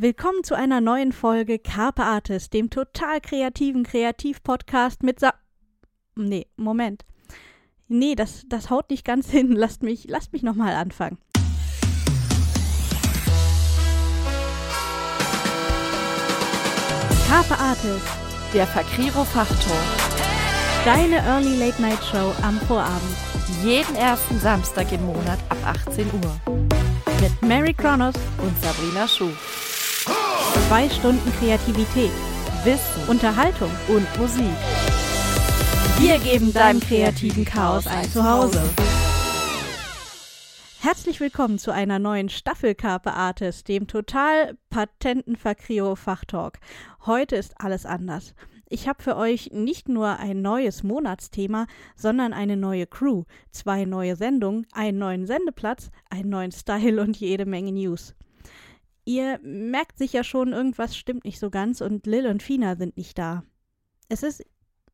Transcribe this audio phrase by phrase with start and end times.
[0.00, 5.34] Willkommen zu einer neuen Folge Carpe Artist, dem total kreativen Kreativ-Podcast mit Sa.
[6.14, 7.04] Nee, Moment.
[7.88, 9.50] Nee, das, das haut nicht ganz hin.
[9.50, 11.18] Lasst mich, lasst mich nochmal anfangen.
[17.28, 18.06] Carpe Artist,
[18.54, 19.76] Der Fakriro Fachtalk.
[20.84, 23.16] deine Early Late Night Show am Vorabend.
[23.62, 26.40] Jeden ersten Samstag im Monat ab 18 Uhr.
[27.20, 29.32] Mit Mary Kronos, Und Sabrina Schuh.
[30.66, 32.10] Zwei Stunden Kreativität,
[32.64, 33.70] Wissen Unterhaltung.
[33.88, 34.44] und Musik.
[35.98, 38.62] Wir geben deinem kreativen Chaos ein Zuhause.
[40.80, 46.58] Herzlich willkommen zu einer neuen Staffel Carpe Artist, dem total patenten Fakrio Fachtalk.
[47.06, 48.34] Heute ist alles anders.
[48.68, 54.16] Ich habe für euch nicht nur ein neues Monatsthema, sondern eine neue Crew, zwei neue
[54.16, 58.14] Sendungen, einen neuen Sendeplatz, einen neuen Style und jede Menge News.
[59.08, 63.16] Ihr merkt sicher schon, irgendwas stimmt nicht so ganz und Lil und Fina sind nicht
[63.16, 63.42] da.
[64.10, 64.44] Es ist,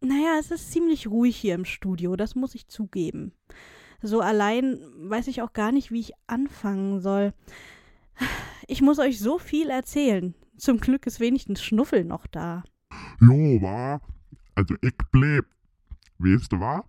[0.00, 3.32] naja, es ist ziemlich ruhig hier im Studio, das muss ich zugeben.
[4.02, 7.34] So allein weiß ich auch gar nicht, wie ich anfangen soll.
[8.68, 10.36] Ich muss euch so viel erzählen.
[10.58, 12.62] Zum Glück ist wenigstens Schnuffel noch da.
[13.20, 14.00] Jo, wa?
[14.54, 15.44] Also ich bleib.
[16.18, 16.84] Weißt du, wa?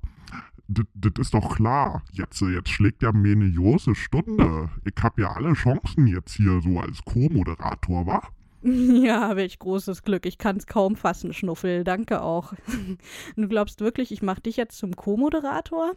[0.67, 2.03] Das ist doch klar.
[2.11, 4.69] Jetzt, jetzt schlägt ja mir eine große Stunde.
[4.83, 8.21] Ich hab ja alle Chancen jetzt hier so als Co-Moderator, wa?
[8.67, 10.25] Ja, welch großes Glück.
[10.25, 11.83] Ich kann's kaum fassen, Schnuffel.
[11.83, 12.53] Danke auch.
[13.35, 15.93] Du glaubst wirklich, ich mach dich jetzt zum Co-Moderator?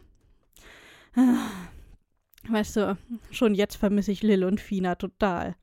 [2.47, 2.97] Weißt du,
[3.31, 5.55] schon jetzt vermisse ich Lil und Fina total.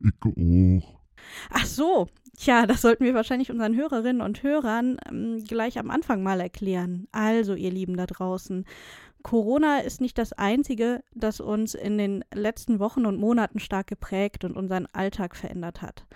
[0.00, 1.00] Ich auch.
[1.50, 6.22] Ach so, tja, das sollten wir wahrscheinlich unseren Hörerinnen und Hörern ähm, gleich am Anfang
[6.22, 7.08] mal erklären.
[7.12, 8.64] Also, ihr Lieben da draußen,
[9.22, 14.44] Corona ist nicht das Einzige, das uns in den letzten Wochen und Monaten stark geprägt
[14.44, 16.06] und unseren Alltag verändert hat.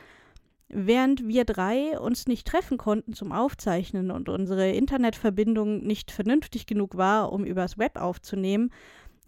[0.69, 6.97] Während wir drei uns nicht treffen konnten zum Aufzeichnen und unsere Internetverbindung nicht vernünftig genug
[6.97, 8.71] war, um übers Web aufzunehmen,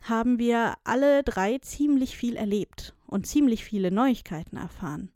[0.02, 5.10] haben wir alle drei ziemlich viel erlebt und ziemlich viele Neuigkeiten erfahren.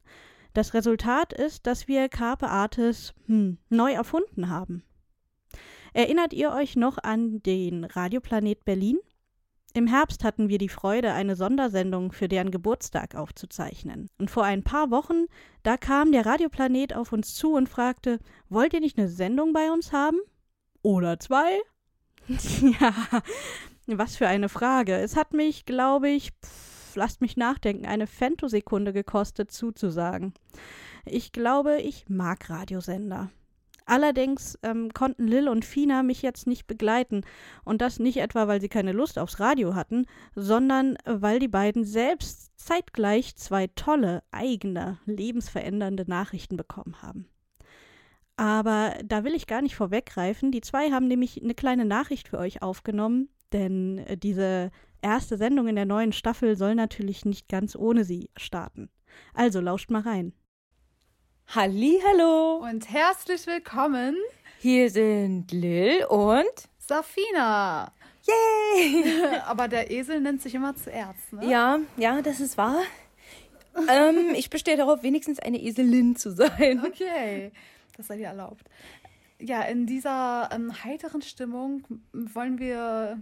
[0.56, 4.82] Das Resultat ist, dass wir Carpe Artis hm, neu erfunden haben.
[5.92, 8.96] Erinnert ihr euch noch an den Radioplanet Berlin?
[9.74, 14.08] Im Herbst hatten wir die Freude, eine Sondersendung für deren Geburtstag aufzuzeichnen.
[14.16, 15.26] Und vor ein paar Wochen,
[15.62, 18.18] da kam der Radioplanet auf uns zu und fragte,
[18.48, 20.16] wollt ihr nicht eine Sendung bei uns haben?
[20.80, 21.60] Oder zwei?
[22.80, 22.94] ja,
[23.86, 24.94] was für eine Frage.
[24.94, 30.34] Es hat mich, glaube ich, pff, lasst mich nachdenken, eine Femtosekunde gekostet zuzusagen.
[31.04, 33.30] Ich glaube, ich mag Radiosender.
[33.88, 37.22] Allerdings ähm, konnten Lil und Fina mich jetzt nicht begleiten.
[37.64, 41.84] Und das nicht etwa, weil sie keine Lust aufs Radio hatten, sondern weil die beiden
[41.84, 47.28] selbst zeitgleich zwei tolle, eigene, lebensverändernde Nachrichten bekommen haben.
[48.36, 50.50] Aber da will ich gar nicht vorweggreifen.
[50.50, 54.72] Die zwei haben nämlich eine kleine Nachricht für euch aufgenommen, denn äh, diese
[55.06, 58.90] erste Sendung in der neuen Staffel soll natürlich nicht ganz ohne sie starten.
[59.34, 60.32] Also lauscht mal rein.
[61.54, 62.56] Hallo.
[62.68, 64.16] Und herzlich willkommen,
[64.58, 66.42] Hier sind Lil und
[66.78, 67.92] Safina.
[68.26, 69.04] Yay!
[69.46, 71.48] Aber der Esel nennt sich immer zuerst, ne?
[71.48, 72.82] Ja, ja, das ist wahr.
[73.88, 76.82] ähm, ich bestehe darauf, wenigstens eine Eselin zu sein.
[76.84, 77.52] Okay,
[77.96, 78.68] das sei dir erlaubt.
[79.38, 83.20] Ja, in dieser ähm, heiteren Stimmung wollen wir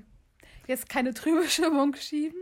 [0.67, 2.41] jetzt keine trübe Stimmung schieben,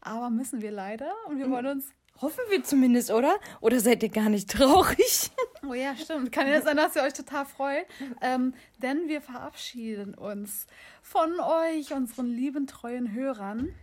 [0.00, 1.12] aber müssen wir leider.
[1.28, 1.86] Und wir wollen uns.
[2.20, 3.40] Hoffen wir zumindest, oder?
[3.60, 5.30] Oder seid ihr gar nicht traurig?
[5.66, 6.30] Oh ja, stimmt.
[6.30, 7.86] Kann ja sein, dass ihr euch total freut.
[8.20, 8.52] Ähm,
[8.82, 10.66] denn wir verabschieden uns
[11.00, 13.74] von euch, unseren lieben, treuen Hörern.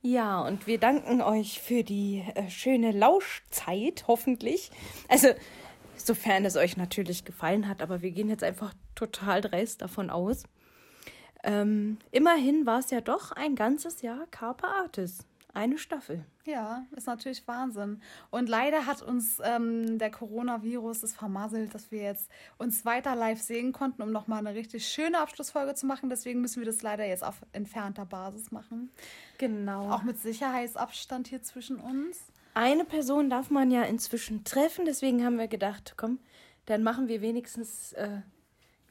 [0.00, 4.70] Ja, und wir danken euch für die äh, schöne Lauschzeit, hoffentlich.
[5.08, 5.28] Also,
[5.96, 10.44] sofern es euch natürlich gefallen hat, aber wir gehen jetzt einfach total dreist davon aus.
[11.44, 15.26] Ähm, immerhin war es ja doch ein ganzes Jahr Carpe Artis.
[15.52, 16.24] Eine Staffel.
[16.46, 18.02] Ja, ist natürlich Wahnsinn.
[18.30, 22.28] Und leider hat uns ähm, der Coronavirus es vermasselt, dass wir jetzt
[22.58, 26.10] uns weiter live sehen konnten, um nochmal eine richtig schöne Abschlussfolge zu machen.
[26.10, 28.90] Deswegen müssen wir das leider jetzt auf entfernter Basis machen.
[29.38, 29.92] Genau.
[29.92, 32.18] Auch mit Sicherheitsabstand hier zwischen uns.
[32.54, 36.18] eine Person darf man ja inzwischen treffen, deswegen haben wir gedacht, komm,
[36.66, 38.22] dann machen wir wenigstens äh,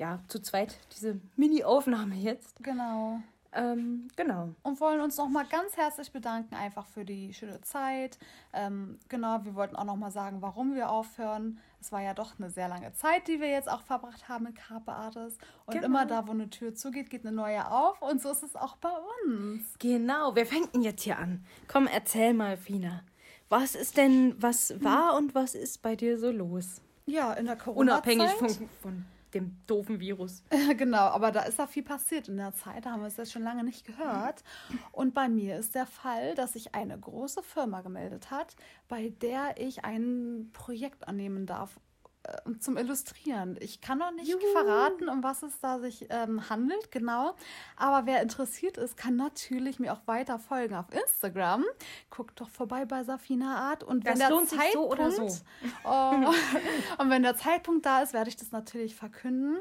[0.03, 2.61] ja zu zweit diese Mini-Aufnahme jetzt.
[2.63, 3.19] Genau.
[3.55, 4.49] Ähm, genau.
[4.63, 8.17] Und wollen uns nochmal ganz herzlich bedanken, einfach für die schöne Zeit.
[8.51, 11.59] Ähm, genau, wir wollten auch nochmal sagen, warum wir aufhören.
[11.79, 14.55] Es war ja doch eine sehr lange Zeit, die wir jetzt auch verbracht haben mit
[14.55, 15.37] Carpe Artis.
[15.67, 15.85] Und Genau.
[15.85, 18.01] immer da, wo eine Tür zugeht, geht eine neue auf.
[18.01, 18.89] Und so ist es auch bei
[19.25, 19.61] uns.
[19.77, 21.45] Genau, wer fängt denn jetzt hier an?
[21.67, 23.03] Komm, erzähl mal, Fina.
[23.49, 26.81] was ist denn, was war und was ist bei dir so los?
[27.05, 28.15] Ja, in der Corona-Zeit.
[28.15, 30.43] Unabhängig von, von dem doofen Virus.
[30.77, 32.85] genau, aber da ist ja viel passiert in der Zeit.
[32.85, 34.43] Da haben wir es jetzt schon lange nicht gehört.
[34.91, 38.55] Und bei mir ist der Fall, dass sich eine große Firma gemeldet hat,
[38.87, 41.79] bei der ich ein Projekt annehmen darf
[42.59, 43.57] zum Illustrieren.
[43.59, 44.39] Ich kann noch nicht Juhu.
[44.53, 47.35] verraten, um was es da sich ähm, handelt, genau.
[47.75, 51.65] Aber wer interessiert ist, kann natürlich mir auch weiter folgen auf Instagram.
[52.09, 53.83] Guckt doch vorbei bei Safina Art.
[53.83, 55.27] Und wenn Das der lohnt sich so oder so.
[55.83, 56.31] Oh,
[56.99, 59.57] und wenn der Zeitpunkt da ist, werde ich das natürlich verkünden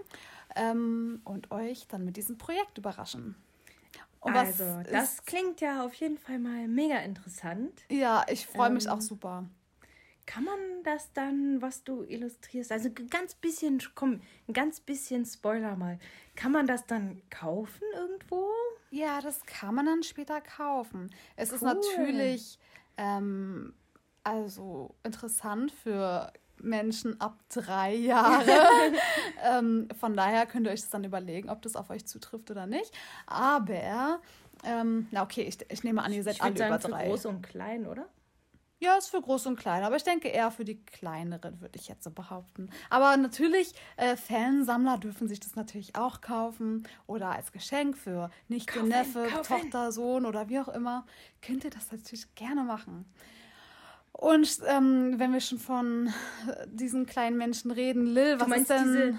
[0.55, 3.35] ähm, und euch dann mit diesem Projekt überraschen.
[4.21, 7.83] Und also, das ist- klingt ja auf jeden Fall mal mega interessant.
[7.91, 9.45] ja, ich freue mich Ähm, auch super.
[10.27, 15.77] Kann man das dann, was du illustrierst, also ganz bisschen, komm, ein ganz bisschen Spoiler
[15.77, 15.99] mal.
[16.37, 18.49] Kann man das dann kaufen irgendwo?
[18.91, 21.11] Ja, das kann man dann später kaufen.
[21.37, 21.75] Es ist Cool.
[21.75, 22.59] natürlich
[22.97, 23.75] ähm,
[24.25, 28.47] also interessant für Menschen ab drei Jahre.
[29.45, 32.67] ähm, von daher könnt ihr euch das dann überlegen, ob das auf euch zutrifft oder
[32.67, 32.93] nicht.
[33.27, 34.21] Aber,
[34.65, 37.09] ähm, na okay, ich, ich nehme an, ihr seid Ich alle sagen, über für drei.
[37.09, 38.07] groß und klein, oder?
[38.83, 41.87] Ja, ist für groß und klein, aber ich denke eher für die kleineren, würde ich
[41.87, 42.69] jetzt so behaupten.
[42.91, 48.81] Aber natürlich, äh, Fansammler dürfen sich das natürlich auch kaufen oder als Geschenk für Nichte,
[48.81, 49.71] Kaufen, Neffe, kaufen.
[49.71, 51.07] Tochter, Sohn oder wie auch immer.
[51.43, 53.05] Könnt ihr das natürlich gerne machen.
[54.11, 56.09] Und ähm, wenn wir schon von
[56.49, 58.85] äh, diesen kleinen Menschen reden, Lil, was ist denn?
[58.85, 59.19] diese,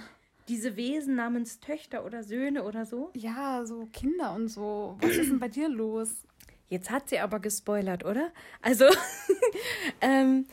[0.50, 3.12] diese Wesen namens Töchter oder Söhne oder so?
[3.15, 4.98] Ja, so Kinder und so.
[5.00, 6.25] Was ist denn bei dir los?
[6.74, 8.31] Jetzt hat sie aber gespoilert, oder?
[8.64, 8.86] Also,
[10.02, 10.48] ähm,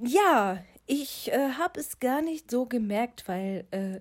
[0.00, 4.00] ja, ich äh, habe es gar nicht so gemerkt, weil äh,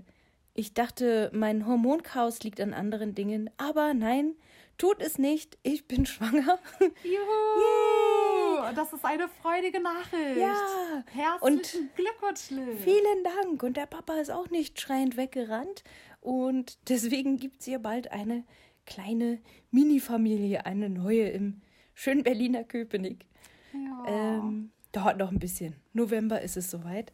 [0.53, 3.49] ich dachte, mein Hormonchaos liegt an anderen Dingen.
[3.57, 4.35] Aber nein,
[4.77, 5.57] tut es nicht.
[5.61, 6.57] Ich bin schwanger.
[7.03, 8.73] Juhu!
[8.73, 10.37] Das ist eine freudige Nachricht.
[10.37, 12.77] Ja, Herzlichen Glückwunsch, Lil.
[12.77, 13.61] Vielen Dank.
[13.61, 15.83] Und der Papa ist auch nicht schreiend weggerannt.
[16.21, 18.45] Und deswegen gibt es hier bald eine
[18.85, 19.39] kleine
[19.75, 21.61] Mini-Familie, eine neue im
[21.93, 23.25] schönen Berliner Köpenick.
[23.73, 24.05] Ja.
[24.37, 25.75] Ähm, dauert noch ein bisschen.
[25.91, 27.11] November ist es soweit.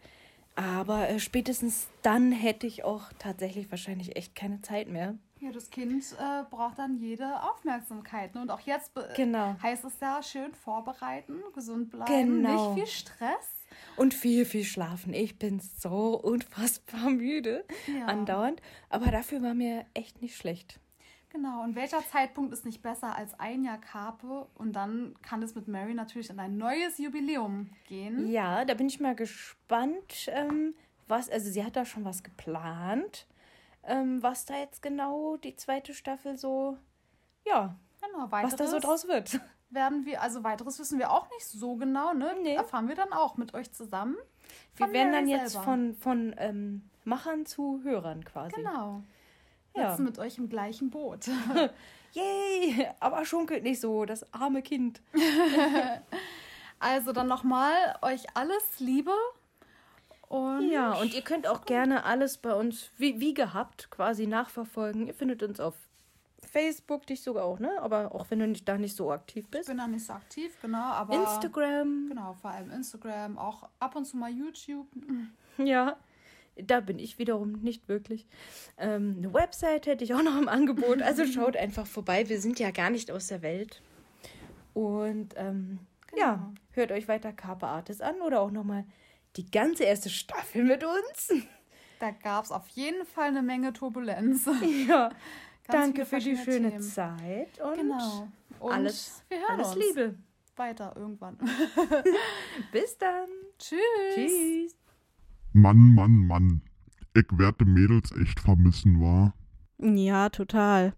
[0.56, 5.18] Aber äh, spätestens dann hätte ich auch tatsächlich wahrscheinlich echt keine Zeit mehr.
[5.40, 8.36] Ja, das Kind äh, braucht dann jede Aufmerksamkeit.
[8.36, 8.42] Ne?
[8.44, 9.56] Und auch jetzt Genau.
[9.64, 12.76] heißt es ja, schön vorbereiten, gesund bleiben, Genau.
[12.76, 13.66] nicht viel Stress.
[13.96, 15.14] Und viel, viel schlafen.
[15.16, 17.66] Ich bin so unfassbar müde.
[17.88, 18.06] Ja.
[18.06, 18.62] Andauernd.
[18.90, 20.80] Aber dafür war mir echt nicht schlecht.
[21.32, 24.48] Genau, und welcher Zeitpunkt ist nicht besser als ein Jahr Karpe?
[24.56, 28.30] Und dann kann es mit Mary natürlich in ein neues Jubiläum gehen.
[28.30, 30.76] Ja, da bin ich mal gespannt, ähm,
[31.08, 33.28] was, also sie hat da schon was geplant,
[33.84, 36.78] ähm, was da jetzt genau die zweite Staffel so,
[37.46, 39.40] ja, Genau, was da so draus wird.
[39.70, 42.36] werden wir, also weiteres wissen wir auch nicht so genau, ne?
[42.42, 42.56] Nee.
[42.56, 44.18] Erfahren wir dann auch mit euch zusammen.
[44.76, 45.66] Wir werden dann Mary jetzt selber.
[45.66, 48.56] von, von ähm, Machern zu Hörern quasi.
[48.56, 49.04] Genau.
[49.76, 49.92] Ja.
[49.92, 51.28] Sitzen mit euch im gleichen Boot.
[52.14, 55.02] Yay, aber schunkelt nicht so, das arme Kind.
[56.82, 59.14] Also dann nochmal euch alles Liebe.
[60.28, 65.06] Und Ja, und ihr könnt auch gerne alles bei uns wie, wie gehabt quasi nachverfolgen.
[65.06, 65.76] Ihr findet uns auf
[66.52, 67.80] Facebook, dich sogar auch, ne?
[67.82, 69.68] Aber auch wenn du nicht, da nicht so aktiv ich bist.
[69.70, 74.06] bin da nicht so aktiv, genau, aber Instagram, genau, vor allem Instagram, auch ab und
[74.06, 74.88] zu mal YouTube.
[75.60, 75.98] Ja,
[76.56, 78.28] da bin ich wiederum nicht wirklich.
[78.78, 81.02] Ähm, eine Website hätte ich auch noch im Angebot.
[81.02, 82.28] Also schaut einfach vorbei.
[82.30, 83.82] Wir sind ja gar nicht aus der Welt.
[84.74, 85.80] Und ähm,
[86.18, 86.54] ja, Genau.
[86.72, 88.86] hört euch weiter Carpe Artis an oder auch nochmal
[89.38, 91.34] die ganze erste Staffel mit uns.
[92.00, 94.50] Da gab es auf jeden Fall eine Menge Turbulenz.
[94.88, 95.12] Ja,
[95.68, 96.82] danke für die schöne Themen.
[96.82, 98.28] Zeit und Genau.
[98.60, 100.16] Und alles, wir hören alles uns Liebe.
[100.56, 101.38] weiter irgendwann.
[102.72, 103.30] Bis dann.
[103.60, 103.80] Tschüss.
[104.16, 104.81] Tschüss.
[105.54, 106.62] Mann, Mann, Mann.
[107.14, 109.34] Ich werde Mädels echt vermissen, war.
[109.80, 110.94] Ja, total.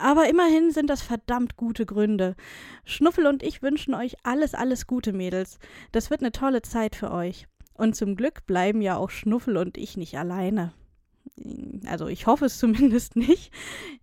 [0.00, 2.36] Aber immerhin sind das verdammt gute Gründe.
[2.84, 5.58] Schnuffel und ich wünschen euch alles, alles Gute, Mädels.
[5.92, 7.46] Das wird eine tolle Zeit für euch.
[7.74, 10.72] Und zum Glück bleiben ja auch Schnuffel und ich nicht alleine.
[11.86, 13.52] Also ich hoffe es zumindest nicht.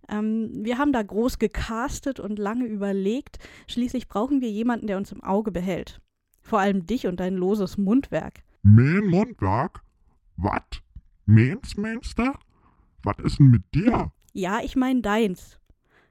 [0.08, 3.38] Ähm, wir haben da groß gecastet und lange überlegt.
[3.68, 6.00] Schließlich brauchen wir jemanden, der uns im Auge behält.
[6.42, 8.45] Vor allem dich und dein loses Mundwerk.
[8.68, 9.84] Mein Mundwerk?
[10.36, 10.82] Wat?
[11.24, 12.18] Meins, meinst?
[12.18, 14.10] Was ist denn mit dir?
[14.32, 15.60] Ja, ich meine deins.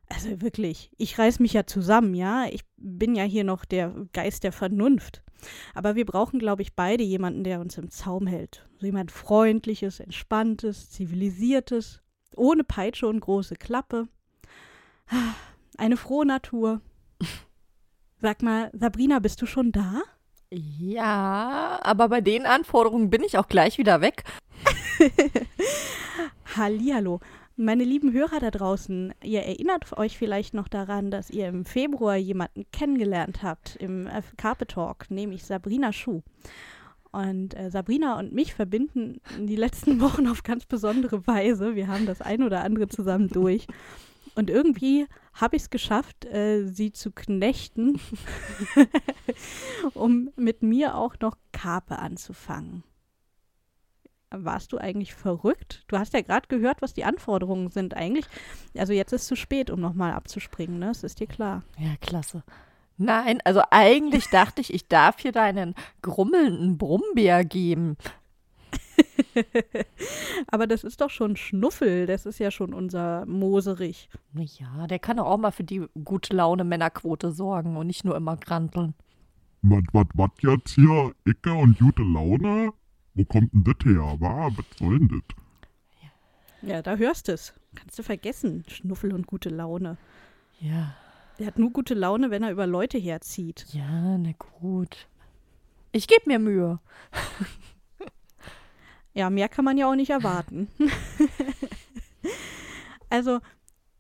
[0.07, 2.45] Also wirklich, ich reiß mich ja zusammen, ja.
[2.49, 5.21] Ich bin ja hier noch der Geist der Vernunft.
[5.73, 8.65] Aber wir brauchen, glaube ich, beide jemanden, der uns im Zaum hält.
[8.79, 12.03] So jemand Freundliches, Entspanntes, Zivilisiertes,
[12.37, 14.07] ohne Peitsche und große Klappe.
[15.77, 16.79] Eine frohe Natur.
[18.21, 20.03] Sag mal, Sabrina, bist du schon da?
[20.51, 24.23] Ja, aber bei den Anforderungen bin ich auch gleich wieder weg.
[26.55, 27.19] Hallihallo.
[27.57, 32.17] Meine lieben Hörer da draußen, ihr erinnert euch vielleicht noch daran, dass ihr im Februar
[32.17, 36.21] jemanden kennengelernt habt im äh, Carpet Talk, nämlich Sabrina Schuh.
[37.13, 41.75] Und äh, Sabrina und mich verbinden die letzten Wochen auf ganz besondere Weise.
[41.75, 43.67] Wir haben das ein oder andere zusammen durch.
[44.35, 47.99] Und irgendwie habe ich es geschafft, äh, sie zu knechten,
[49.93, 52.83] um mit mir auch noch Karpe anzufangen.
[54.31, 55.83] Warst du eigentlich verrückt?
[55.87, 57.93] Du hast ja gerade gehört, was die Anforderungen sind.
[57.93, 58.25] Eigentlich,
[58.77, 60.87] also jetzt ist es zu spät, um nochmal abzuspringen, ne?
[60.87, 61.63] Das ist dir klar.
[61.77, 62.43] Ja, klasse.
[62.97, 67.97] Nein, also eigentlich dachte ich, ich darf hier deinen grummelnden Brummbär geben.
[70.47, 72.05] Aber das ist doch schon Schnuffel.
[72.05, 74.09] Das ist ja schon unser Moserich.
[74.33, 78.15] Ja, der kann doch auch mal für die gute Laune Männerquote sorgen und nicht nur
[78.15, 78.93] immer granteln.
[79.61, 81.13] Was, was, was jetzt hier?
[81.25, 82.71] Icke und gute Laune?
[83.13, 84.49] Wo kommt denn das her, wa?
[84.55, 85.45] Was soll denn das?
[86.61, 87.53] Ja, da hörst du es.
[87.75, 88.63] Kannst du vergessen.
[88.67, 89.97] Schnuffel und gute Laune.
[90.59, 90.95] Ja.
[91.37, 93.67] Der hat nur gute Laune, wenn er über Leute herzieht.
[93.71, 95.07] Ja, na gut.
[95.91, 96.79] Ich gebe mir Mühe.
[99.15, 100.67] Ja, mehr kann man ja auch nicht erwarten.
[103.09, 103.39] also,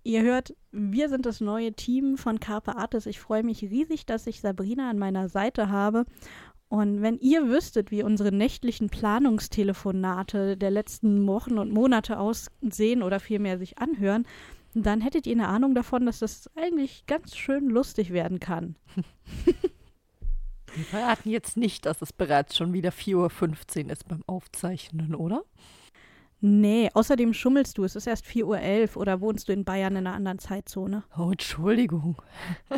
[0.03, 3.05] ihr hört, wir sind das neue Team von Carpe Artis.
[3.05, 6.05] Ich freue mich riesig, dass ich Sabrina an meiner Seite habe.
[6.67, 13.21] Und wenn ihr wüsstet, wie unsere nächtlichen Planungstelefonate der letzten Wochen und Monate aussehen oder
[13.21, 14.27] vielmehr sich anhören,
[14.73, 18.75] dann hättet ihr eine Ahnung davon, dass das eigentlich ganz schön lustig werden kann.
[20.75, 25.43] Wir verraten jetzt nicht, dass es bereits schon wieder 4.15 Uhr ist beim Aufzeichnen, oder?
[26.41, 27.85] Nee, außerdem schummelst du.
[27.85, 31.03] Es ist erst 4.11 Uhr oder wohnst du in Bayern in einer anderen Zeitzone?
[31.17, 32.21] Oh, Entschuldigung.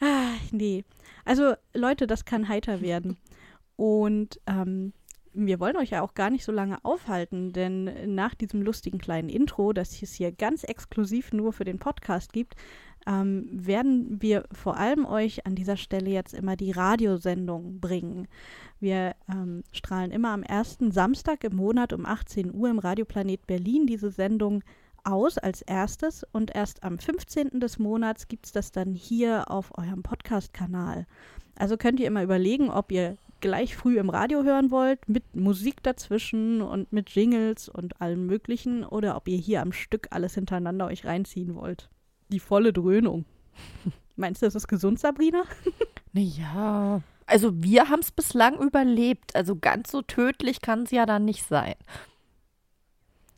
[0.00, 0.84] ah, nee.
[1.24, 3.16] Also, Leute, das kann heiter werden.
[3.76, 4.92] Und ähm,
[5.32, 9.28] wir wollen euch ja auch gar nicht so lange aufhalten, denn nach diesem lustigen kleinen
[9.28, 12.56] Intro, das es hier ganz exklusiv nur für den Podcast gibt,
[13.06, 18.28] ähm, werden wir vor allem euch an dieser Stelle jetzt immer die Radiosendung bringen.
[18.80, 23.86] Wir ähm, strahlen immer am ersten Samstag im Monat um 18 Uhr im Radioplanet Berlin
[23.86, 24.62] diese Sendung
[25.04, 27.60] aus als erstes und erst am 15.
[27.60, 31.06] des Monats gibt es das dann hier auf eurem Podcast-Kanal.
[31.56, 35.82] Also könnt ihr immer überlegen, ob ihr gleich früh im Radio hören wollt, mit Musik
[35.82, 40.86] dazwischen und mit Jingles und allem Möglichen, oder ob ihr hier am Stück alles hintereinander
[40.86, 41.90] euch reinziehen wollt
[42.34, 43.24] die volle Dröhnung.
[44.16, 45.44] Meinst du, das ist gesund, Sabrina?
[46.16, 49.34] Naja, also wir haben es bislang überlebt.
[49.34, 51.74] Also ganz so tödlich kann es ja dann nicht sein.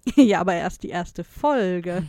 [0.15, 2.05] ja, aber erst die erste Folge.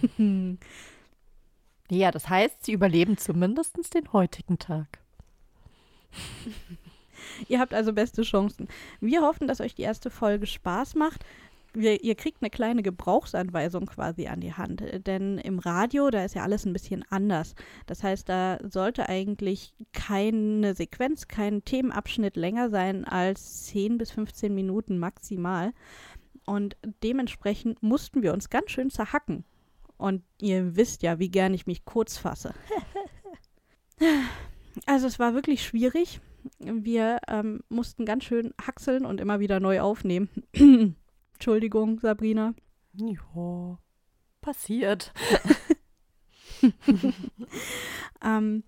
[1.90, 5.00] ja, das heißt, sie überleben zumindest den heutigen Tag.
[7.48, 8.68] Ihr habt also beste Chancen.
[9.00, 11.24] Wir hoffen, dass euch die erste Folge Spaß macht
[11.74, 14.84] wir, ihr kriegt eine kleine Gebrauchsanweisung quasi an die Hand.
[15.06, 17.56] Denn im Radio, da ist ja alles ein bisschen anders.
[17.86, 24.54] Das heißt, da sollte eigentlich keine Sequenz, kein Themenabschnitt länger sein als 10 bis 15
[24.54, 25.74] Minuten maximal.
[26.46, 29.44] Und dementsprechend mussten wir uns ganz schön zerhacken.
[29.98, 32.54] Und ihr wisst ja, wie gern ich mich kurz fasse.
[34.86, 36.22] also es war wirklich schwierig.
[36.60, 40.30] Wir ähm, mussten ganz schön haxeln und immer wieder neu aufnehmen.
[41.38, 42.56] Entschuldigung, Sabrina.
[42.94, 43.78] Ja,
[44.42, 45.14] passiert.
[48.24, 48.64] ähm,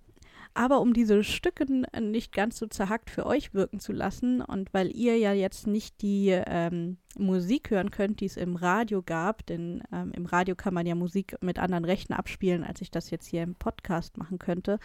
[0.53, 1.65] aber um diese Stücke
[1.99, 6.03] nicht ganz so zerhackt für euch wirken zu lassen und weil ihr ja jetzt nicht
[6.03, 10.73] die ähm, Musik hören könnt, die es im Radio gab, denn ähm, im Radio kann
[10.73, 14.37] man ja Musik mit anderen Rechten abspielen, als ich das jetzt hier im Podcast machen
[14.37, 14.79] könnte.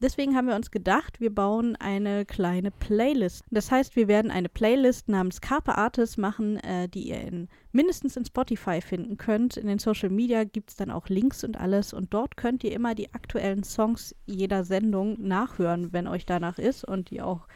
[0.00, 3.44] Deswegen haben wir uns gedacht, wir bauen eine kleine Playlist.
[3.50, 8.16] Das heißt, wir werden eine Playlist namens Carpe Artis machen, äh, die ihr in, mindestens
[8.16, 9.56] in Spotify finden könnt.
[9.56, 12.72] In den Social Media gibt es dann auch Links und alles und dort könnt ihr
[12.72, 17.48] immer die aktuellen Songs jeder Sendung nachhören, wenn euch danach ist und die auch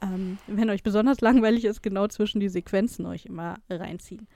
[0.00, 4.26] ähm, wenn euch besonders langweilig ist, genau zwischen die Sequenzen euch immer reinziehen.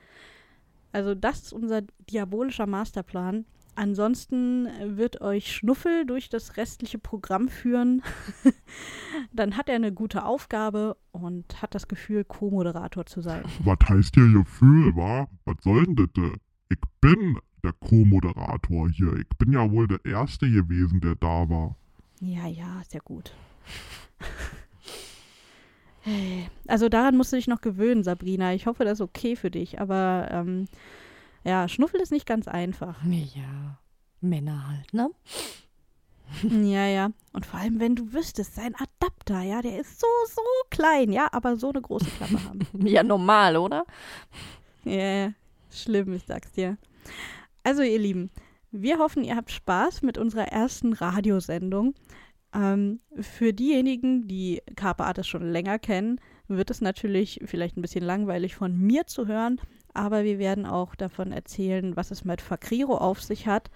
[0.91, 3.45] Also das ist unser diabolischer Masterplan.
[3.75, 8.01] Ansonsten wird euch Schnuffel durch das restliche Programm führen.
[9.31, 13.43] Dann hat er eine gute Aufgabe und hat das Gefühl, Co-Moderator zu sein.
[13.63, 15.29] Was heißt hier Gefühl, wa?
[15.45, 16.31] Was soll denn das?
[16.67, 19.13] Ich bin der Co-Moderator hier.
[19.13, 21.77] Ich bin ja wohl der Erste gewesen, der da war.
[22.19, 23.33] Ja, ja, sehr gut.
[26.67, 28.53] Also daran musst du dich noch gewöhnen, Sabrina.
[28.53, 29.79] Ich hoffe, das ist okay für dich.
[29.79, 30.67] Aber ähm,
[31.43, 33.03] ja, Schnuffel ist nicht ganz einfach.
[33.03, 33.79] Ja,
[34.21, 35.09] Männer halt, ne?
[36.43, 37.09] Ja, ja.
[37.33, 41.27] Und vor allem, wenn du wüsstest, sein Adapter, ja, der ist so, so klein, ja,
[41.31, 42.59] aber so eine große Klappe haben.
[42.87, 43.85] Ja, normal, oder?
[44.83, 45.33] Ja, ja.
[45.71, 46.77] schlimm, ich sag's dir.
[47.63, 48.29] Also, ihr Lieben,
[48.71, 51.95] wir hoffen, ihr habt Spaß mit unserer ersten Radiosendung.
[52.53, 58.03] Ähm, für diejenigen, die Carpe Artis schon länger kennen, wird es natürlich vielleicht ein bisschen
[58.03, 59.61] langweilig von mir zu hören,
[59.93, 63.69] aber wir werden auch davon erzählen, was es mit Fakriro auf sich hat.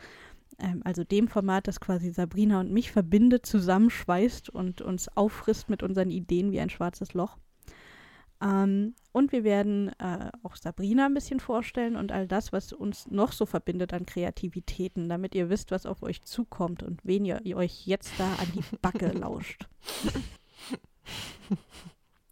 [0.60, 5.84] Ähm, also dem Format, das quasi Sabrina und mich verbindet, zusammenschweißt und uns auffrisst mit
[5.84, 7.38] unseren Ideen wie ein schwarzes Loch.
[8.44, 13.10] Ähm, und wir werden äh, auch Sabrina ein bisschen vorstellen und all das, was uns
[13.10, 17.42] noch so verbindet an Kreativitäten, damit ihr wisst, was auf euch zukommt und wen ihr,
[17.44, 19.68] ihr euch jetzt da an die Backe lauscht.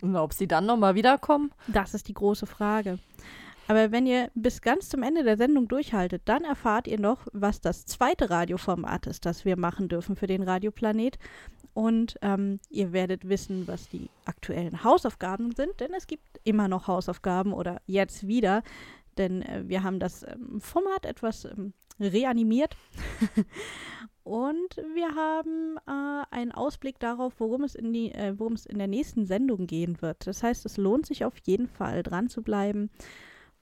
[0.01, 1.51] Und ob sie dann nochmal wiederkommen?
[1.67, 2.97] Das ist die große Frage.
[3.71, 7.61] Aber wenn ihr bis ganz zum Ende der Sendung durchhaltet, dann erfahrt ihr noch, was
[7.61, 11.17] das zweite Radioformat ist, das wir machen dürfen für den Radioplanet.
[11.73, 16.87] Und ähm, ihr werdet wissen, was die aktuellen Hausaufgaben sind, denn es gibt immer noch
[16.87, 18.61] Hausaufgaben oder jetzt wieder,
[19.17, 22.75] denn äh, wir haben das ähm, Format etwas ähm, reanimiert.
[24.23, 28.79] Und wir haben äh, einen Ausblick darauf, worum es, in die, äh, worum es in
[28.79, 30.27] der nächsten Sendung gehen wird.
[30.27, 32.89] Das heißt, es lohnt sich auf jeden Fall dran zu bleiben.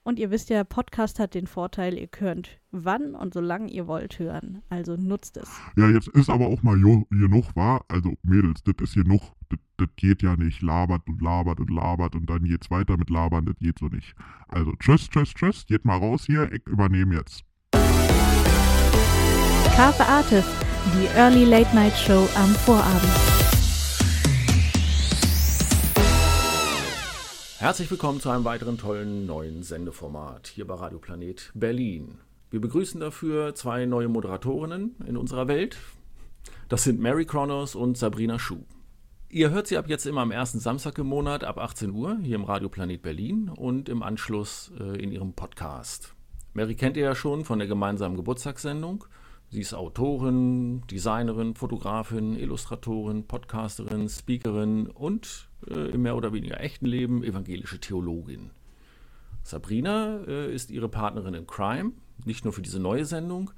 [0.02, 4.18] Und ihr wisst ja, Podcast hat den Vorteil, ihr könnt wann und solange ihr wollt
[4.18, 4.62] hören.
[4.70, 5.50] Also nutzt es.
[5.76, 7.84] Ja, jetzt ist aber auch mal genug, war.
[7.88, 9.20] Also Mädels, das ist genug.
[9.50, 10.62] Das, das geht ja nicht.
[10.62, 13.44] Labert und labert und labert und dann geht's weiter mit labern.
[13.44, 14.14] Das geht so nicht.
[14.48, 15.66] Also tschüss, tschüss, tschüss.
[15.66, 16.50] Geht mal raus hier.
[16.52, 17.44] Ich übernehme jetzt.
[19.76, 20.44] Carpe Artis,
[20.94, 23.39] die Early Late Night Show am Vorabend.
[27.60, 32.16] Herzlich willkommen zu einem weiteren tollen neuen Sendeformat hier bei Radio Planet Berlin.
[32.48, 35.76] Wir begrüßen dafür zwei neue Moderatorinnen in unserer Welt.
[36.70, 38.64] Das sind Mary Kronos und Sabrina Schuh.
[39.28, 42.36] Ihr hört sie ab jetzt immer am ersten Samstag im Monat ab 18 Uhr hier
[42.36, 46.14] im Radio Planet Berlin und im Anschluss äh, in ihrem Podcast.
[46.54, 49.04] Mary kennt ihr ja schon von der gemeinsamen Geburtstagssendung.
[49.50, 56.86] Sie ist Autorin, Designerin, Fotografin, Illustratorin, Podcasterin, Speakerin und äh, im mehr oder weniger echten
[56.86, 58.50] Leben evangelische Theologin.
[59.42, 61.92] Sabrina äh, ist ihre Partnerin in Crime,
[62.24, 63.50] nicht nur für diese neue Sendung.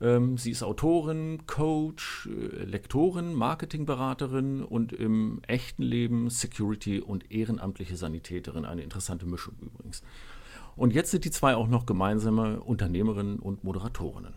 [0.00, 7.96] Ähm, sie ist Autorin, Coach, äh, Lektorin, Marketingberaterin und im echten Leben Security und ehrenamtliche
[7.96, 8.64] Sanitäterin.
[8.64, 10.02] Eine interessante Mischung übrigens.
[10.76, 14.34] Und jetzt sind die zwei auch noch gemeinsame Unternehmerinnen und Moderatorinnen.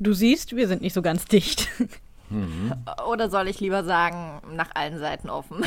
[0.00, 1.68] Du siehst, wir sind nicht so ganz dicht.
[3.08, 5.64] Oder soll ich lieber sagen, nach allen Seiten offen?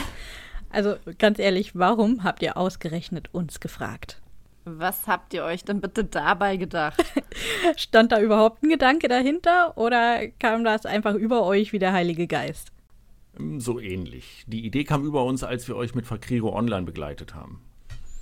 [0.70, 4.22] Also ganz ehrlich, warum habt ihr ausgerechnet uns gefragt?
[4.66, 7.04] Was habt ihr euch denn bitte dabei gedacht?
[7.76, 12.28] Stand da überhaupt ein Gedanke dahinter oder kam das einfach über euch wie der Heilige
[12.28, 12.72] Geist?
[13.38, 14.44] Ähm, So ähnlich.
[14.48, 17.62] Die Idee kam über uns, als wir euch mit Fakriro Online begleitet haben.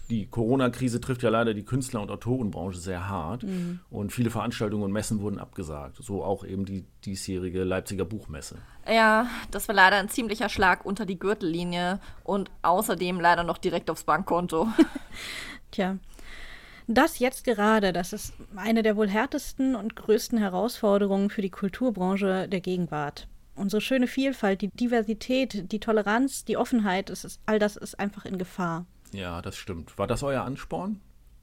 [0.10, 3.46] Die Corona-Krise trifft ja leider die Künstler- und Autorenbranche sehr hart
[3.89, 5.98] und viele Veranstaltungen und Messen wurden abgesagt.
[6.00, 8.58] So auch eben die diesjährige Leipziger Buchmesse.
[8.89, 13.89] Ja, das war leider ein ziemlicher Schlag unter die Gürtellinie und außerdem leider noch direkt
[13.89, 14.70] aufs Bankkonto.
[15.72, 15.98] Tja,
[16.88, 22.48] das jetzt gerade, das ist eine der wohl härtesten und größten Herausforderungen für die Kulturbranche
[22.48, 23.28] der Gegenwart.
[23.56, 28.24] Unsere schöne Vielfalt, die Diversität, die Toleranz, die Offenheit, es ist, all das ist einfach
[28.24, 28.86] in Gefahr.
[29.13, 29.98] Ja, das stimmt.
[29.98, 31.00] War das euer Ansporn?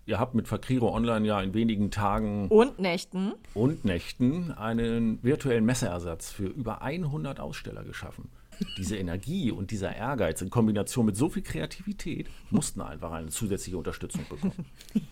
[0.07, 3.33] Ihr habt mit Fakriro Online ja in wenigen Tagen Und Nächten?
[3.55, 8.29] und Nächten einen virtuellen Messeersatz für über 100 Aussteller geschaffen.
[8.77, 13.79] Diese Energie und dieser Ehrgeiz in Kombination mit so viel Kreativität mussten einfach eine zusätzliche
[13.79, 14.67] Unterstützung bekommen.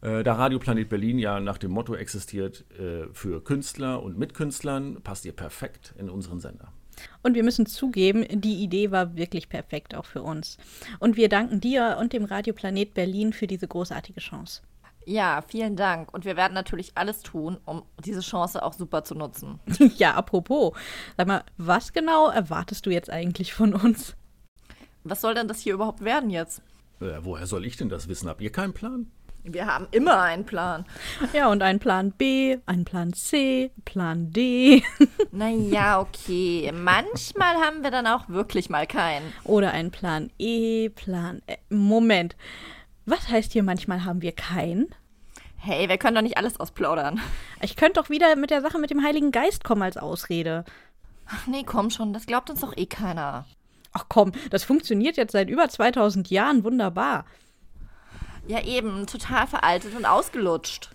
[0.00, 5.02] Äh, Da Radio Planet Berlin ja nach dem Motto existiert, äh, für Künstler und Mitkünstlern,
[5.02, 6.72] passt ihr perfekt in unseren Sender.
[7.22, 10.58] Und wir müssen zugeben, die Idee war wirklich perfekt auch für uns.
[10.98, 14.62] Und wir danken dir und dem Radioplanet Berlin für diese großartige Chance.
[15.08, 16.12] Ja, vielen Dank.
[16.12, 19.58] Und wir werden natürlich alles tun, um diese Chance auch super zu nutzen.
[19.96, 20.76] ja, apropos,
[21.16, 24.16] sag mal, was genau erwartest du jetzt eigentlich von uns?
[25.04, 26.60] Was soll denn das hier überhaupt werden jetzt?
[27.00, 28.28] Äh, woher soll ich denn das wissen?
[28.28, 29.10] Habt ihr keinen Plan?
[29.44, 30.84] Wir haben immer einen Plan.
[31.32, 34.82] Ja, und einen Plan B, einen Plan C, Plan D
[35.32, 36.70] Naja, okay.
[36.74, 39.32] Manchmal haben wir dann auch wirklich mal keinen.
[39.44, 41.40] oder einen Plan E, Plan.
[41.46, 42.36] Äh, Moment.
[43.06, 44.94] Was heißt hier manchmal haben wir keinen?
[45.56, 47.20] Hey, wir können doch nicht alles ausplaudern.
[47.62, 50.64] Ich könnte doch wieder mit der Sache mit dem Heiligen Geist kommen als Ausrede.
[51.26, 53.44] Ach nee, komm schon, das glaubt uns doch eh keiner.
[53.92, 57.24] Ach komm, das funktioniert jetzt seit über 2000 Jahren wunderbar.
[58.48, 60.90] Ja, eben, total veraltet und ausgelutscht.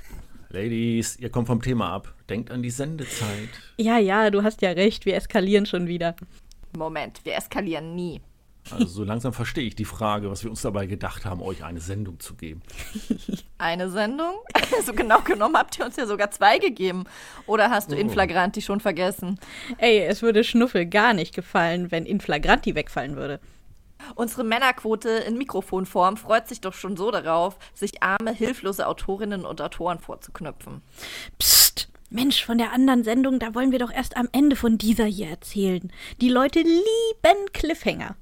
[0.50, 2.14] Ladies, ihr kommt vom Thema ab.
[2.30, 3.50] Denkt an die Sendezeit.
[3.78, 6.16] Ja, ja, du hast ja recht, wir eskalieren schon wieder.
[6.78, 8.22] Moment, wir eskalieren nie.
[8.72, 11.82] Also so langsam verstehe ich die Frage, was wir uns dabei gedacht haben, euch eine
[11.82, 12.62] Sendung zu geben.
[13.58, 14.34] Eine Sendung?
[14.86, 17.04] so genau genommen habt ihr uns ja sogar zwei gegeben.
[17.46, 18.00] Oder hast du Oh.
[18.00, 19.40] Inflagranti schon vergessen?
[19.78, 23.40] Ey, es würde Schnuffel gar nicht gefallen, wenn Inflagranti wegfallen würde.
[24.16, 29.62] Unsere Männerquote in Mikrofonform freut sich doch schon so darauf, sich arme, hilflose Autorinnen und
[29.62, 30.82] Autoren vorzuknüpfen.
[31.40, 35.06] Psst, Mensch, von der anderen Sendung, da wollen wir doch erst am Ende von dieser
[35.06, 35.92] hier erzählen.
[36.22, 38.16] Die Leute lieben Cliffhanger.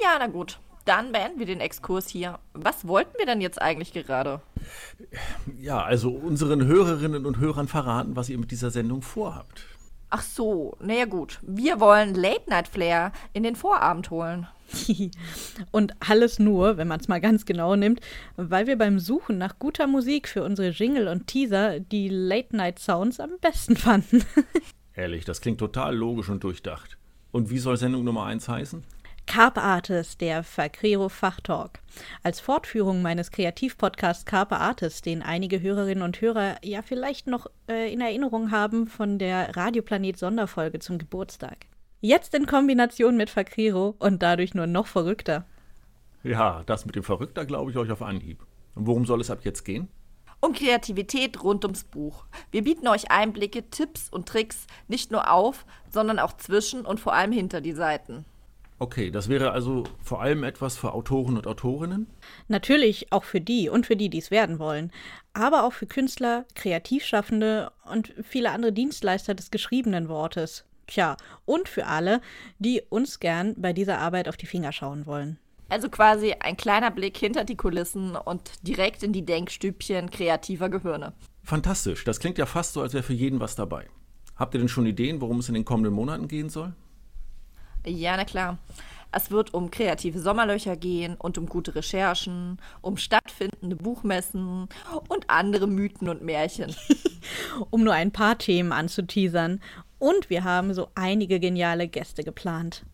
[0.00, 0.58] Ja, na gut.
[0.84, 2.38] Dann beenden wir den Exkurs hier.
[2.54, 4.40] Was wollten wir denn jetzt eigentlich gerade?
[5.60, 9.64] Ja, also unseren Hörerinnen und Hörern verraten, was ihr mit dieser Sendung vorhabt.
[10.10, 11.38] Ach so, naja gut.
[11.42, 14.46] Wir wollen Late Night Flair in den Vorabend holen.
[15.70, 18.00] Und alles nur, wenn man es mal ganz genau nimmt,
[18.36, 23.30] weil wir beim Suchen nach guter Musik für unsere Jingle und Teaser die Late-Night-Sounds am
[23.40, 24.24] besten fanden.
[24.94, 26.98] Ehrlich, das klingt total logisch und durchdacht.
[27.30, 28.84] Und wie soll Sendung Nummer 1 heißen?
[29.26, 31.78] Carpe Artis, der Fakrero Fachtalk.
[32.22, 37.92] Als Fortführung meines Kreativpodcasts Carpe Artis, den einige Hörerinnen und Hörer ja vielleicht noch äh,
[37.92, 41.66] in Erinnerung haben von der Radioplanet Sonderfolge zum Geburtstag.
[42.04, 45.46] Jetzt in Kombination mit Fakrero und dadurch nur noch verrückter.
[46.24, 48.44] Ja, das mit dem Verrückter glaube ich euch auf Anhieb.
[48.74, 49.86] Und worum soll es ab jetzt gehen?
[50.40, 52.24] Um Kreativität rund ums Buch.
[52.50, 57.14] Wir bieten euch Einblicke, Tipps und Tricks nicht nur auf, sondern auch zwischen und vor
[57.14, 58.24] allem hinter die Seiten.
[58.80, 62.08] Okay, das wäre also vor allem etwas für Autoren und Autorinnen?
[62.48, 64.90] Natürlich auch für die und für die, die es werden wollen,
[65.34, 70.64] aber auch für Künstler, Kreativschaffende und viele andere Dienstleister des geschriebenen Wortes.
[70.86, 72.20] Tja, und für alle,
[72.58, 75.38] die uns gern bei dieser Arbeit auf die Finger schauen wollen.
[75.68, 81.14] Also quasi ein kleiner Blick hinter die Kulissen und direkt in die Denkstübchen kreativer Gehirne.
[81.42, 83.88] Fantastisch, das klingt ja fast so, als wäre für jeden was dabei.
[84.36, 86.74] Habt ihr denn schon Ideen, worum es in den kommenden Monaten gehen soll?
[87.86, 88.58] Ja, na klar.
[89.14, 94.68] Es wird um kreative Sommerlöcher gehen und um gute Recherchen, um stattfindende Buchmessen
[95.08, 96.74] und andere Mythen und Märchen.
[97.70, 99.60] Um nur ein paar Themen anzuteasern.
[100.02, 102.84] Und wir haben so einige geniale Gäste geplant.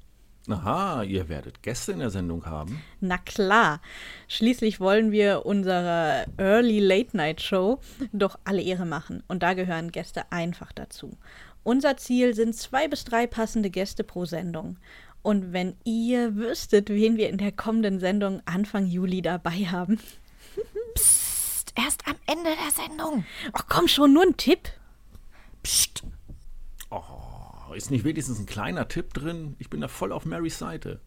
[0.46, 2.82] Aha, ihr werdet Gäste in der Sendung haben.
[3.00, 3.80] Na klar.
[4.28, 7.80] Schließlich wollen wir unserer Early Late Night Show
[8.12, 9.22] doch alle Ehre machen.
[9.26, 11.16] Und da gehören Gäste einfach dazu.
[11.62, 14.76] Unser Ziel sind zwei bis drei passende Gäste pro Sendung.
[15.22, 19.98] Und wenn ihr wüsstet, wen wir in der kommenden Sendung Anfang Juli dabei haben.
[20.94, 23.24] Psst, erst am Ende der Sendung.
[23.54, 24.68] Ach komm schon, nur ein Tipp.
[25.62, 26.02] Psst.
[27.78, 29.54] Ist nicht wenigstens ein kleiner Tipp drin?
[29.60, 31.00] Ich bin da voll auf Marys Seite.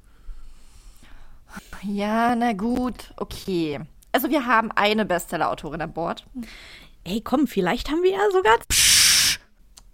[1.84, 3.82] Ja, na gut, okay.
[4.14, 6.26] Also wir haben eine Bestseller-Autorin an Bord.
[7.04, 8.58] Ey, komm, vielleicht haben wir ja sogar.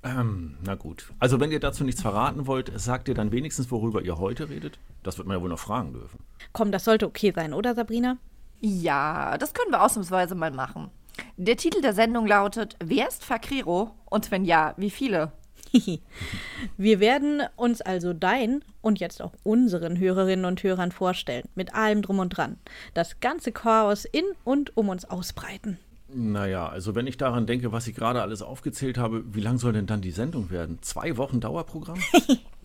[0.04, 1.12] Ähm, na gut.
[1.18, 4.78] Also wenn ihr dazu nichts verraten wollt, sagt ihr dann wenigstens, worüber ihr heute redet?
[5.02, 6.20] Das wird man ja wohl noch fragen dürfen.
[6.54, 8.18] Komm, das sollte okay sein, oder Sabrina?
[8.60, 10.92] Ja, das können wir ausnahmsweise mal machen.
[11.38, 13.96] Der Titel der Sendung lautet Wer ist Fakriro?
[14.06, 15.32] Und wenn ja, wie viele?
[16.77, 22.01] Wir werden uns also dein und jetzt auch unseren Hörerinnen und Hörern vorstellen, mit allem
[22.01, 22.58] drum und dran.
[22.93, 25.77] Das ganze Chaos in und um uns ausbreiten.
[26.10, 29.73] Naja, also wenn ich daran denke, was ich gerade alles aufgezählt habe, wie lang soll
[29.73, 30.80] denn dann die Sendung werden?
[30.82, 31.99] Zwei Wochen Dauerprogramm?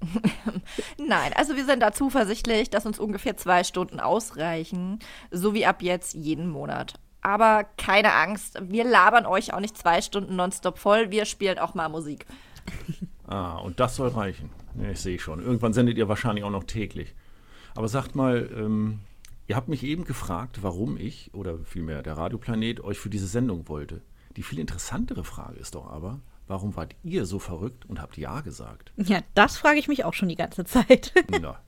[0.98, 4.98] Nein, also wir sind da zuversichtlich, dass uns ungefähr zwei Stunden ausreichen,
[5.30, 6.94] so wie ab jetzt jeden Monat.
[7.22, 11.74] Aber keine Angst, wir labern euch auch nicht zwei Stunden nonstop voll, wir spielen auch
[11.74, 12.26] mal Musik.
[13.26, 14.50] Ah, und das soll reichen.
[14.74, 15.40] Ja, ich sehe schon.
[15.40, 17.14] Irgendwann sendet ihr wahrscheinlich auch noch täglich.
[17.76, 18.98] Aber sagt mal, ähm,
[19.46, 23.68] ihr habt mich eben gefragt, warum ich, oder vielmehr der Radioplanet, euch für diese Sendung
[23.68, 24.02] wollte.
[24.36, 28.40] Die viel interessantere Frage ist doch aber, warum wart ihr so verrückt und habt Ja
[28.40, 28.92] gesagt?
[28.96, 31.12] Ja, das frage ich mich auch schon die ganze Zeit.
[31.40, 31.60] Na,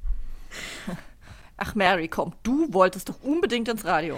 [1.56, 4.16] Ach Mary, komm, du wolltest doch unbedingt ins Radio.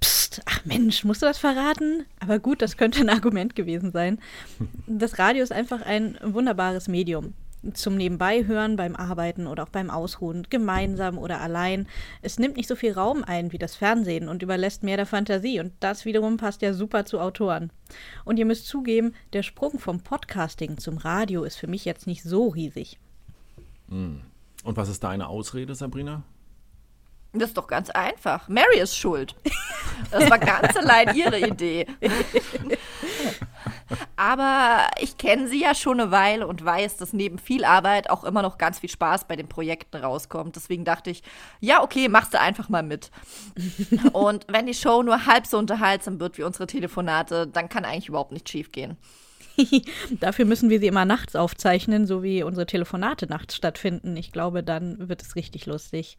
[0.00, 2.06] Psst, ach Mensch, musst du das verraten?
[2.20, 4.18] Aber gut, das könnte ein Argument gewesen sein.
[4.86, 7.34] Das Radio ist einfach ein wunderbares Medium.
[7.74, 11.86] Zum Nebenbeihören, beim Arbeiten oder auch beim Ausruhen, gemeinsam oder allein.
[12.20, 15.60] Es nimmt nicht so viel Raum ein wie das Fernsehen und überlässt mehr der Fantasie.
[15.60, 17.70] Und das wiederum passt ja super zu Autoren.
[18.24, 22.24] Und ihr müsst zugeben, der Sprung vom Podcasting zum Radio ist für mich jetzt nicht
[22.24, 22.98] so riesig.
[24.64, 26.24] und was ist deine Ausrede, Sabrina?
[27.32, 28.48] Das ist doch ganz einfach.
[28.48, 29.34] Mary ist schuld.
[30.10, 31.86] Das war ganz allein ihre Idee.
[34.16, 38.24] Aber ich kenne sie ja schon eine Weile und weiß, dass neben viel Arbeit auch
[38.24, 40.56] immer noch ganz viel Spaß bei den Projekten rauskommt.
[40.56, 41.22] Deswegen dachte ich,
[41.60, 43.10] ja, okay, machst du einfach mal mit.
[44.12, 48.08] und wenn die Show nur halb so unterhaltsam wird wie unsere Telefonate, dann kann eigentlich
[48.08, 48.96] überhaupt nichts schief gehen.
[50.20, 54.16] Dafür müssen wir sie immer nachts aufzeichnen, so wie unsere Telefonate nachts stattfinden.
[54.16, 56.16] Ich glaube, dann wird es richtig lustig.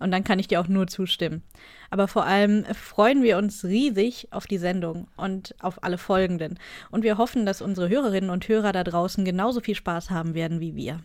[0.00, 1.42] Und dann kann ich dir auch nur zustimmen.
[1.90, 6.58] Aber vor allem freuen wir uns riesig auf die Sendung und auf alle folgenden.
[6.90, 10.60] Und wir hoffen, dass unsere Hörerinnen und Hörer da draußen genauso viel Spaß haben werden
[10.60, 11.00] wie wir.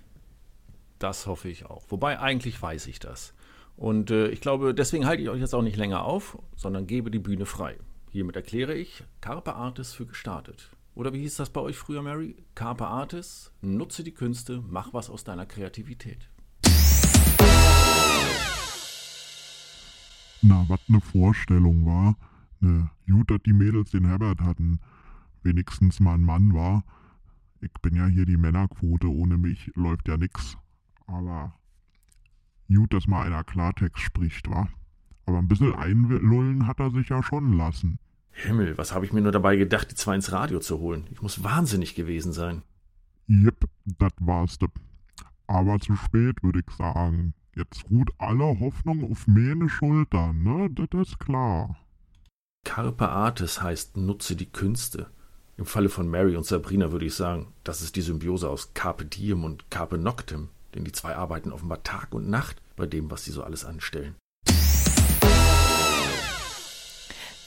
[0.99, 1.83] Das hoffe ich auch.
[1.89, 3.33] Wobei eigentlich weiß ich das.
[3.77, 7.09] Und äh, ich glaube, deswegen halte ich euch jetzt auch nicht länger auf, sondern gebe
[7.11, 7.77] die Bühne frei.
[8.11, 10.69] Hiermit erkläre ich Carpe Artis für gestartet.
[10.99, 12.35] Oder wie hieß das bei euch früher, Mary?
[12.55, 16.29] Carpe Artis, nutze die Künste, mach was aus deiner Kreativität.
[20.41, 22.17] Na, was ne Vorstellung war.
[22.59, 24.81] Ne, gut, dass die Mädels den Herbert hatten.
[25.41, 26.83] Wenigstens mal ein Mann war.
[27.61, 30.57] Ich bin ja hier die Männerquote, ohne mich läuft ja nix.
[31.07, 31.53] Aber
[32.67, 34.67] gut, dass mal einer Klartext spricht, wa?
[35.25, 37.99] Aber ein bisschen einlullen hat er sich ja schon lassen.
[38.31, 41.07] Himmel, was habe ich mir nur dabei gedacht, die zwei ins Radio zu holen?
[41.11, 42.63] Ich muss wahnsinnig gewesen sein.
[43.27, 44.57] Jep, das war's.
[45.47, 47.33] Aber zu spät, würde ich sagen.
[47.55, 50.69] Jetzt ruht alle Hoffnung auf meine Schultern, ne?
[50.69, 51.77] Das ist klar.
[52.63, 55.07] Carpe Artis heißt nutze die Künste.
[55.57, 59.05] Im Falle von Mary und Sabrina würde ich sagen, das ist die Symbiose aus Carpe
[59.05, 63.25] Diem und Carpe Noctem, denn die zwei arbeiten offenbar Tag und Nacht bei dem, was
[63.25, 64.15] sie so alles anstellen.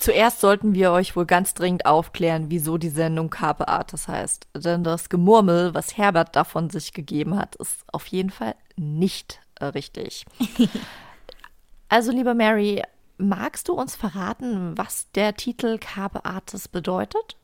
[0.03, 4.49] Zuerst sollten wir euch wohl ganz dringend aufklären, wieso die Sendung Carpe Artis heißt.
[4.57, 9.67] Denn das Gemurmel, was Herbert davon sich gegeben hat, ist auf jeden Fall nicht äh,
[9.67, 10.27] richtig.
[11.89, 12.83] also, liebe Mary,
[13.17, 17.37] magst du uns verraten, was der Titel Carpe Artis bedeutet?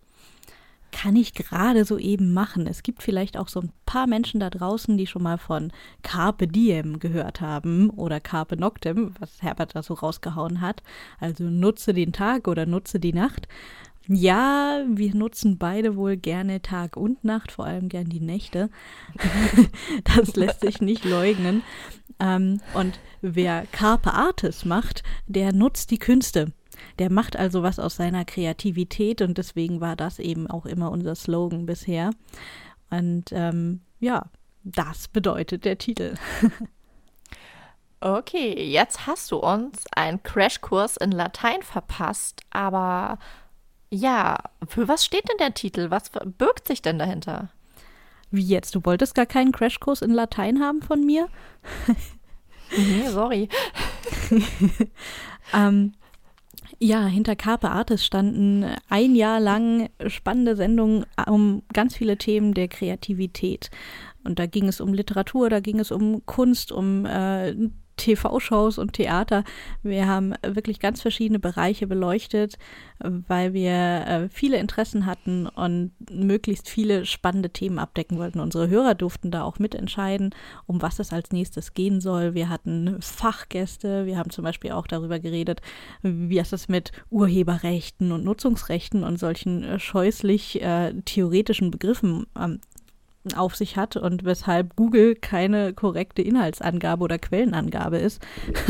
[0.93, 2.67] Kann ich gerade so eben machen.
[2.67, 5.73] Es gibt vielleicht auch so ein paar Menschen da draußen, die schon mal von
[6.03, 10.83] Carpe Diem gehört haben oder Carpe Noctem, was Herbert da so rausgehauen hat.
[11.21, 13.49] Also nutze den Tag oder nutze die Nacht.
[14.11, 18.71] Ja, wir nutzen beide wohl gerne Tag und Nacht, vor allem gern die Nächte.
[20.17, 21.63] das lässt sich nicht leugnen.
[22.19, 26.53] Ähm, und wer Carpe Artis macht, der nutzt die Künste.
[26.99, 31.15] Der macht also was aus seiner Kreativität und deswegen war das eben auch immer unser
[31.15, 32.11] Slogan bisher.
[32.91, 34.27] Und ähm, ja,
[34.65, 36.15] das bedeutet der Titel.
[38.01, 43.19] okay, jetzt hast du uns einen Crashkurs in Latein verpasst, aber
[43.91, 45.91] ja, für was steht denn der Titel?
[45.91, 47.51] Was verbirgt sich denn dahinter?
[48.31, 48.75] Wie jetzt?
[48.75, 51.29] Du wolltest gar keinen Crashkurs in Latein haben von mir?
[52.77, 53.49] nee, sorry.
[55.55, 55.95] ähm,
[56.81, 62.69] ja, hinter Carpe Artis standen ein Jahr lang spannende Sendungen um ganz viele Themen der
[62.69, 63.71] Kreativität.
[64.25, 67.55] Und da ging es um Literatur, da ging es um Kunst, um äh,
[67.99, 69.45] TV-Shows und Theater.
[69.83, 72.57] Wir haben wirklich ganz verschiedene Bereiche beleuchtet,
[73.01, 78.41] weil wir äh, viele Interessen hatten und möglichst viele spannende Themen abdecken wollten.
[78.41, 80.35] Unsere Hörer durften da auch mitentscheiden,
[80.67, 82.35] um was es als nächstes gehen soll.
[82.35, 85.61] Wir hatten Fachgäste, wir haben zum Beispiel auch darüber geredet,
[86.03, 92.61] wie ist es mit Urheberrechten und Nutzungsrechten und solchen äh, scheußlich äh, theoretischen Begriffen ähm,
[93.35, 98.21] auf sich hat und weshalb Google keine korrekte Inhaltsangabe oder Quellenangabe ist.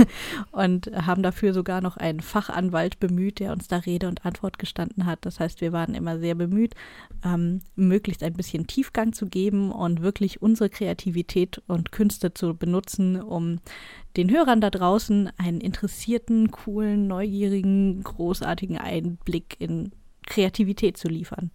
[0.53, 5.07] und haben dafür sogar noch einen Fachanwalt bemüht, der uns da Rede und Antwort gestanden
[5.07, 5.21] hat.
[5.23, 6.75] Das heißt, wir waren immer sehr bemüht,
[7.25, 13.21] ähm, möglichst ein bisschen Tiefgang zu geben und wirklich unsere Kreativität und Künste zu benutzen,
[13.21, 13.59] um
[14.17, 19.93] den Hörern da draußen einen interessierten, coolen, neugierigen, großartigen Einblick in
[20.27, 21.51] Kreativität zu liefern.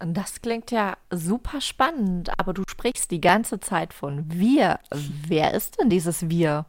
[0.00, 4.78] Das klingt ja super spannend, aber du sprichst die ganze Zeit von wir.
[5.26, 6.66] Wer ist denn dieses wir?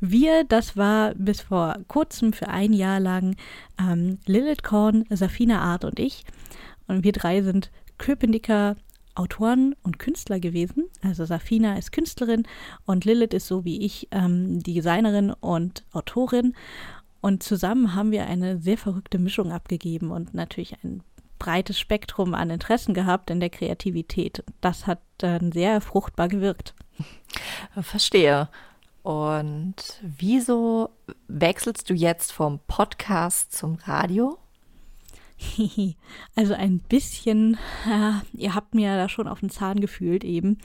[0.00, 3.36] Wir, das war bis vor kurzem für ein Jahr lang
[3.78, 6.24] ähm, Lilith Korn, Safina Art und ich.
[6.86, 8.76] Und wir drei sind Köpenicker
[9.14, 10.84] Autoren und Künstler gewesen.
[11.02, 12.44] Also Safina ist Künstlerin
[12.84, 16.54] und Lilith ist so wie ich ähm, die Designerin und Autorin.
[17.20, 21.02] Und zusammen haben wir eine sehr verrückte Mischung abgegeben und natürlich ein
[21.38, 24.44] breites Spektrum an Interessen gehabt in der Kreativität.
[24.60, 26.74] Das hat dann sehr fruchtbar gewirkt.
[27.80, 28.48] Verstehe.
[29.02, 30.90] Und wieso
[31.28, 34.38] wechselst du jetzt vom Podcast zum Radio?
[36.34, 37.56] Also ein bisschen,
[37.88, 40.58] ja, ihr habt mir da schon auf den Zahn gefühlt eben.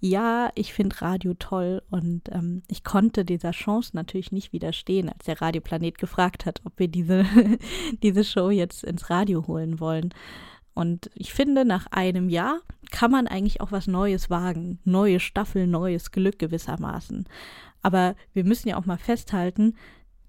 [0.00, 5.24] Ja, ich finde Radio toll und ähm, ich konnte dieser Chance natürlich nicht widerstehen, als
[5.24, 7.24] der Radioplanet gefragt hat, ob wir diese,
[8.02, 10.14] diese Show jetzt ins Radio holen wollen.
[10.74, 12.60] Und ich finde, nach einem Jahr
[12.92, 14.78] kann man eigentlich auch was Neues wagen.
[14.84, 17.26] Neue Staffel, neues Glück gewissermaßen.
[17.82, 19.74] Aber wir müssen ja auch mal festhalten,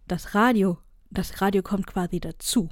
[0.07, 0.79] das Radio,
[1.11, 2.69] das Radio kommt quasi dazu.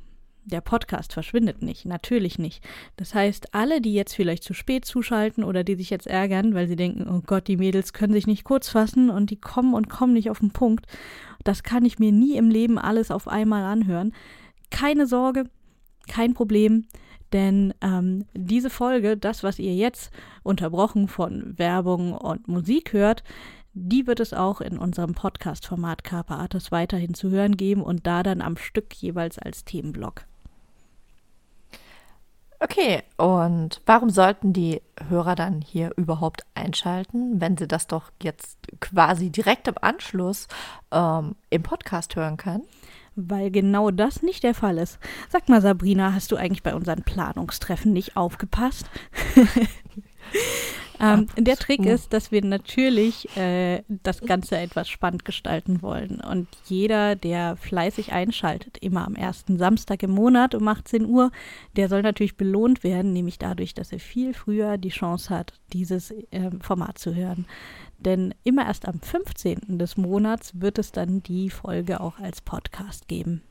[0.50, 2.64] Der Podcast verschwindet nicht, natürlich nicht.
[2.96, 6.70] Das heißt, alle, die jetzt vielleicht zu spät zuschalten oder die sich jetzt ärgern, weil
[6.70, 9.90] sie denken, oh Gott, die Mädels können sich nicht kurz fassen und die kommen und
[9.90, 10.86] kommen nicht auf den Punkt,
[11.44, 14.14] das kann ich mir nie im Leben alles auf einmal anhören.
[14.72, 15.50] Keine Sorge,
[16.08, 16.86] kein Problem,
[17.34, 20.12] denn ähm, diese Folge, das, was ihr jetzt
[20.44, 23.22] unterbrochen von Werbung und Musik hört,
[23.74, 28.24] die wird es auch in unserem Podcast-Format Carpa Artis weiterhin zu hören geben und da
[28.24, 30.27] dann am Stück jeweils als Themenblock.
[32.60, 38.58] Okay, und warum sollten die Hörer dann hier überhaupt einschalten, wenn sie das doch jetzt
[38.80, 40.48] quasi direkt im Anschluss
[40.92, 42.64] ähm, im Podcast hören können?
[43.16, 45.00] Weil genau das nicht der Fall ist.
[45.30, 48.90] Sag mal, Sabrina, hast du eigentlich bei unseren Planungstreffen nicht aufgepasst?
[51.00, 56.22] Ähm, der Trick ist, dass wir natürlich äh, das Ganze etwas spannend gestalten wollen.
[56.22, 61.32] Und jeder, der fleißig einschaltet, immer am ersten Samstag im Monat um 18 Uhr,
[61.76, 66.12] der soll natürlich belohnt werden, nämlich dadurch, dass er viel früher die Chance hat, dieses
[66.12, 67.46] äh, Format zu hören.
[68.00, 69.78] Denn immer erst am 15.
[69.78, 73.42] des Monats wird es dann die Folge auch als Podcast geben.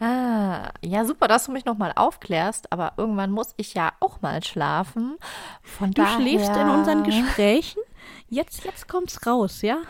[0.00, 4.42] Ah, ja, super, dass du mich nochmal aufklärst, aber irgendwann muss ich ja auch mal
[4.42, 5.16] schlafen.
[5.62, 6.20] Von du daher...
[6.20, 7.80] schläfst in unseren Gesprächen?
[8.28, 9.82] Jetzt, jetzt kommt's raus, ja?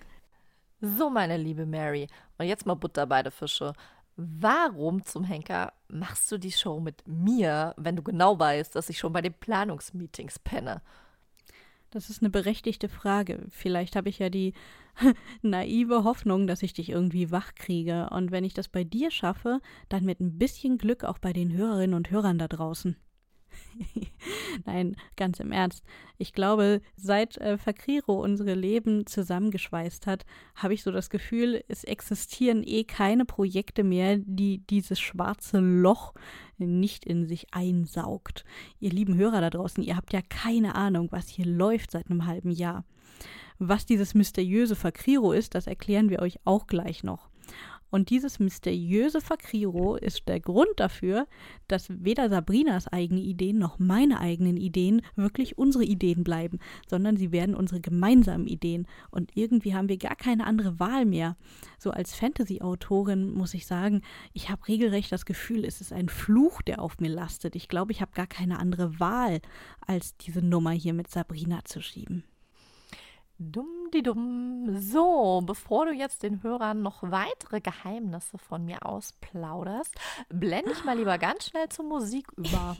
[0.80, 3.72] so, meine liebe Mary, und jetzt mal Butter bei der Fische.
[4.16, 8.98] Warum zum Henker machst du die Show mit mir, wenn du genau weißt, dass ich
[8.98, 10.80] schon bei den Planungsmeetings penne?
[11.96, 13.46] Das ist eine berechtigte Frage.
[13.48, 14.52] Vielleicht habe ich ja die
[15.40, 18.10] naive Hoffnung, dass ich dich irgendwie wach kriege.
[18.10, 21.54] Und wenn ich das bei dir schaffe, dann mit ein bisschen Glück auch bei den
[21.54, 22.96] Hörerinnen und Hörern da draußen.
[24.64, 25.84] Nein, ganz im Ernst.
[26.18, 31.84] Ich glaube, seit äh, Fakriro unsere Leben zusammengeschweißt hat, habe ich so das Gefühl, es
[31.84, 36.14] existieren eh keine Projekte mehr, die dieses schwarze Loch
[36.58, 38.44] nicht in sich einsaugt.
[38.80, 42.26] Ihr lieben Hörer da draußen, ihr habt ja keine Ahnung, was hier läuft seit einem
[42.26, 42.84] halben Jahr.
[43.58, 47.28] Was dieses mysteriöse Fakriro ist, das erklären wir euch auch gleich noch.
[47.90, 51.26] Und dieses mysteriöse Fakriro ist der Grund dafür,
[51.68, 57.32] dass weder Sabrinas eigene Ideen noch meine eigenen Ideen wirklich unsere Ideen bleiben, sondern sie
[57.32, 58.86] werden unsere gemeinsamen Ideen.
[59.10, 61.36] Und irgendwie haben wir gar keine andere Wahl mehr.
[61.78, 66.62] So als Fantasy-Autorin muss ich sagen, ich habe regelrecht das Gefühl, es ist ein Fluch,
[66.62, 67.56] der auf mir lastet.
[67.56, 69.40] Ich glaube, ich habe gar keine andere Wahl,
[69.86, 72.24] als diese Nummer hier mit Sabrina zu schieben.
[73.38, 74.80] Dumm die dumm.
[74.80, 79.94] So, bevor du jetzt den Hörern noch weitere Geheimnisse von mir ausplauderst,
[80.30, 82.74] blende ich mal lieber ganz schnell zur Musik über.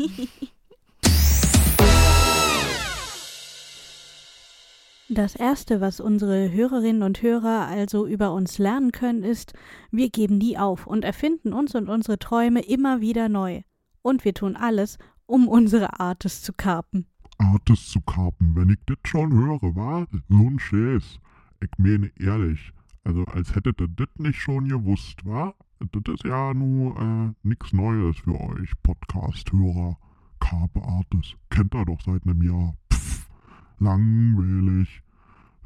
[5.08, 9.52] Das Erste, was unsere Hörerinnen und Hörer also über uns lernen können, ist,
[9.90, 13.62] wir geben nie auf und erfinden uns und unsere Träume immer wieder neu.
[14.02, 17.06] Und wir tun alles, um unsere Artes zu kapen.
[17.38, 21.18] Artes zu kapen, wenn ich das schon höre, war so ein Scheiß.
[21.60, 22.72] Ich meine ehrlich,
[23.04, 25.54] also als hättet ihr das nicht schon gewusst, wa?
[25.78, 29.98] Das ist ja nur äh, nichts Neues für euch, Podcast-Hörer.
[30.40, 32.76] Carpe Artis, kennt ihr doch seit einem Jahr.
[32.92, 33.28] Pff,
[33.78, 35.02] langweilig.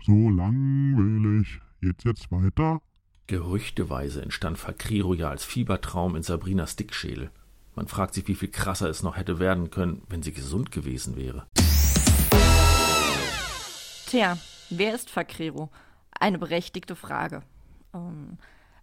[0.03, 1.61] So langweilig.
[1.81, 2.81] Jetzt jetzt weiter?
[3.27, 7.31] Gerüchteweise entstand Fakriro ja als Fiebertraum in Sabrinas Dickschädel.
[7.75, 11.17] Man fragt sich, wie viel krasser es noch hätte werden können, wenn sie gesund gewesen
[11.17, 11.47] wäre.
[14.07, 14.39] Tja,
[14.71, 15.71] wer ist Fakrero?
[16.19, 17.43] Eine berechtigte Frage.
[17.95, 18.39] Ähm,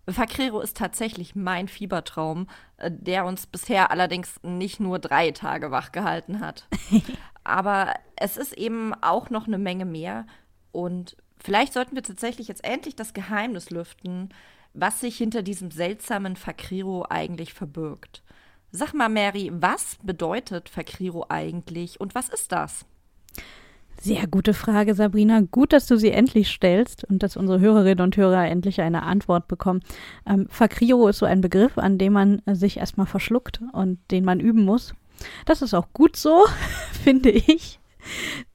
[0.08, 2.48] Fakrero ist tatsächlich mein Fiebertraum,
[2.78, 6.68] äh, der uns bisher allerdings nicht nur drei Tage wach gehalten hat.
[7.44, 10.26] Aber es ist eben auch noch eine Menge mehr.
[10.72, 14.34] Und vielleicht sollten wir tatsächlich jetzt endlich das Geheimnis lüften,
[14.74, 18.24] was sich hinter diesem seltsamen Fakriro eigentlich verbirgt.
[18.72, 22.86] Sag mal, Mary, was bedeutet Fakriro eigentlich und was ist das?
[24.00, 25.42] Sehr gute Frage, Sabrina.
[25.42, 29.48] Gut, dass du sie endlich stellst und dass unsere Hörerinnen und Hörer endlich eine Antwort
[29.48, 29.82] bekommen.
[30.28, 34.40] Ähm, Fakriro ist so ein Begriff, an dem man sich erstmal verschluckt und den man
[34.40, 34.94] üben muss.
[35.46, 36.46] Das ist auch gut so,
[37.04, 37.80] finde ich.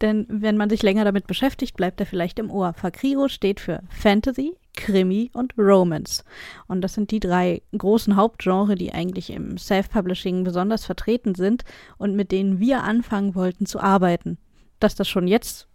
[0.00, 2.72] Denn wenn man sich länger damit beschäftigt, bleibt er vielleicht im Ohr.
[2.74, 6.24] Fakriro steht für Fantasy, Krimi und Romance.
[6.66, 11.64] Und das sind die drei großen Hauptgenre, die eigentlich im Self-Publishing besonders vertreten sind
[11.98, 14.38] und mit denen wir anfangen wollten zu arbeiten.
[14.80, 15.68] Dass das schon jetzt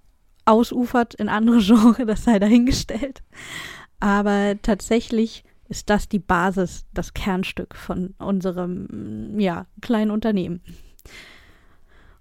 [0.46, 3.24] ausufert in andere Genres, das sei dahingestellt.
[4.00, 10.62] Aber tatsächlich ist das die Basis, das Kernstück von unserem ja, kleinen Unternehmen.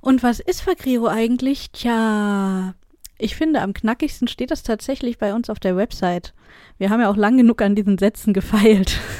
[0.07, 1.73] Und was ist Fakriro eigentlich?
[1.73, 2.75] Tja,
[3.19, 6.33] ich finde, am knackigsten steht das tatsächlich bei uns auf der Website.
[6.79, 9.01] Wir haben ja auch lang genug an diesen Sätzen gefeilt.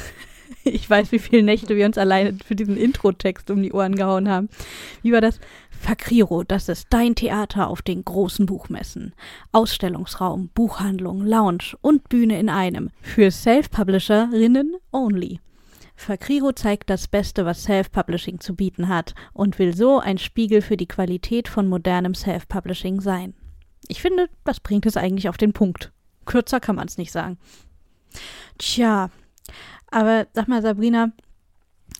[0.63, 4.27] Ich weiß, wie viele Nächte wir uns alleine für diesen Intro-Text um die Ohren gehauen
[4.27, 4.49] haben.
[5.01, 5.39] Wie war das?
[5.71, 9.13] Fakriro, das ist dein Theater auf den großen Buchmessen.
[9.53, 12.89] Ausstellungsraum, Buchhandlung, Lounge und Bühne in einem.
[13.01, 15.39] Für Self-Publisherinnen only.
[15.97, 20.77] Fakriro zeigt das Beste, was Self-Publishing zu bieten hat und will so ein Spiegel für
[20.77, 23.33] die Qualität von modernem Self-Publishing sein.
[23.87, 25.91] Ich finde, das bringt es eigentlich auf den Punkt.
[26.25, 27.37] Kürzer kann man es nicht sagen.
[28.57, 29.09] Tja,
[29.91, 31.11] aber sag mal, Sabrina,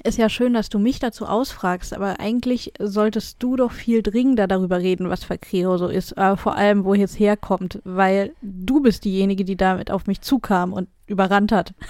[0.03, 4.47] ist ja schön, dass du mich dazu ausfragst, aber eigentlich solltest du doch viel dringender
[4.47, 9.05] darüber reden, was Fakriro so ist, aber vor allem, wo es herkommt, weil du bist
[9.05, 11.73] diejenige, die damit auf mich zukam und überrannt hat.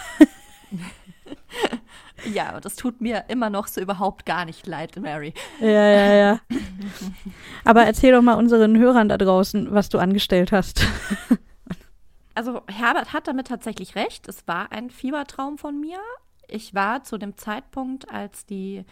[2.25, 5.33] Ja, das tut mir immer noch so überhaupt gar nicht leid, Mary.
[5.59, 6.39] Ja, ja, ja.
[7.63, 10.85] Aber erzähl doch mal unseren Hörern da draußen, was du angestellt hast.
[12.33, 14.27] Also Herbert hat damit tatsächlich recht.
[14.27, 15.97] Es war ein Fiebertraum von mir.
[16.47, 18.85] Ich war zu dem Zeitpunkt, als die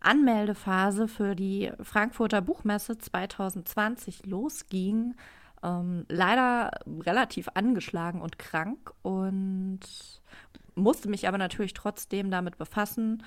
[0.00, 5.14] Anmeldephase für die Frankfurter Buchmesse 2020 losging,
[5.62, 9.80] ähm, leider relativ angeschlagen und krank und
[10.74, 13.22] musste mich aber natürlich trotzdem damit befassen,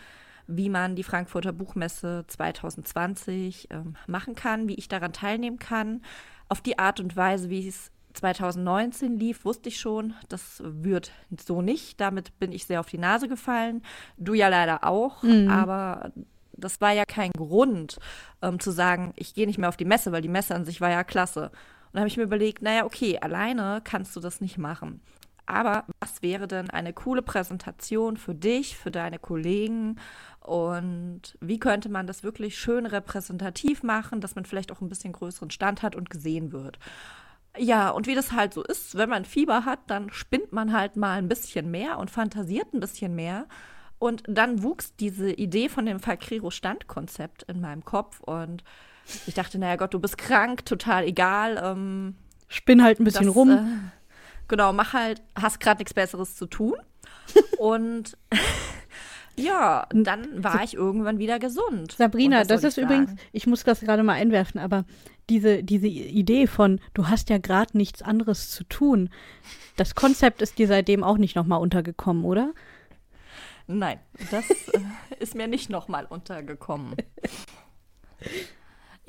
[0.48, 6.02] wie man die Frankfurter Buchmesse 2020 ähm, machen kann, wie ich daran teilnehmen kann.
[6.50, 11.62] Auf die Art und Weise, wie es 2019 lief, wusste ich schon, das wird so
[11.62, 12.00] nicht.
[12.00, 13.84] Damit bin ich sehr auf die Nase gefallen.
[14.18, 15.50] Du ja leider auch, mhm.
[15.50, 16.12] aber
[16.54, 18.00] das war ja kein Grund
[18.42, 20.82] ähm, zu sagen, ich gehe nicht mehr auf die Messe, weil die Messe an sich
[20.82, 21.52] war ja klasse.
[21.88, 25.02] Und da habe ich mir überlegt, naja, okay, alleine kannst du das nicht machen.
[25.48, 29.98] Aber was wäre denn eine coole Präsentation für dich, für deine Kollegen?
[30.42, 35.14] Und wie könnte man das wirklich schön repräsentativ machen, dass man vielleicht auch ein bisschen
[35.14, 36.80] größeren Stand hat und gesehen wird?
[37.58, 40.96] Ja, und wie das halt so ist, wenn man Fieber hat, dann spinnt man halt
[40.96, 43.48] mal ein bisschen mehr und fantasiert ein bisschen mehr.
[44.00, 48.64] Und dann wuchs diese Idee von dem Falkriro-Standkonzept in meinem Kopf und
[49.26, 51.60] ich dachte, naja Gott, du bist krank, total egal.
[51.64, 52.16] Ähm,
[52.48, 53.50] Spinn halt ein bisschen das, rum.
[53.50, 53.97] Äh,
[54.48, 56.76] Genau, mach halt, hast gerade nichts Besseres zu tun.
[57.58, 58.18] Und
[59.36, 61.94] ja, dann war ich irgendwann wieder gesund.
[61.94, 64.86] Sabrina, das ist übrigens, ich muss das gerade mal einwerfen, aber
[65.30, 69.10] diese, diese Idee von, du hast ja gerade nichts anderes zu tun,
[69.76, 72.54] das Konzept ist dir seitdem auch nicht nochmal untergekommen, oder?
[73.68, 74.00] Nein,
[74.32, 74.80] das äh,
[75.20, 76.96] ist mir nicht nochmal untergekommen.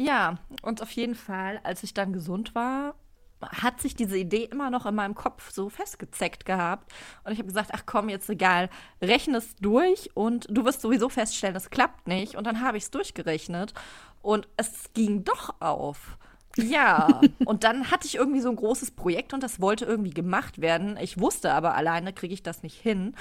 [0.01, 2.95] Ja, und auf jeden Fall, als ich dann gesund war,
[3.43, 6.93] hat sich diese Idee immer noch in meinem Kopf so festgezeckt gehabt.
[7.25, 8.69] Und ich habe gesagt, ach komm, jetzt egal,
[9.01, 12.37] rechne es durch und du wirst sowieso feststellen, es klappt nicht.
[12.37, 13.75] Und dann habe ich es durchgerechnet
[14.23, 16.19] und es ging doch auf.
[16.57, 20.61] Ja, und dann hatte ich irgendwie so ein großes Projekt und das wollte irgendwie gemacht
[20.61, 20.97] werden.
[21.01, 23.15] Ich wusste aber alleine kriege ich das nicht hin.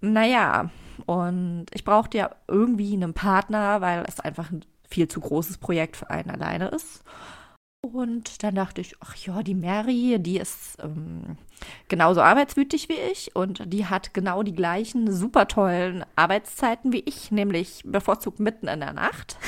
[0.00, 0.70] Naja,
[1.06, 5.96] und ich brauchte ja irgendwie einen Partner, weil es einfach ein viel zu großes Projekt
[5.96, 7.02] für einen alleine ist.
[7.80, 11.38] Und dann dachte ich, ach ja, die Mary, die ist ähm,
[11.86, 17.30] genauso arbeitswütig wie ich und die hat genau die gleichen super tollen Arbeitszeiten wie ich,
[17.30, 19.36] nämlich bevorzugt mitten in der Nacht.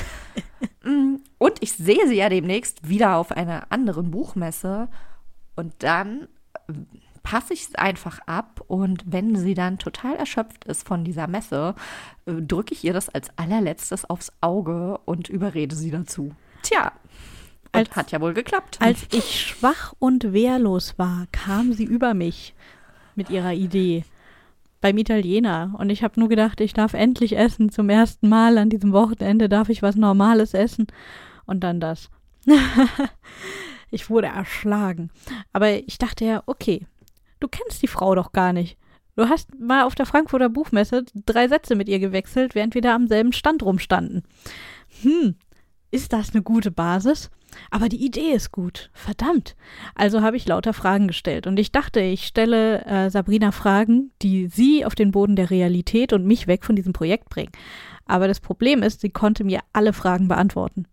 [0.82, 4.88] Mm, und ich sehe sie ja demnächst wieder auf einer anderen Buchmesse
[5.56, 6.28] und dann
[6.68, 6.72] äh,
[7.22, 11.74] passe ich es einfach ab und wenn sie dann total erschöpft ist von dieser Messe,
[12.26, 16.34] äh, drücke ich ihr das als allerletztes aufs Auge und überrede sie dazu.
[16.62, 16.92] Tja,
[17.72, 18.78] als, hat ja wohl geklappt.
[18.80, 22.54] Als ich schwach und wehrlos war, kam sie über mich
[23.14, 24.04] mit ihrer Idee
[24.80, 25.74] beim Italiener.
[25.78, 27.70] Und ich habe nur gedacht, ich darf endlich essen.
[27.70, 30.86] Zum ersten Mal an diesem Wochenende darf ich was Normales essen.
[31.46, 32.10] Und dann das.
[33.90, 35.10] ich wurde erschlagen.
[35.52, 36.86] Aber ich dachte ja, okay,
[37.40, 38.78] du kennst die Frau doch gar nicht.
[39.16, 42.94] Du hast mal auf der Frankfurter Buchmesse drei Sätze mit ihr gewechselt, während wir da
[42.94, 44.22] am selben Stand rumstanden.
[45.02, 45.34] Hm,
[45.90, 47.30] ist das eine gute Basis?
[47.70, 48.90] Aber die Idee ist gut.
[48.92, 49.56] Verdammt.
[49.94, 51.46] Also habe ich lauter Fragen gestellt.
[51.46, 56.12] Und ich dachte, ich stelle äh, Sabrina Fragen, die sie auf den Boden der Realität
[56.12, 57.52] und mich weg von diesem Projekt bringen.
[58.06, 60.86] Aber das Problem ist, sie konnte mir alle Fragen beantworten.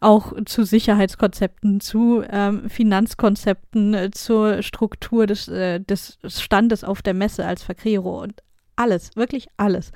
[0.00, 7.14] Auch zu Sicherheitskonzepten, zu ähm, Finanzkonzepten, äh, zur Struktur des, äh, des Standes auf der
[7.14, 8.42] Messe als Verkrero und
[8.76, 9.92] alles, wirklich alles.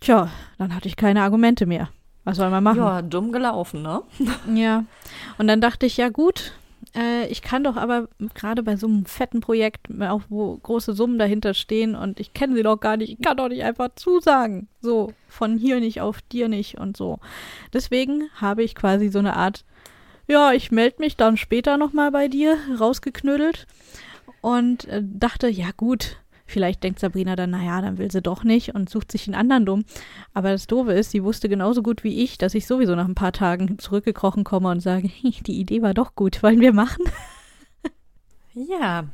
[0.00, 1.88] Tja, dann hatte ich keine Argumente mehr.
[2.28, 2.80] Was soll man machen?
[2.80, 4.02] Ja, dumm gelaufen, ne?
[4.54, 4.84] ja.
[5.38, 6.52] Und dann dachte ich, ja gut,
[6.94, 11.18] äh, ich kann doch aber gerade bei so einem fetten Projekt, auch wo große Summen
[11.18, 14.68] dahinter stehen und ich kenne sie doch gar nicht, ich kann doch nicht einfach zusagen.
[14.82, 17.18] So, von hier nicht auf dir nicht und so.
[17.72, 19.64] Deswegen habe ich quasi so eine Art,
[20.26, 23.66] ja, ich melde mich dann später nochmal bei dir, rausgeknödelt
[24.42, 26.18] und äh, dachte, ja gut,
[26.48, 29.66] Vielleicht denkt Sabrina dann, naja, dann will sie doch nicht und sucht sich einen anderen
[29.66, 29.84] dumm.
[30.32, 33.14] Aber das Doofe ist, sie wusste genauso gut wie ich, dass ich sowieso nach ein
[33.14, 37.04] paar Tagen zurückgekrochen komme und sage, die Idee war doch gut, wollen wir machen?
[38.54, 39.04] Ja.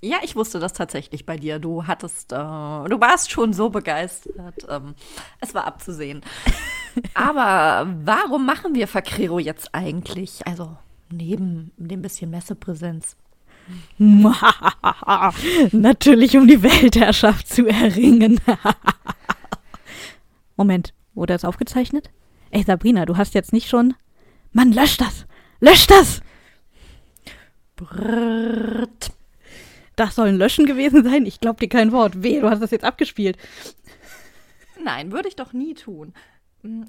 [0.00, 1.58] Ja, ich wusste das tatsächlich bei dir.
[1.58, 4.66] Du hattest, äh, du warst schon so begeistert.
[4.68, 4.94] Ähm,
[5.40, 6.22] es war abzusehen.
[7.14, 10.46] Aber warum machen wir Fakrero jetzt eigentlich?
[10.46, 10.76] Also
[11.10, 13.16] neben dem bisschen Messepräsenz.
[15.72, 18.40] Natürlich, um die Weltherrschaft zu erringen.
[20.56, 22.10] Moment, wurde das aufgezeichnet?
[22.50, 23.94] Ey, Sabrina, du hast jetzt nicht schon.
[24.52, 25.26] Mann, lösch das!
[25.60, 26.20] Lösch das!
[27.76, 29.12] Brrrt.
[29.96, 31.26] Das soll ein Löschen gewesen sein?
[31.26, 32.22] Ich glaub dir kein Wort.
[32.22, 33.36] Weh, du hast das jetzt abgespielt.
[34.82, 36.12] Nein, würde ich doch nie tun.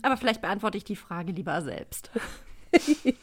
[0.01, 2.11] Aber vielleicht beantworte ich die Frage lieber selbst.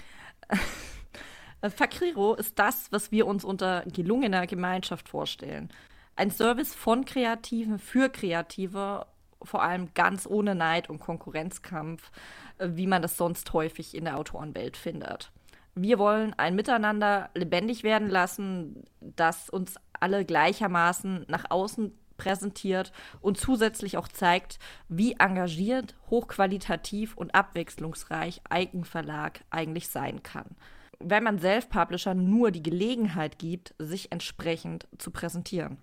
[1.62, 5.70] Äh, Fakriro ist das, was wir uns unter gelungener Gemeinschaft vorstellen.
[6.14, 9.06] Ein Service von Kreativen für Kreative,
[9.42, 12.10] vor allem ganz ohne Neid und Konkurrenzkampf,
[12.58, 15.32] äh, wie man das sonst häufig in der Autorenwelt findet.
[15.74, 22.92] Wir wollen ein Miteinander lebendig werden lassen, das uns alle gleichermaßen nach außen präsentiert
[23.22, 24.58] und zusätzlich auch zeigt,
[24.90, 30.56] wie engagiert, hochqualitativ und abwechslungsreich Eigenverlag eigentlich sein kann
[31.04, 35.78] wenn man Self-Publisher nur die Gelegenheit gibt, sich entsprechend zu präsentieren.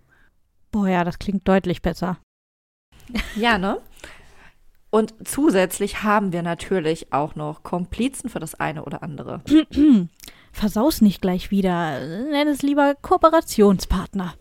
[0.72, 2.18] Boah, ja, das klingt deutlich besser.
[3.36, 3.82] Ja, ne?
[4.92, 9.42] Und zusätzlich haben wir natürlich auch noch Komplizen für das eine oder andere.
[10.52, 12.00] Versaus nicht gleich wieder.
[12.00, 14.34] Nenn es lieber Kooperationspartner.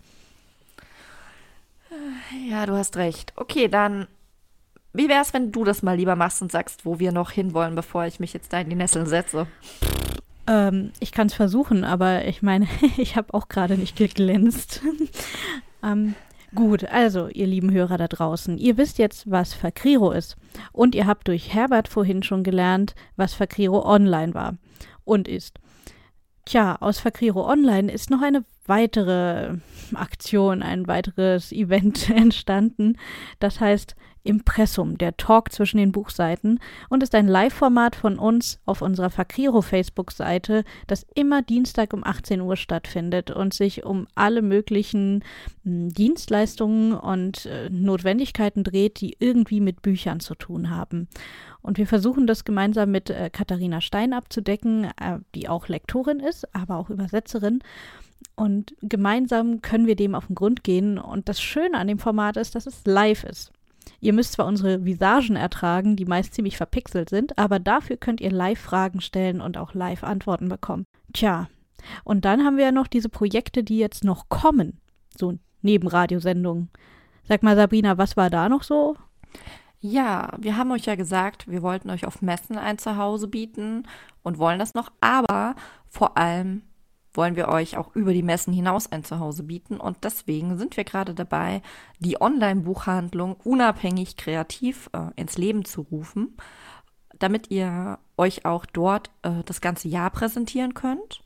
[2.49, 3.33] Ja, du hast recht.
[3.37, 4.07] Okay, dann
[4.99, 8.07] wie wär's, wenn du das mal lieber machst und sagst, wo wir noch hinwollen, bevor
[8.07, 9.47] ich mich jetzt da in die Nesseln setze?
[10.49, 14.81] Ähm, ich kann es versuchen, aber ich meine, ich habe auch gerade nicht geglänzt.
[15.85, 16.15] ähm,
[16.55, 20.37] gut, also ihr lieben Hörer da draußen, ihr wisst jetzt, was Fakriro ist.
[20.73, 24.57] Und ihr habt durch Herbert vorhin schon gelernt, was Fakriro Online war
[25.05, 25.59] und ist.
[26.47, 29.57] Tja, aus Fakriro Online ist noch eine weitere
[29.95, 32.97] Aktion, ein weiteres Event entstanden.
[33.41, 33.97] Das heißt
[34.29, 36.61] Impressum, der Talk zwischen den Buchseiten
[36.91, 42.41] und ist ein Live-Format von uns auf unserer Fakriro Facebook-Seite, das immer Dienstag um 18
[42.43, 45.25] Uhr stattfindet und sich um alle möglichen
[45.65, 51.09] hm, Dienstleistungen und äh, Notwendigkeiten dreht, die irgendwie mit Büchern zu tun haben.
[51.63, 56.55] Und wir versuchen das gemeinsam mit äh, Katharina Stein abzudecken, äh, die auch Lektorin ist,
[56.55, 57.61] aber auch Übersetzerin.
[58.35, 60.99] Und gemeinsam können wir dem auf den Grund gehen.
[60.99, 63.53] Und das Schöne an dem Format ist, dass es live ist.
[64.01, 68.31] Ihr müsst zwar unsere Visagen ertragen, die meist ziemlich verpixelt sind, aber dafür könnt ihr
[68.31, 70.85] live Fragen stellen und auch live Antworten bekommen.
[71.13, 71.49] Tja,
[72.05, 74.81] und dann haben wir ja noch diese Projekte, die jetzt noch kommen.
[75.17, 76.71] So Nebenradiosendungen.
[77.25, 78.97] Sag mal, Sabrina, was war da noch so?
[79.81, 83.85] Ja, wir haben euch ja gesagt, wir wollten euch auf Messen ein Zuhause bieten
[84.23, 85.55] und wollen das noch, aber
[85.89, 86.63] vor allem
[87.19, 89.79] wollen wir euch auch über die Messen hinaus ein Zuhause bieten.
[89.79, 91.63] Und deswegen sind wir gerade dabei,
[91.99, 96.37] die Online-Buchhandlung unabhängig kreativ äh, ins Leben zu rufen,
[97.19, 101.25] damit ihr euch auch dort äh, das ganze Jahr präsentieren könnt.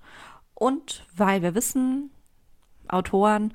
[0.54, 2.10] Und weil wir wissen,
[2.88, 3.52] Autoren,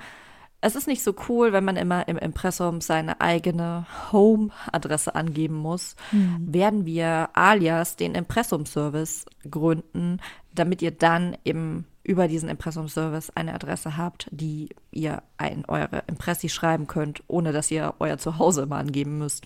[0.62, 5.96] es ist nicht so cool, wenn man immer im Impressum seine eigene Home-Adresse angeben muss,
[6.12, 6.54] mhm.
[6.54, 10.20] werden wir alias den Impressum-Service gründen,
[10.54, 16.48] damit ihr dann eben über diesen Impressum-Service eine Adresse habt, die ihr in eure Impressi
[16.48, 19.46] schreiben könnt, ohne dass ihr euer Zuhause immer angeben müsst.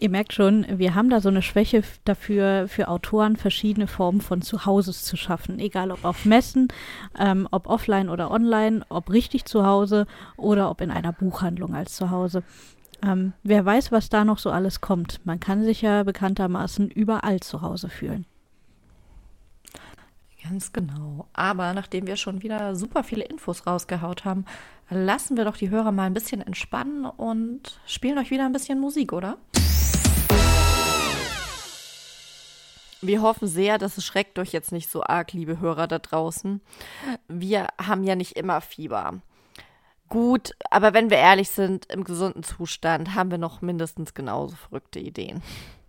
[0.00, 4.42] Ihr merkt schon, wir haben da so eine Schwäche dafür, für Autoren verschiedene Formen von
[4.42, 5.60] Zuhauses zu schaffen.
[5.60, 6.66] Egal ob auf Messen,
[7.16, 10.06] ähm, ob offline oder online, ob richtig zu Hause
[10.36, 12.42] oder ob in einer Buchhandlung als Zuhause.
[13.04, 15.24] Ähm, wer weiß, was da noch so alles kommt.
[15.24, 18.26] Man kann sich ja bekanntermaßen überall zu Hause fühlen.
[20.42, 21.28] Ganz genau.
[21.32, 24.44] Aber nachdem wir schon wieder super viele Infos rausgehaut haben,
[24.90, 28.80] lassen wir doch die Hörer mal ein bisschen entspannen und spielen euch wieder ein bisschen
[28.80, 29.38] Musik, oder?
[33.00, 36.60] Wir hoffen sehr, dass es schreckt euch jetzt nicht so arg, liebe Hörer da draußen.
[37.28, 39.20] Wir haben ja nicht immer Fieber.
[40.08, 45.00] Gut, aber wenn wir ehrlich sind, im gesunden Zustand haben wir noch mindestens genauso verrückte
[45.00, 45.42] Ideen.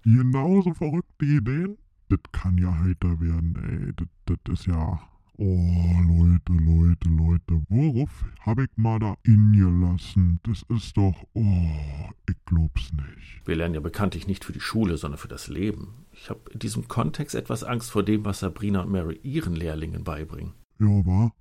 [0.03, 1.77] Genauso verrückte Ideen?
[2.09, 3.93] Das kann ja heiter werden, ey.
[3.95, 4.99] Das, das ist ja
[5.37, 10.39] Oh, Leute, Leute, Leute, worauf hab ich mal da ingelassen?
[10.43, 13.41] Das ist doch, oh, ich glaub's nicht.
[13.45, 16.05] Wir lernen ja bekanntlich nicht für die Schule, sondern für das Leben.
[16.11, 20.03] Ich habe in diesem Kontext etwas Angst vor dem, was Sabrina und Mary ihren Lehrlingen
[20.03, 20.53] beibringen.
[20.79, 21.33] Ja, wa?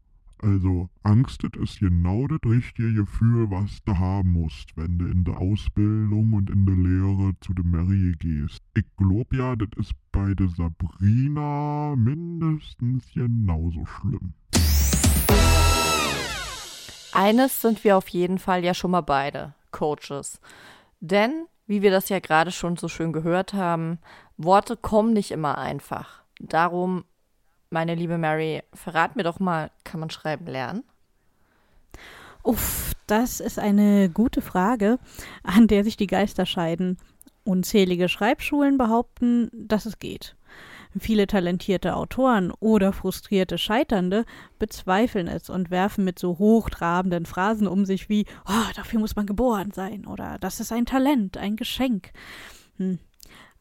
[0.45, 5.39] Also, Angst ist genau das richtige Gefühl, was du haben musst, wenn du in der
[5.39, 8.61] Ausbildung und in der Lehre zu der Mary gehst.
[8.75, 14.35] Ich glaub ja, das ist bei der Sabrina mindestens genauso schlimm.
[17.13, 20.41] Eines sind wir auf jeden Fall ja schon mal beide, Coaches.
[20.99, 24.01] Denn, wie wir das ja gerade schon so schön gehört haben,
[24.37, 26.25] Worte kommen nicht immer einfach.
[26.41, 27.05] Darum
[27.73, 30.85] meine liebe Mary, verrat mir doch mal, kann man schreiben lernen?
[32.43, 34.99] Uff, das ist eine gute Frage,
[35.43, 36.99] an der sich die Geister scheiden.
[37.45, 40.37] Unzählige Schreibschulen behaupten, dass es geht.
[40.99, 44.27] Viele talentierte Autoren oder frustrierte Scheiternde
[44.59, 49.27] bezweifeln es und werfen mit so hochtrabenden Phrasen um sich wie oh, dafür muss man
[49.27, 52.11] geboren sein oder das ist ein Talent, ein Geschenk.
[52.77, 52.99] Hm.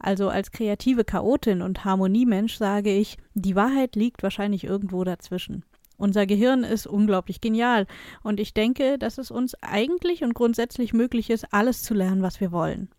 [0.04, 5.64] Also als kreative Chaotin und Harmoniemensch sage ich, die Wahrheit liegt wahrscheinlich irgendwo dazwischen.
[5.96, 7.86] Unser Gehirn ist unglaublich genial
[8.24, 12.42] und ich denke, dass es uns eigentlich und grundsätzlich möglich ist, alles zu lernen, was
[12.42, 12.90] wir wollen.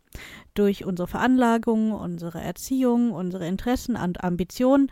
[0.55, 4.89] Durch unsere Veranlagung, unsere Erziehung, unsere Interessen und Ambitionen,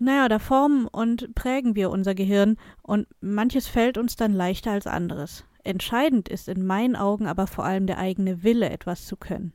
[0.00, 4.88] naja, da formen und prägen wir unser Gehirn und manches fällt uns dann leichter als
[4.88, 5.44] anderes.
[5.62, 9.52] Entscheidend ist in meinen Augen aber vor allem der eigene Wille, etwas zu können.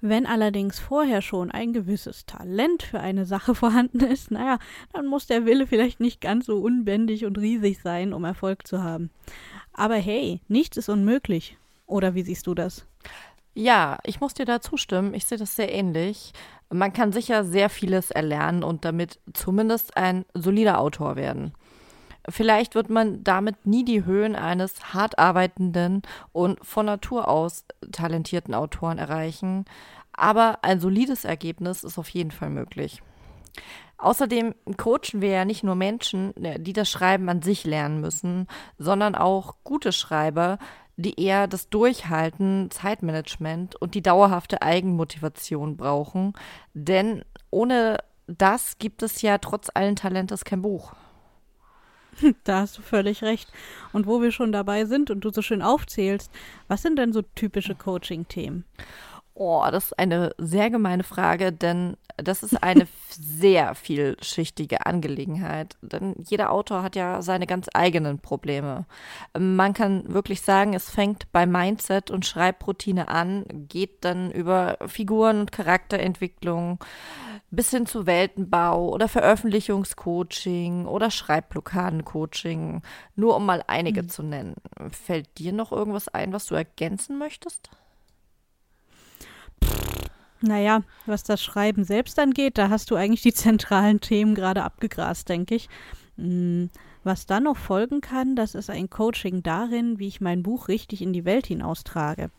[0.00, 4.58] Wenn allerdings vorher schon ein gewisses Talent für eine Sache vorhanden ist, naja,
[4.92, 8.82] dann muss der Wille vielleicht nicht ganz so unbändig und riesig sein, um Erfolg zu
[8.82, 9.10] haben.
[9.72, 11.56] Aber hey, nichts ist unmöglich.
[11.86, 12.84] Oder wie siehst du das?
[13.54, 15.14] Ja, ich muss dir da zustimmen.
[15.14, 16.32] Ich sehe das sehr ähnlich.
[16.70, 21.52] Man kann sicher sehr vieles erlernen und damit zumindest ein solider Autor werden.
[22.28, 26.02] Vielleicht wird man damit nie die Höhen eines hart arbeitenden
[26.32, 29.64] und von Natur aus talentierten Autoren erreichen,
[30.12, 33.02] aber ein solides Ergebnis ist auf jeden Fall möglich.
[33.98, 38.46] Außerdem coachen wir ja nicht nur Menschen, äh, die das Schreiben an sich lernen müssen,
[38.78, 40.58] sondern auch gute Schreiber,
[40.96, 46.32] die eher das Durchhalten, Zeitmanagement und die dauerhafte Eigenmotivation brauchen.
[46.74, 50.92] Denn ohne das gibt es ja trotz allen Talentes kein Buch.
[52.44, 53.50] Da hast du völlig recht.
[53.92, 56.30] Und wo wir schon dabei sind und du so schön aufzählst,
[56.66, 58.64] was sind denn so typische Coaching-Themen?
[59.40, 65.76] Oh, das ist eine sehr gemeine Frage, denn das ist eine sehr vielschichtige Angelegenheit.
[65.80, 68.84] Denn jeder Autor hat ja seine ganz eigenen Probleme.
[69.38, 75.38] Man kann wirklich sagen, es fängt bei Mindset und Schreibroutine an, geht dann über Figuren-
[75.38, 76.80] und Charakterentwicklung
[77.52, 82.82] bis hin zu Weltenbau oder Veröffentlichungscoaching oder Schreibblockadencoaching,
[83.14, 84.08] nur um mal einige mhm.
[84.08, 84.56] zu nennen.
[84.90, 87.70] Fällt dir noch irgendwas ein, was du ergänzen möchtest?
[90.40, 95.28] Naja, was das Schreiben selbst angeht, da hast du eigentlich die zentralen Themen gerade abgegrast,
[95.28, 95.68] denke ich.
[96.16, 96.70] Hm,
[97.04, 101.00] was dann noch folgen kann, das ist ein Coaching darin, wie ich mein Buch richtig
[101.00, 102.30] in die Welt hinaustrage.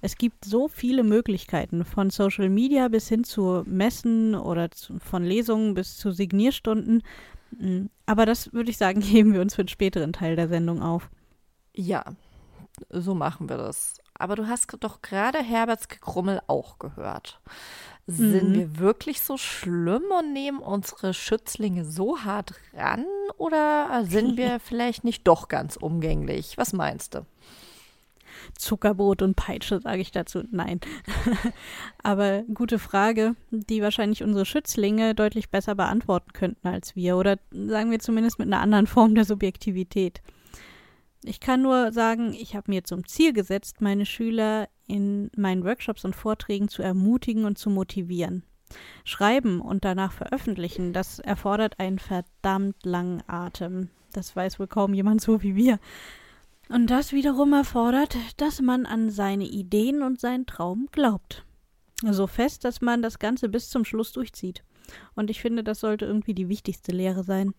[0.00, 5.24] Es gibt so viele Möglichkeiten, von Social Media bis hin zu Messen oder zu, von
[5.24, 7.02] Lesungen bis zu Signierstunden.
[7.58, 10.82] Hm, aber das würde ich sagen, heben wir uns für den späteren Teil der Sendung
[10.82, 11.10] auf.
[11.74, 12.04] Ja,
[12.90, 13.98] so machen wir das.
[14.18, 17.40] Aber du hast doch gerade Herberts Gekrummel auch gehört.
[18.06, 18.54] Sind mhm.
[18.54, 23.04] wir wirklich so schlimm und nehmen unsere Schützlinge so hart ran
[23.36, 26.56] oder sind wir vielleicht nicht doch ganz umgänglich?
[26.56, 27.26] Was meinst du?
[28.54, 30.44] Zuckerbrot und Peitsche, sage ich dazu.
[30.50, 30.80] Nein.
[32.02, 37.16] Aber gute Frage, die wahrscheinlich unsere Schützlinge deutlich besser beantworten könnten als wir.
[37.16, 40.22] Oder sagen wir zumindest mit einer anderen Form der Subjektivität.
[41.28, 46.04] Ich kann nur sagen, ich habe mir zum Ziel gesetzt, meine Schüler in meinen Workshops
[46.04, 48.44] und Vorträgen zu ermutigen und zu motivieren.
[49.04, 53.90] Schreiben und danach veröffentlichen, das erfordert einen verdammt langen Atem.
[54.12, 55.80] Das weiß wohl kaum jemand so wie wir.
[56.68, 61.44] Und das wiederum erfordert, dass man an seine Ideen und seinen Traum glaubt.
[62.02, 64.62] So fest, dass man das Ganze bis zum Schluss durchzieht.
[65.16, 67.52] Und ich finde, das sollte irgendwie die wichtigste Lehre sein.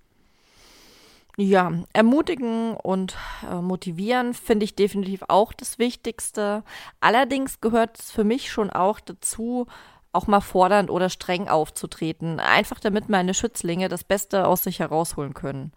[1.39, 3.15] Ja, ermutigen und
[3.47, 6.63] äh, motivieren finde ich definitiv auch das Wichtigste.
[6.99, 9.67] Allerdings gehört es für mich schon auch dazu,
[10.13, 15.35] auch mal fordernd oder streng aufzutreten, einfach damit meine Schützlinge das Beste aus sich herausholen
[15.35, 15.73] können.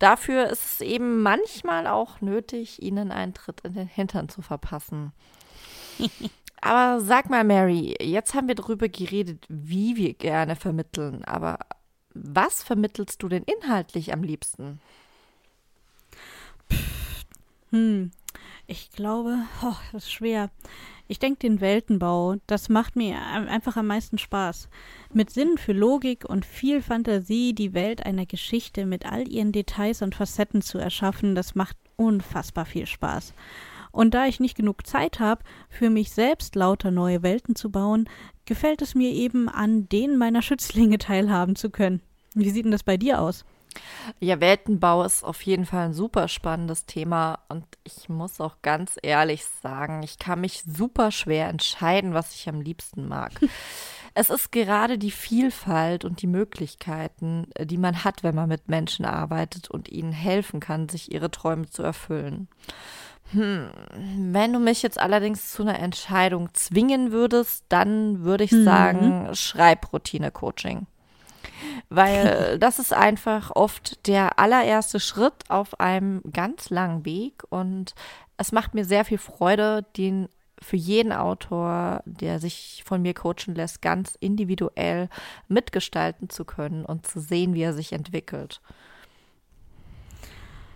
[0.00, 5.12] Dafür ist es eben manchmal auch nötig, ihnen einen Tritt in den Hintern zu verpassen.
[6.60, 11.60] Aber sag mal, Mary, jetzt haben wir darüber geredet, wie wir gerne vermitteln, aber
[12.14, 14.80] was vermittelst du denn inhaltlich am liebsten?
[17.70, 18.10] Hm,
[18.66, 20.50] ich glaube, oh, das ist schwer.
[21.10, 24.68] Ich denke, den Weltenbau, das macht mir einfach am meisten Spaß.
[25.14, 30.02] Mit Sinn für Logik und viel Fantasie die Welt einer Geschichte mit all ihren Details
[30.02, 33.32] und Facetten zu erschaffen, das macht unfassbar viel Spaß.
[33.90, 38.08] Und da ich nicht genug Zeit habe, für mich selbst lauter neue Welten zu bauen,
[38.44, 42.02] gefällt es mir eben, an denen meiner Schützlinge teilhaben zu können.
[42.34, 43.44] Wie sieht denn das bei dir aus?
[44.20, 48.96] Ja, Weltenbau ist auf jeden Fall ein super spannendes Thema und ich muss auch ganz
[49.02, 53.32] ehrlich sagen, ich kann mich super schwer entscheiden, was ich am liebsten mag.
[54.14, 59.04] es ist gerade die Vielfalt und die Möglichkeiten, die man hat, wenn man mit Menschen
[59.04, 62.48] arbeitet und ihnen helfen kann, sich ihre Träume zu erfüllen.
[63.32, 63.68] Hm.
[64.32, 68.64] Wenn du mich jetzt allerdings zu einer Entscheidung zwingen würdest, dann würde ich mhm.
[68.64, 70.86] sagen Schreibroutine-Coaching.
[71.90, 77.94] Weil das ist einfach oft der allererste Schritt auf einem ganz langen Weg und
[78.38, 80.28] es macht mir sehr viel Freude, den
[80.60, 85.08] für jeden Autor, der sich von mir coachen lässt, ganz individuell
[85.46, 88.60] mitgestalten zu können und zu sehen, wie er sich entwickelt.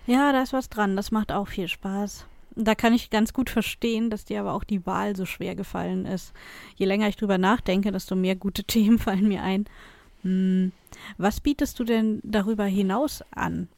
[0.06, 0.96] Ja, da ist was dran.
[0.96, 2.26] Das macht auch viel Spaß.
[2.54, 6.04] Da kann ich ganz gut verstehen, dass dir aber auch die Wahl so schwer gefallen
[6.04, 6.32] ist.
[6.76, 9.66] Je länger ich drüber nachdenke, desto mehr gute Themen fallen mir ein.
[10.22, 10.72] Hm.
[11.16, 13.68] Was bietest du denn darüber hinaus an?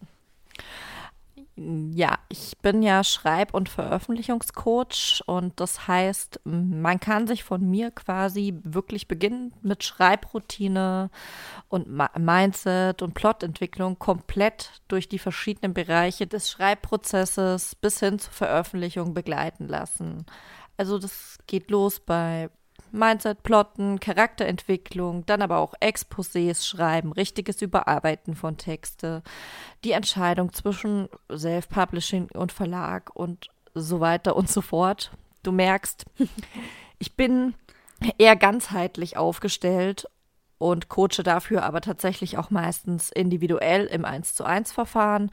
[1.56, 7.92] Ja, ich bin ja Schreib- und Veröffentlichungscoach und das heißt, man kann sich von mir
[7.92, 11.10] quasi wirklich beginnen mit Schreibroutine
[11.68, 11.86] und
[12.18, 19.68] Mindset und Plotentwicklung komplett durch die verschiedenen Bereiche des Schreibprozesses bis hin zur Veröffentlichung begleiten
[19.68, 20.26] lassen.
[20.76, 22.50] Also das geht los bei
[22.94, 29.22] Mindset plotten, Charakterentwicklung, dann aber auch Exposés schreiben, richtiges Überarbeiten von Texte,
[29.84, 35.10] die Entscheidung zwischen Self-Publishing und Verlag und so weiter und so fort.
[35.42, 36.06] Du merkst,
[36.98, 37.54] ich bin
[38.18, 40.06] eher ganzheitlich aufgestellt
[40.58, 45.30] und coache dafür aber tatsächlich auch meistens individuell im 1 zu 1 Verfahren,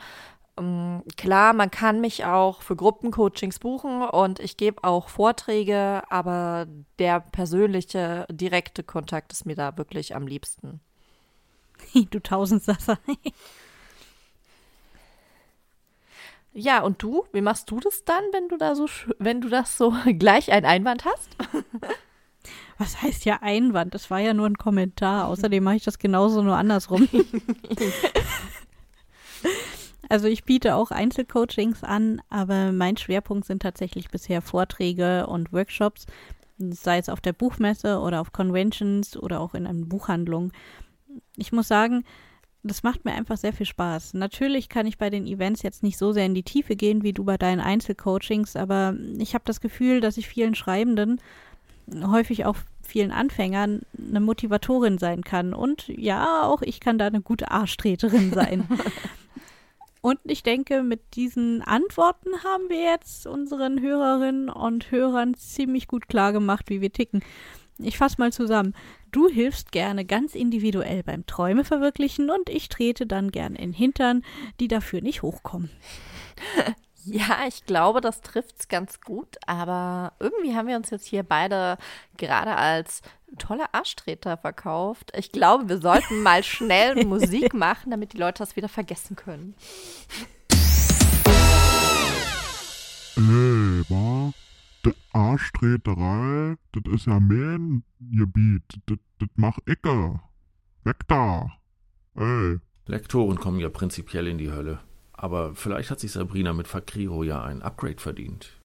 [1.18, 6.68] klar, man kann mich auch für Gruppencoachings buchen und ich gebe auch Vorträge, aber
[7.00, 10.82] der persönliche, direkte Kontakt ist mir da wirklich am liebsten.
[12.12, 13.00] Du Tausendsasser.
[16.54, 17.26] ja, und du?
[17.34, 18.88] Wie machst du das dann, wenn du da so,
[19.18, 21.36] wenn du das so gleich einen Einwand hast?
[22.78, 23.94] Was heißt ja Einwand?
[23.94, 25.28] Das war ja nur ein Kommentar.
[25.28, 27.08] Außerdem mache ich das genauso nur andersrum.
[30.12, 36.06] Also ich biete auch Einzelcoachings an, aber mein Schwerpunkt sind tatsächlich bisher Vorträge und Workshops,
[36.58, 40.52] sei es auf der Buchmesse oder auf Conventions oder auch in einer Buchhandlung.
[41.38, 42.04] Ich muss sagen,
[42.62, 44.14] das macht mir einfach sehr viel Spaß.
[44.16, 47.14] Natürlich kann ich bei den Events jetzt nicht so sehr in die Tiefe gehen wie
[47.14, 51.22] du bei deinen Einzelcoachings, aber ich habe das Gefühl, dass ich vielen Schreibenden,
[52.06, 55.54] häufig auch vielen Anfängern, eine Motivatorin sein kann.
[55.54, 58.68] Und ja, auch ich kann da eine gute Arschtreterin sein.
[60.02, 66.10] Und ich denke, mit diesen Antworten haben wir jetzt unseren Hörerinnen und Hörern ziemlich gut
[66.10, 67.24] klar gemacht, wie wir ticken.
[67.78, 68.74] Ich fasse mal zusammen.
[69.12, 74.24] Du hilfst gerne ganz individuell beim Träume verwirklichen und ich trete dann gern in Hintern,
[74.60, 75.70] die dafür nicht hochkommen.
[77.06, 81.24] Ja, ich glaube, das trifft es ganz gut, aber irgendwie haben wir uns jetzt hier
[81.24, 81.78] beide
[82.18, 83.02] gerade als
[83.40, 85.12] tolle Arschtreter verkauft.
[85.16, 89.56] Ich glaube, wir sollten mal schnell Musik machen, damit die Leute das wieder vergessen können.
[93.18, 94.32] Ey, wa?
[94.86, 98.64] Die Arschtreterei, das ist ja mein Gebiet.
[98.86, 99.84] Das, das mach ich.
[99.84, 101.52] Weg da.
[102.16, 102.58] Ey.
[102.88, 104.80] Lektoren kommen ja prinzipiell in die Hölle.
[105.22, 108.60] Aber vielleicht hat sich Sabrina mit Fakriro ja ein Upgrade verdient.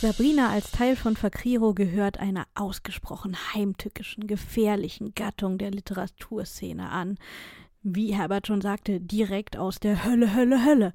[0.00, 7.16] Sabrina als Teil von Fakriro gehört einer ausgesprochen heimtückischen, gefährlichen Gattung der Literaturszene an.
[7.84, 10.94] Wie Herbert schon sagte, direkt aus der Hölle, Hölle, Hölle.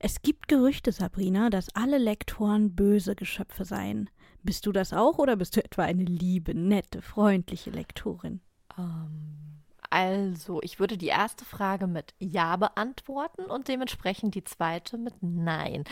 [0.00, 4.10] Es gibt Gerüchte, Sabrina, dass alle Lektoren böse Geschöpfe seien.
[4.42, 8.40] Bist du das auch oder bist du etwa eine liebe, nette, freundliche Lektorin?
[8.76, 9.59] Ähm,
[9.90, 15.84] also, ich würde die erste Frage mit Ja beantworten und dementsprechend die zweite mit Nein.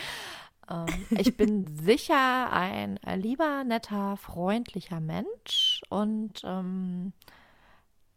[0.71, 7.13] Ähm, ich bin sicher ein lieber, netter, freundlicher Mensch und ähm,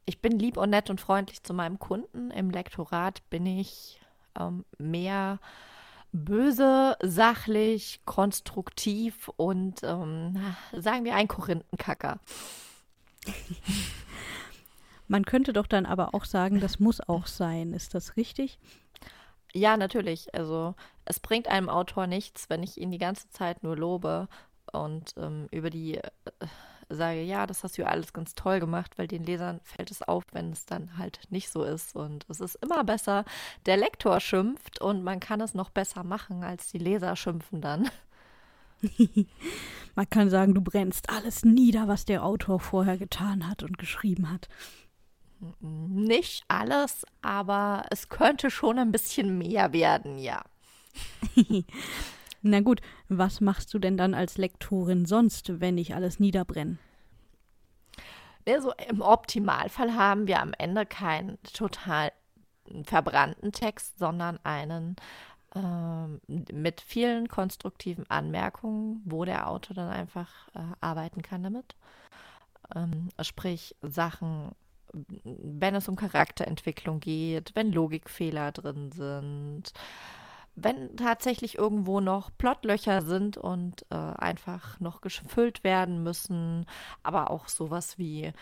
[0.06, 2.32] ich bin lieb und nett und freundlich zu meinem Kunden.
[2.32, 4.02] Im Lektorat bin ich
[4.40, 5.40] ähm, mehr
[6.12, 10.38] böse, sachlich, konstruktiv und ähm,
[10.74, 12.20] sagen wir ein Korinthenkacker.
[15.12, 17.74] Man könnte doch dann aber auch sagen, das muss auch sein.
[17.74, 18.58] Ist das richtig?
[19.54, 20.34] Ja, natürlich.
[20.34, 24.30] Also es bringt einem Autor nichts, wenn ich ihn die ganze Zeit nur lobe
[24.72, 26.02] und ähm, über die äh,
[26.88, 30.02] sage, ja, das hast du ja alles ganz toll gemacht, weil den Lesern fällt es
[30.02, 31.94] auf, wenn es dann halt nicht so ist.
[31.94, 33.26] Und es ist immer besser,
[33.66, 37.90] der Lektor schimpft und man kann es noch besser machen, als die Leser schimpfen dann.
[39.96, 44.32] man kann sagen, du brennst alles nieder, was der Autor vorher getan hat und geschrieben
[44.32, 44.48] hat.
[45.60, 50.44] Nicht alles, aber es könnte schon ein bisschen mehr werden, ja.
[52.42, 56.78] Na gut, was machst du denn dann als Lektorin sonst, wenn ich alles niederbrenne?
[58.48, 62.12] Also im Optimalfall haben wir am Ende keinen total
[62.84, 64.96] verbrannten Text, sondern einen
[65.56, 71.76] ähm, mit vielen konstruktiven Anmerkungen, wo der Autor dann einfach äh, arbeiten kann damit.
[72.76, 74.52] Ähm, sprich, Sachen,
[74.94, 79.72] wenn es um Charakterentwicklung geht, wenn Logikfehler drin sind,
[80.56, 86.66] wenn tatsächlich irgendwo noch Plotlöcher sind und äh, einfach noch gefüllt werden müssen,
[87.04, 88.34] aber auch sowas wie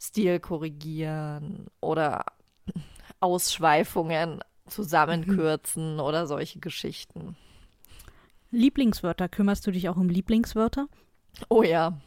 [0.00, 2.26] Stil korrigieren oder
[3.20, 6.00] Ausschweifungen zusammenkürzen mhm.
[6.00, 7.36] oder solche Geschichten.
[8.50, 10.88] Lieblingswörter, kümmerst du dich auch um Lieblingswörter?
[11.48, 11.98] Oh ja,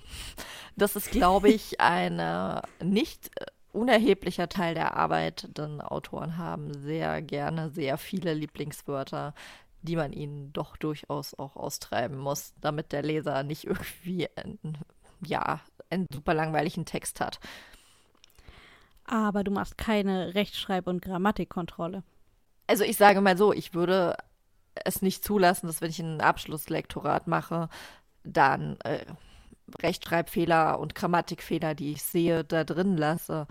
[0.76, 7.22] das ist, glaube ich, eine nicht äh, unerheblicher Teil der Arbeit, denn Autoren haben sehr
[7.22, 9.34] gerne sehr viele Lieblingswörter,
[9.82, 14.78] die man ihnen doch durchaus auch austreiben muss, damit der Leser nicht irgendwie einen,
[15.26, 15.60] ja,
[15.90, 17.40] einen super langweiligen Text hat.
[19.06, 22.04] Aber du machst keine Rechtschreib- und Grammatikkontrolle.
[22.68, 24.16] Also ich sage mal so, ich würde
[24.76, 27.68] es nicht zulassen, dass wenn ich ein Abschlusslektorat mache,
[28.24, 29.06] dann äh,
[29.82, 33.48] Rechtschreibfehler und Grammatikfehler, die ich sehe, da drin lasse.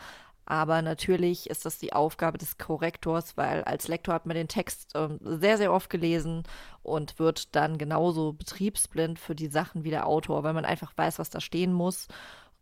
[0.51, 4.97] Aber natürlich ist das die Aufgabe des Korrektors, weil als Lektor hat man den Text
[4.97, 6.43] äh, sehr, sehr oft gelesen
[6.83, 11.21] und wird dann genauso betriebsblind für die Sachen wie der Autor, weil man einfach weiß,
[11.21, 12.09] was da stehen muss.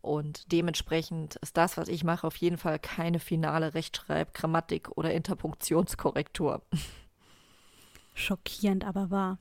[0.01, 5.11] Und dementsprechend ist das, was ich mache, auf jeden Fall keine finale Rechtschreib-, Grammatik- oder
[5.11, 6.61] Interpunktionskorrektur.
[8.13, 9.39] Schockierend, aber wahr.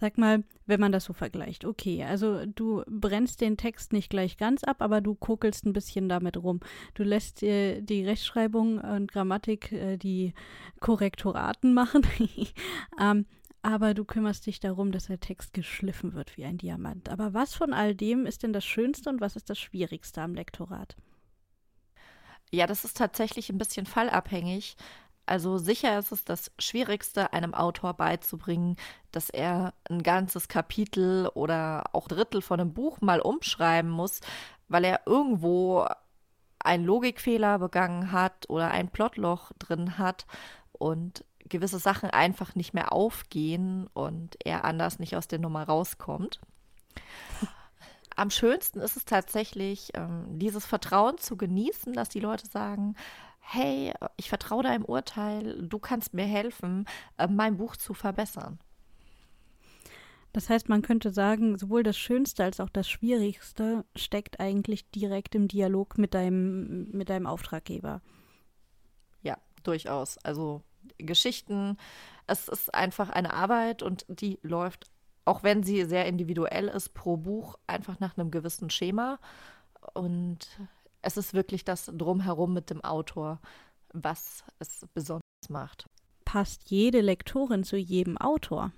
[0.00, 4.36] Sag mal, wenn man das so vergleicht, okay, also du brennst den Text nicht gleich
[4.36, 6.60] ganz ab, aber du kokelst ein bisschen damit rum.
[6.94, 10.34] Du lässt dir die Rechtschreibung und Grammatik äh, die
[10.80, 12.06] Korrektoraten machen,
[13.00, 13.26] ähm,
[13.62, 17.08] aber du kümmerst dich darum, dass der Text geschliffen wird wie ein Diamant.
[17.08, 20.34] Aber was von all dem ist denn das Schönste und was ist das Schwierigste am
[20.34, 20.96] Lektorat?
[22.54, 24.76] Ja, das ist tatsächlich ein bisschen fallabhängig.
[25.26, 28.76] Also sicher ist es das Schwierigste, einem Autor beizubringen,
[29.10, 34.20] dass er ein ganzes Kapitel oder auch Drittel von einem Buch mal umschreiben muss,
[34.68, 35.86] weil er irgendwo
[36.58, 40.26] einen Logikfehler begangen hat oder ein Plotloch drin hat
[40.72, 46.40] und gewisse Sachen einfach nicht mehr aufgehen und er anders nicht aus der Nummer rauskommt.
[48.16, 52.94] Am schönsten ist es tatsächlich, ähm, dieses Vertrauen zu genießen, dass die Leute sagen,
[53.46, 56.86] hey, ich vertraue deinem Urteil, du kannst mir helfen,
[57.18, 58.58] äh, mein Buch zu verbessern.
[60.32, 65.36] Das heißt, man könnte sagen, sowohl das Schönste als auch das Schwierigste steckt eigentlich direkt
[65.36, 68.00] im Dialog mit deinem, mit deinem Auftraggeber.
[69.22, 70.18] Ja, durchaus.
[70.24, 70.62] Also
[70.98, 71.76] Geschichten,
[72.26, 74.90] es ist einfach eine Arbeit und die läuft,
[75.24, 79.20] auch wenn sie sehr individuell ist, pro Buch einfach nach einem gewissen Schema.
[79.92, 80.48] Und
[81.04, 83.40] es ist wirklich das Drumherum mit dem Autor,
[83.92, 85.86] was es besonders macht.
[86.24, 88.72] Passt jede Lektorin zu jedem Autor?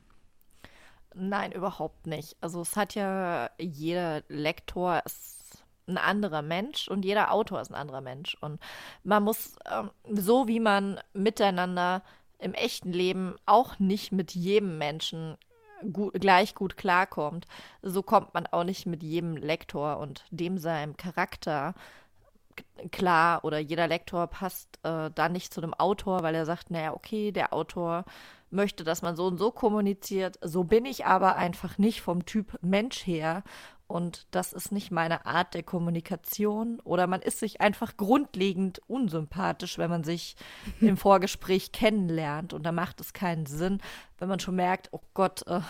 [1.15, 2.37] Nein, überhaupt nicht.
[2.41, 7.77] Also es hat ja jeder Lektor ist ein anderer Mensch und jeder Autor ist ein
[7.77, 8.37] anderer Mensch.
[8.41, 8.61] Und
[9.05, 12.03] man muss, ähm, so wie man miteinander
[12.39, 15.39] im echten Leben auch nicht mit jedem Menschen
[15.93, 17.47] gut, gleich gut klarkommt,
[17.83, 21.75] so kommt man auch nicht mit jedem Lektor und dem seinem Charakter
[22.91, 26.95] klar oder jeder Lektor passt äh, da nicht zu dem Autor, weil er sagt, naja,
[26.95, 28.05] okay, der Autor
[28.51, 30.39] möchte, dass man so und so kommuniziert.
[30.43, 33.43] So bin ich aber einfach nicht vom Typ Mensch her.
[33.89, 36.81] Und das ist nicht meine Art der Kommunikation.
[36.81, 40.37] Oder man ist sich einfach grundlegend unsympathisch, wenn man sich
[40.81, 42.53] im Vorgespräch kennenlernt.
[42.53, 43.81] Und da macht es keinen Sinn,
[44.19, 45.61] wenn man schon merkt, oh Gott, äh,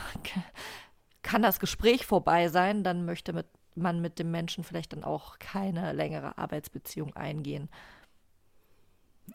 [1.23, 3.47] kann das Gespräch vorbei sein, dann möchte mit
[3.77, 7.69] man mit dem Menschen vielleicht dann auch keine längere Arbeitsbeziehung eingehen.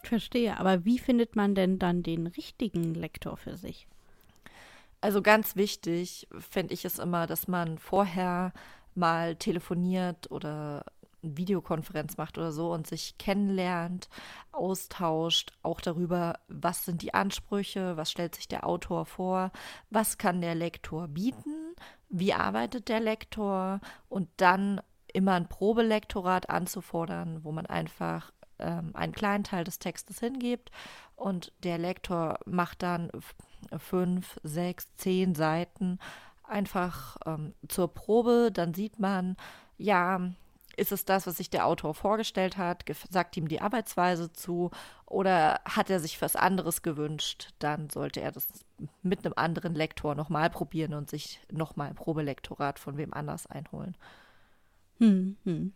[0.02, 3.86] Verstehe, aber wie findet man denn dann den richtigen Lektor für sich?
[5.00, 8.52] Also ganz wichtig finde ich es immer, dass man vorher
[8.94, 10.84] mal telefoniert oder
[11.22, 14.08] Videokonferenz macht oder so und sich kennenlernt,
[14.50, 19.52] austauscht, auch darüber, was sind die Ansprüche, was stellt sich der Autor vor,
[19.90, 21.61] was kann der Lektor bieten,
[22.12, 24.80] wie arbeitet der Lektor und dann
[25.12, 30.70] immer ein Probelektorat anzufordern, wo man einfach ähm, einen kleinen Teil des Textes hingibt
[31.16, 33.10] und der Lektor macht dann
[33.78, 35.98] fünf, sechs, zehn Seiten
[36.44, 38.50] einfach ähm, zur Probe.
[38.52, 39.36] Dann sieht man,
[39.78, 40.20] ja,
[40.76, 42.84] ist es das, was sich der Autor vorgestellt hat?
[43.10, 44.70] Sagt ihm die Arbeitsweise zu?
[45.06, 47.50] Oder hat er sich was anderes gewünscht?
[47.58, 48.46] Dann sollte er das
[49.02, 53.96] mit einem anderen Lektor nochmal probieren und sich nochmal ein Probelektorat von wem anders einholen.
[54.98, 55.72] Hm, hm.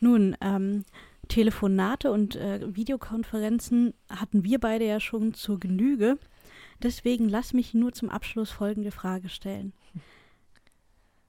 [0.00, 0.84] Nun, ähm,
[1.28, 6.18] Telefonate und äh, Videokonferenzen hatten wir beide ja schon zur Genüge.
[6.82, 9.72] Deswegen lass mich nur zum Abschluss folgende Frage stellen.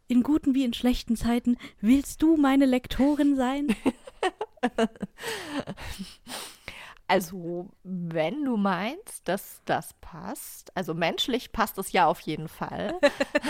[0.10, 3.76] In guten wie in schlechten Zeiten, willst du meine Lektorin sein?
[7.12, 13.00] Also, wenn du meinst, dass das passt, also menschlich passt es ja auf jeden Fall.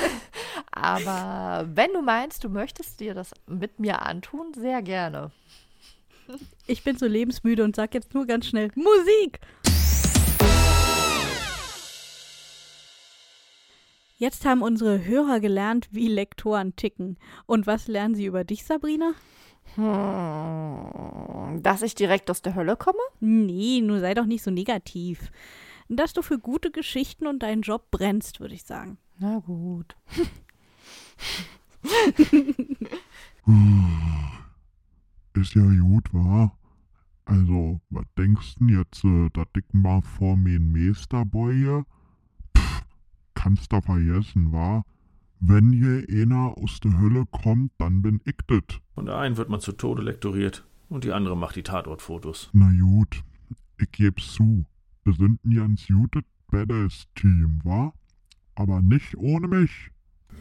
[0.72, 5.32] Aber wenn du meinst, du möchtest dir das mit mir antun, sehr gerne.
[6.68, 9.42] Ich bin so lebensmüde und sag jetzt nur ganz schnell Musik.
[14.20, 17.18] Jetzt haben unsere Hörer gelernt, wie Lektoren ticken.
[17.46, 19.14] Und was lernen sie über dich, Sabrina?
[19.76, 23.00] Hm, dass ich direkt aus der Hölle komme?
[23.22, 25.32] Nee, nur sei doch nicht so negativ.
[25.88, 28.98] Dass du für gute Geschichten und deinen Job brennst, würde ich sagen.
[29.20, 29.96] Na gut.
[35.34, 36.52] Ist ja gut, wa?
[37.24, 41.86] Also, was denkst du jetzt, äh, da dicken mal vor mir ein Meisterbäue?
[43.42, 44.84] Kannst du vergessen, wa?
[45.40, 48.82] Wenn hier einer aus der Hölle kommt, dann bin ich das.
[48.94, 52.50] Von der einen wird man zu Tode lektoriert und die andere macht die Tatortfotos.
[52.52, 53.24] Na gut,
[53.78, 54.66] ich geb's zu.
[55.06, 57.94] Wir sind ein ganz gutes Badass-Team, wa?
[58.56, 59.72] Aber nicht ohne mich.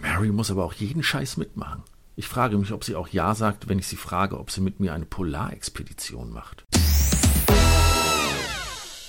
[0.02, 1.84] Mary muss aber auch jeden Scheiß mitmachen.
[2.16, 4.80] Ich frage mich, ob sie auch Ja sagt, wenn ich sie frage, ob sie mit
[4.80, 6.66] mir eine Polarexpedition macht.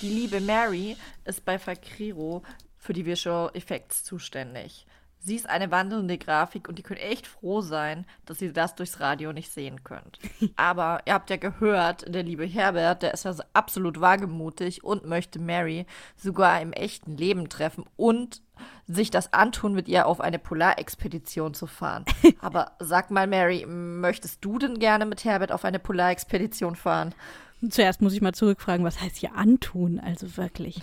[0.00, 2.44] Die liebe Mary ist bei Fakriro
[2.80, 4.86] für die Visual Effects zuständig.
[5.22, 9.00] Sie ist eine wandelnde Grafik und ihr könnt echt froh sein, dass ihr das durchs
[9.00, 10.18] Radio nicht sehen könnt.
[10.56, 15.04] Aber ihr habt ja gehört, der liebe Herbert, der ist ja so absolut wagemutig und
[15.04, 15.84] möchte Mary
[16.16, 18.40] sogar im echten Leben treffen und
[18.86, 22.06] sich das antun, mit ihr auf eine Polarexpedition zu fahren.
[22.40, 27.14] Aber sag mal, Mary, möchtest du denn gerne mit Herbert auf eine Polarexpedition fahren?
[27.68, 30.00] Zuerst muss ich mal zurückfragen, was heißt hier antun?
[30.00, 30.80] Also wirklich.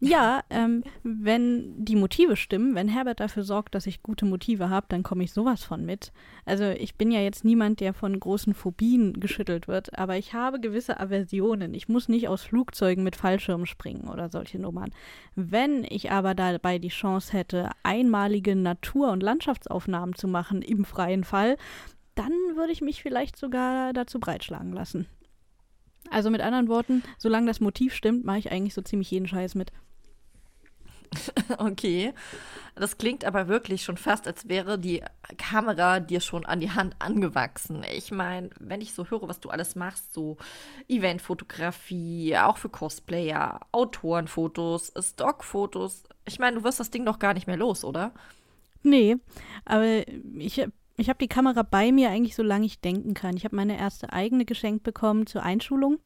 [0.00, 4.86] Ja, ähm, wenn die Motive stimmen, wenn Herbert dafür sorgt, dass ich gute Motive habe,
[4.88, 6.12] dann komme ich sowas von mit.
[6.44, 10.58] Also ich bin ja jetzt niemand, der von großen Phobien geschüttelt wird, aber ich habe
[10.58, 11.74] gewisse Aversionen.
[11.74, 14.90] Ich muss nicht aus Flugzeugen mit Fallschirm springen oder solche Nummern.
[15.36, 21.22] Wenn ich aber dabei die Chance hätte, einmalige Natur- und Landschaftsaufnahmen zu machen im freien
[21.22, 21.56] Fall,
[22.16, 25.06] dann würde ich mich vielleicht sogar dazu breitschlagen lassen.
[26.10, 29.54] Also mit anderen Worten, solange das Motiv stimmt, mache ich eigentlich so ziemlich jeden Scheiß
[29.54, 29.72] mit.
[31.58, 32.12] Okay.
[32.74, 35.02] Das klingt aber wirklich schon fast, als wäre die
[35.38, 37.82] Kamera dir schon an die Hand angewachsen.
[37.94, 40.36] Ich meine, wenn ich so höre, was du alles machst, so
[40.86, 46.02] Eventfotografie, auch für Cosplayer, Autorenfotos, Stockfotos.
[46.26, 48.12] Ich meine, du wirst das Ding doch gar nicht mehr los, oder?
[48.82, 49.16] Nee,
[49.64, 50.62] aber ich
[50.96, 53.36] ich habe die Kamera bei mir eigentlich, solange ich denken kann.
[53.36, 55.98] Ich habe meine erste eigene geschenkt bekommen zur Einschulung.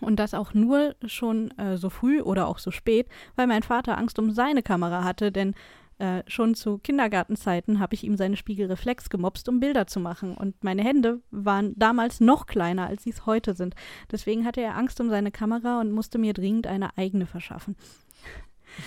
[0.00, 3.98] Und das auch nur schon äh, so früh oder auch so spät, weil mein Vater
[3.98, 5.54] Angst um seine Kamera hatte, denn
[5.98, 10.34] äh, schon zu Kindergartenzeiten habe ich ihm seine Spiegelreflex gemobst, um Bilder zu machen.
[10.34, 13.74] Und meine Hände waren damals noch kleiner, als sie es heute sind.
[14.10, 17.76] Deswegen hatte er Angst um seine Kamera und musste mir dringend eine eigene verschaffen.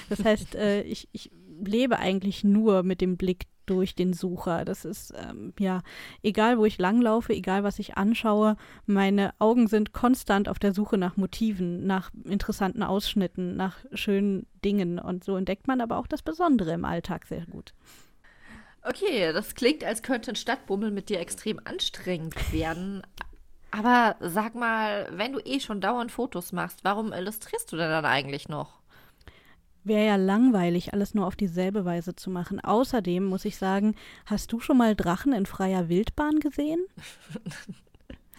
[0.10, 1.30] Das heißt, äh, ich, ich
[1.64, 4.66] lebe eigentlich nur mit dem Blick durch den Sucher.
[4.66, 5.82] Das ist, ähm, ja,
[6.22, 10.98] egal wo ich langlaufe, egal was ich anschaue, meine Augen sind konstant auf der Suche
[10.98, 15.00] nach Motiven, nach interessanten Ausschnitten, nach schönen Dingen.
[15.00, 17.74] Und so entdeckt man aber auch das Besondere im Alltag sehr gut.
[18.82, 23.02] Okay, das klingt, als könnte ein Stadtbummel mit dir extrem anstrengend werden.
[23.72, 28.06] Aber sag mal, wenn du eh schon dauernd Fotos machst, warum illustrierst du denn dann
[28.06, 28.83] eigentlich noch?
[29.84, 32.60] Wäre ja langweilig, alles nur auf dieselbe Weise zu machen.
[32.60, 36.86] Außerdem muss ich sagen, hast du schon mal Drachen in freier Wildbahn gesehen?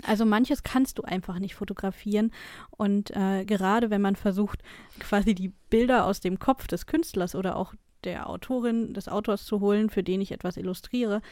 [0.06, 2.30] Also manches kannst du einfach nicht fotografieren
[2.70, 4.62] und äh, gerade wenn man versucht,
[4.98, 7.72] quasi die Bilder aus dem Kopf des Künstlers oder auch
[8.02, 11.22] der Autorin, des Autors zu holen, für den ich etwas illustriere,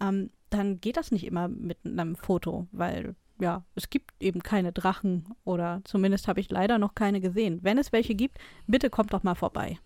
[0.00, 4.72] ähm, dann geht das nicht immer mit einem Foto, weil ja, es gibt eben keine
[4.72, 7.60] Drachen oder zumindest habe ich leider noch keine gesehen.
[7.62, 9.78] Wenn es welche gibt, bitte kommt doch mal vorbei.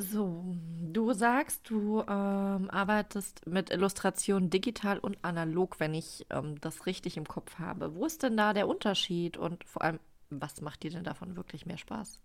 [0.00, 6.86] So, du sagst, du ähm, arbeitest mit Illustration digital und analog, wenn ich ähm, das
[6.86, 7.96] richtig im Kopf habe.
[7.96, 9.98] Wo ist denn da der Unterschied und vor allem,
[10.30, 12.20] was macht dir denn davon wirklich mehr Spaß?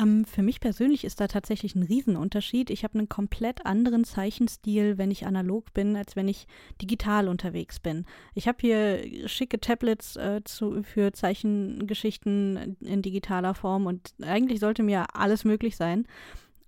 [0.00, 2.70] Ähm, für mich persönlich ist da tatsächlich ein Riesenunterschied.
[2.70, 6.46] Ich habe einen komplett anderen Zeichenstil, wenn ich analog bin, als wenn ich
[6.80, 8.06] digital unterwegs bin.
[8.34, 14.82] Ich habe hier schicke Tablets äh, zu, für Zeichengeschichten in digitaler Form und eigentlich sollte
[14.82, 16.06] mir alles möglich sein.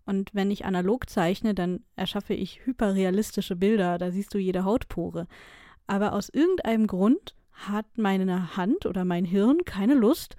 [0.04, 5.28] Und wenn ich analog zeichne, dann erschaffe ich hyperrealistische Bilder, da siehst du jede Hautpore.
[5.86, 10.36] Aber aus irgendeinem Grund hat meine Hand oder mein Hirn keine Lust,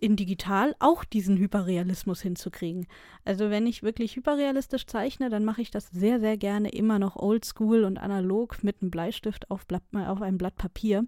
[0.00, 2.86] in digital auch diesen Hyperrealismus hinzukriegen.
[3.24, 7.16] Also wenn ich wirklich hyperrealistisch zeichne, dann mache ich das sehr, sehr gerne immer noch
[7.16, 11.06] oldschool und analog mit einem Bleistift auf, Blatt, auf einem Blatt Papier.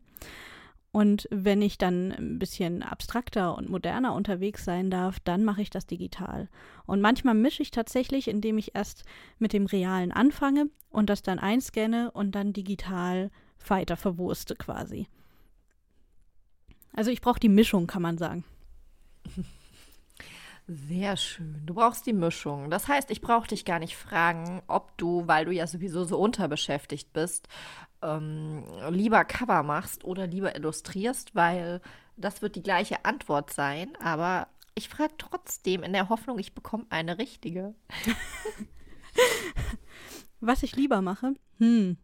[0.93, 5.69] Und wenn ich dann ein bisschen abstrakter und moderner unterwegs sein darf, dann mache ich
[5.69, 6.49] das digital.
[6.87, 9.05] Und manchmal mische ich tatsächlich, indem ich erst
[9.39, 13.31] mit dem Realen anfange und das dann einscanne und dann digital
[13.69, 15.07] weiter verwurste quasi.
[16.95, 18.45] Also ich brauche die Mischung, kann man sagen.
[20.69, 21.63] Sehr schön.
[21.65, 22.71] Du brauchst die Mischung.
[22.71, 26.19] Das heißt, ich brauche dich gar nicht fragen, ob du, weil du ja sowieso so
[26.19, 27.47] unterbeschäftigt bist,
[28.03, 31.81] ähm, lieber Cover machst oder lieber illustrierst, weil
[32.17, 33.97] das wird die gleiche Antwort sein.
[34.03, 37.75] Aber ich frage trotzdem in der Hoffnung, ich bekomme eine richtige.
[40.41, 41.35] Was ich lieber mache?
[41.59, 41.97] Hm.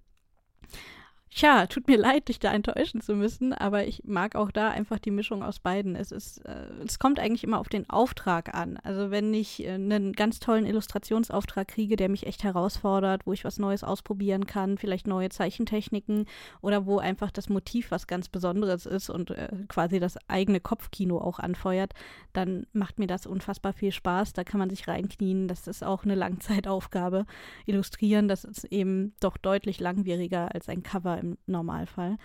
[1.34, 4.98] Tja, tut mir leid, dich da enttäuschen zu müssen, aber ich mag auch da einfach
[4.98, 5.96] die Mischung aus beiden.
[5.96, 8.76] Es ist, äh, es kommt eigentlich immer auf den Auftrag an.
[8.82, 13.44] Also wenn ich äh, einen ganz tollen Illustrationsauftrag kriege, der mich echt herausfordert, wo ich
[13.44, 16.26] was Neues ausprobieren kann, vielleicht neue Zeichentechniken
[16.60, 21.18] oder wo einfach das Motiv was ganz Besonderes ist und äh, quasi das eigene Kopfkino
[21.18, 21.94] auch anfeuert,
[22.34, 24.34] dann macht mir das unfassbar viel Spaß.
[24.34, 25.48] Da kann man sich reinknien.
[25.48, 27.24] Das ist auch eine Langzeitaufgabe.
[27.64, 32.18] Illustrieren, das ist eben doch deutlich langwieriger als ein Cover im Normalfall.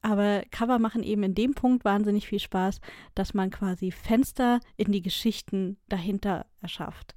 [0.00, 2.80] Aber Cover machen eben in dem Punkt wahnsinnig viel Spaß,
[3.14, 7.14] dass man quasi Fenster in die Geschichten dahinter erschafft.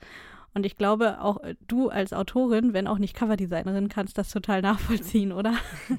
[0.53, 5.31] Und ich glaube, auch du als Autorin, wenn auch nicht Coverdesignerin, kannst das total nachvollziehen,
[5.31, 5.55] oder?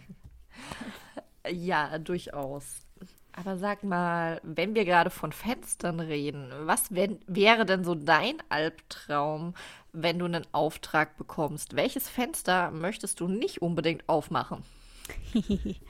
[1.51, 2.87] Ja, durchaus.
[3.33, 8.37] Aber sag mal, wenn wir gerade von Fenstern reden, was wenn, wäre denn so dein
[8.51, 9.55] Albtraum,
[9.93, 11.75] wenn du einen Auftrag bekommst?
[11.75, 14.63] Welches Fenster möchtest du nicht unbedingt aufmachen?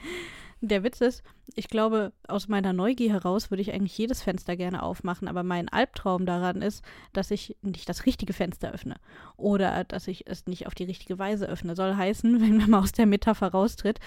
[0.64, 1.24] Der Witz ist,
[1.56, 5.68] ich glaube, aus meiner Neugier heraus würde ich eigentlich jedes Fenster gerne aufmachen, aber mein
[5.68, 9.00] Albtraum daran ist, dass ich nicht das richtige Fenster öffne
[9.36, 11.74] oder dass ich es nicht auf die richtige Weise öffne.
[11.74, 13.98] Soll heißen, wenn man mal aus der Metapher raustritt,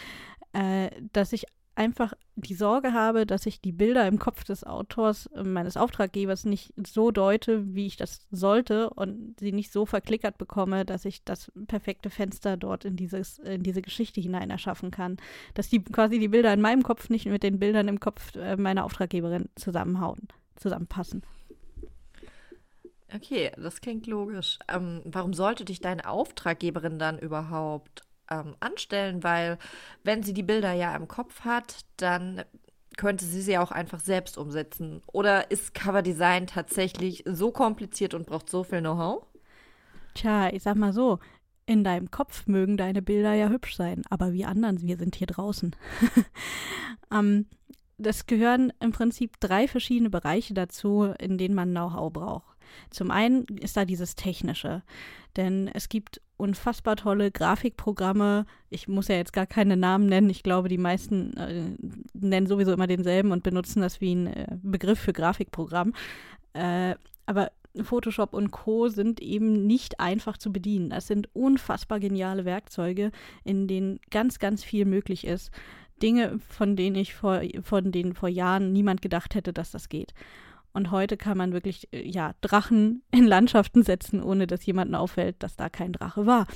[0.54, 1.46] äh, dass ich
[1.76, 6.46] einfach die Sorge habe, dass ich die Bilder im Kopf des Autors, äh, meines Auftraggebers,
[6.46, 11.24] nicht so deute, wie ich das sollte und sie nicht so verklickert bekomme, dass ich
[11.24, 15.18] das perfekte Fenster dort in, dieses, in diese Geschichte hinein erschaffen kann.
[15.54, 18.56] Dass die quasi die Bilder in meinem Kopf nicht mit den Bildern im Kopf äh,
[18.58, 21.24] meiner Auftraggeberin zusammenhauen, zusammenpassen.
[23.14, 24.60] Okay, das klingt logisch.
[24.68, 29.58] Ähm, warum sollte dich deine Auftraggeberin dann überhaupt ähm, anstellen, weil
[30.04, 32.44] wenn sie die Bilder ja im Kopf hat, dann
[32.98, 35.02] könnte sie sie auch einfach selbst umsetzen.
[35.08, 39.26] Oder ist Coverdesign tatsächlich so kompliziert und braucht so viel Know-how?
[40.14, 41.20] Tja, ich sag mal so,
[41.66, 45.28] in deinem Kopf mögen deine Bilder ja hübsch sein, aber wir anderen, wir sind hier
[45.28, 45.76] draußen.
[47.12, 47.48] ähm,
[47.98, 52.55] das gehören im Prinzip drei verschiedene Bereiche dazu, in denen man Know-how braucht.
[52.90, 54.84] Zum einen ist da dieses Technische,
[55.36, 58.46] denn es gibt unfassbar tolle Grafikprogramme.
[58.70, 60.30] Ich muss ja jetzt gar keine Namen nennen.
[60.30, 61.76] Ich glaube, die meisten äh,
[62.14, 65.94] nennen sowieso immer denselben und benutzen das wie ein äh, Begriff für Grafikprogramm.
[66.54, 67.52] Äh, aber
[67.84, 68.88] Photoshop und Co.
[68.88, 70.90] sind eben nicht einfach zu bedienen.
[70.90, 73.12] Das sind unfassbar geniale Werkzeuge,
[73.44, 75.52] in denen ganz, ganz viel möglich ist.
[76.02, 80.14] Dinge, von denen ich vor, von denen vor Jahren niemand gedacht hätte, dass das geht.
[80.76, 85.38] Und heute kann man wirklich, äh, ja, Drachen in Landschaften setzen, ohne dass jemandem auffällt,
[85.40, 86.48] dass da kein Drache war.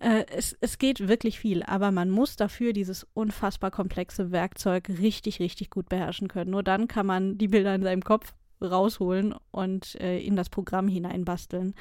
[0.00, 5.38] Äh, es, es geht wirklich viel, aber man muss dafür dieses unfassbar komplexe Werkzeug richtig,
[5.38, 6.50] richtig gut beherrschen können.
[6.50, 10.88] Nur dann kann man die Bilder in seinem Kopf rausholen und äh, in das Programm
[10.88, 11.74] hineinbasteln.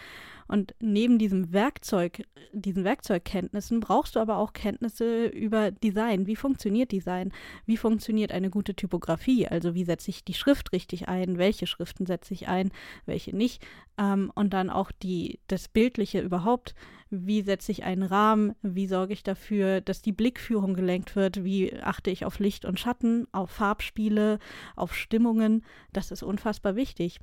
[0.48, 2.24] Und neben diesem Werkzeug,
[2.54, 6.28] diesen Werkzeugkenntnissen brauchst du aber auch Kenntnisse über Design.
[6.28, 7.34] Wie funktioniert Design?
[7.66, 9.48] Wie funktioniert eine gute Typografie?
[9.48, 11.40] Also wie setze ich die Schrift richtig ein?
[11.40, 12.72] Welche Schriften setze ich ein?
[13.06, 13.66] Welche nicht?
[13.98, 16.76] Ähm, und dann auch die, das Bildliche überhaupt.
[17.24, 18.56] Wie setze ich einen Rahmen?
[18.62, 21.44] Wie sorge ich dafür, dass die Blickführung gelenkt wird?
[21.44, 24.40] Wie achte ich auf Licht und Schatten, auf Farbspiele,
[24.76, 25.64] auf Stimmungen?
[25.94, 27.20] Das ist unfassbar wichtig.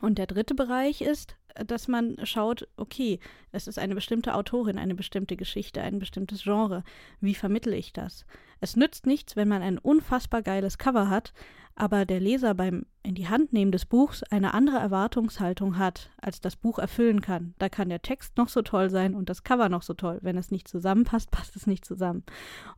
[0.00, 1.36] Und der dritte Bereich ist,
[1.66, 3.18] dass man schaut, okay,
[3.52, 6.84] es ist eine bestimmte Autorin, eine bestimmte Geschichte, ein bestimmtes Genre.
[7.20, 8.26] Wie vermittle ich das?
[8.60, 11.32] Es nützt nichts, wenn man ein unfassbar geiles Cover hat,
[11.76, 16.40] aber der Leser beim in die Hand nehmen des Buchs eine andere Erwartungshaltung hat, als
[16.40, 17.54] das Buch erfüllen kann.
[17.58, 20.18] Da kann der Text noch so toll sein und das Cover noch so toll.
[20.22, 22.24] Wenn es nicht zusammenpasst, passt es nicht zusammen.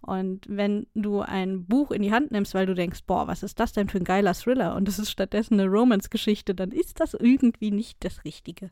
[0.00, 3.58] Und wenn du ein Buch in die Hand nimmst, weil du denkst, boah, was ist
[3.60, 7.14] das denn für ein geiler Thriller und es ist stattdessen eine Romance-Geschichte, dann ist das
[7.14, 8.70] irgendwie nicht das Richtige.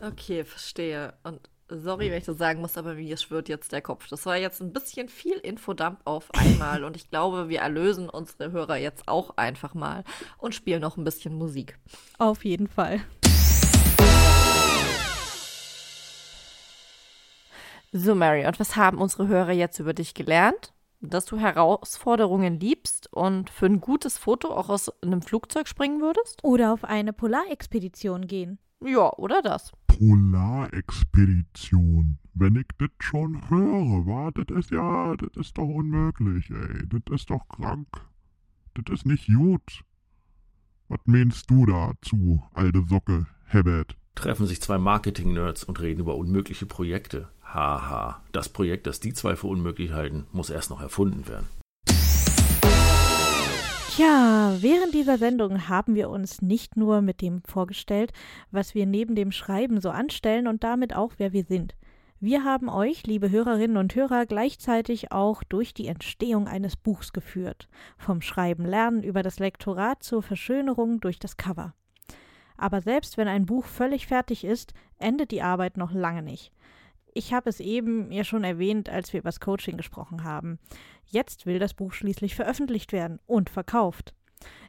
[0.00, 1.14] Okay, verstehe.
[1.22, 4.06] Und Sorry, wenn ich das sagen muss, aber mir schwirrt jetzt der Kopf.
[4.08, 8.52] Das war jetzt ein bisschen viel Infodump auf einmal und ich glaube, wir erlösen unsere
[8.52, 10.04] Hörer jetzt auch einfach mal
[10.36, 11.78] und spielen noch ein bisschen Musik.
[12.18, 13.00] Auf jeden Fall.
[17.92, 20.74] So, Mary, und was haben unsere Hörer jetzt über dich gelernt?
[21.00, 26.44] Dass du Herausforderungen liebst und für ein gutes Foto auch aus einem Flugzeug springen würdest?
[26.44, 28.58] Oder auf eine Polarexpedition gehen.
[28.82, 29.70] Ja, oder das.
[29.86, 32.18] Polarexpedition.
[32.34, 36.88] Wenn ich das schon höre, war, das ist ja, das ist doch unmöglich, ey.
[36.88, 37.86] Das ist doch krank.
[38.74, 39.84] Das ist nicht gut.
[40.88, 43.96] Was meinst du dazu, alte Socke, Herbert?
[44.16, 47.28] Treffen sich zwei Marketing-Nerds und reden über unmögliche Projekte.
[47.42, 51.46] Haha, das Projekt, das die zwei für unmöglich halten, muss erst noch erfunden werden.
[53.96, 58.12] Tja, während dieser Sendung haben wir uns nicht nur mit dem vorgestellt,
[58.50, 61.76] was wir neben dem Schreiben so anstellen und damit auch, wer wir sind.
[62.18, 67.68] Wir haben euch, liebe Hörerinnen und Hörer, gleichzeitig auch durch die Entstehung eines Buchs geführt.
[67.96, 71.72] Vom Schreiben lernen über das Lektorat zur Verschönerung durch das Cover.
[72.56, 76.50] Aber selbst wenn ein Buch völlig fertig ist, endet die Arbeit noch lange nicht.
[77.14, 80.58] Ich habe es eben ja schon erwähnt, als wir über das Coaching gesprochen haben.
[81.06, 84.14] Jetzt will das Buch schließlich veröffentlicht werden und verkauft.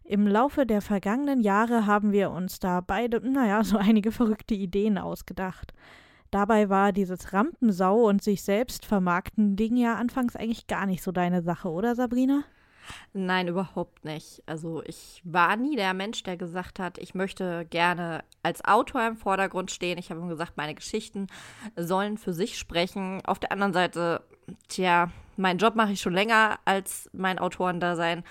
[0.03, 4.99] Im Laufe der vergangenen Jahre haben wir uns da beide, naja, so einige verrückte Ideen
[4.99, 5.73] ausgedacht.
[6.30, 11.11] Dabei war dieses Rampensau und sich selbst vermarkten Ding ja anfangs eigentlich gar nicht so
[11.11, 12.43] deine Sache, oder Sabrina?
[13.14, 14.44] Nein, überhaupt nicht.
[14.45, 19.18] Also ich war nie der Mensch, der gesagt hat, ich möchte gerne als Autor im
[19.18, 19.98] Vordergrund stehen.
[19.98, 21.28] Ich habe ihm gesagt, meine Geschichten
[21.76, 23.22] sollen für sich sprechen.
[23.26, 24.22] Auf der anderen Seite,
[24.68, 28.24] tja, meinen Job mache ich schon länger als mein Autorendasein.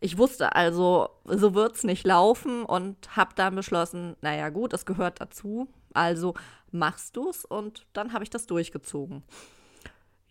[0.00, 4.86] Ich wusste also, so wird es nicht laufen und habe dann beschlossen, naja gut, es
[4.86, 5.68] gehört dazu.
[5.92, 6.34] Also
[6.70, 9.24] machst du es und dann habe ich das durchgezogen.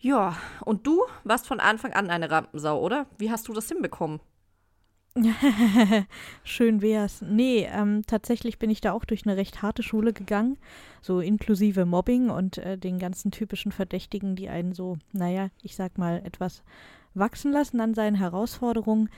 [0.00, 3.06] Ja, und du warst von Anfang an eine Rampensau, oder?
[3.18, 4.20] Wie hast du das hinbekommen?
[6.44, 7.22] Schön wär's.
[7.22, 10.58] Nee, ähm, tatsächlich bin ich da auch durch eine recht harte Schule gegangen,
[11.02, 15.98] so inklusive Mobbing und äh, den ganzen typischen Verdächtigen, die einen so, naja, ich sag
[15.98, 16.62] mal, etwas
[17.14, 19.08] wachsen lassen an seinen Herausforderungen.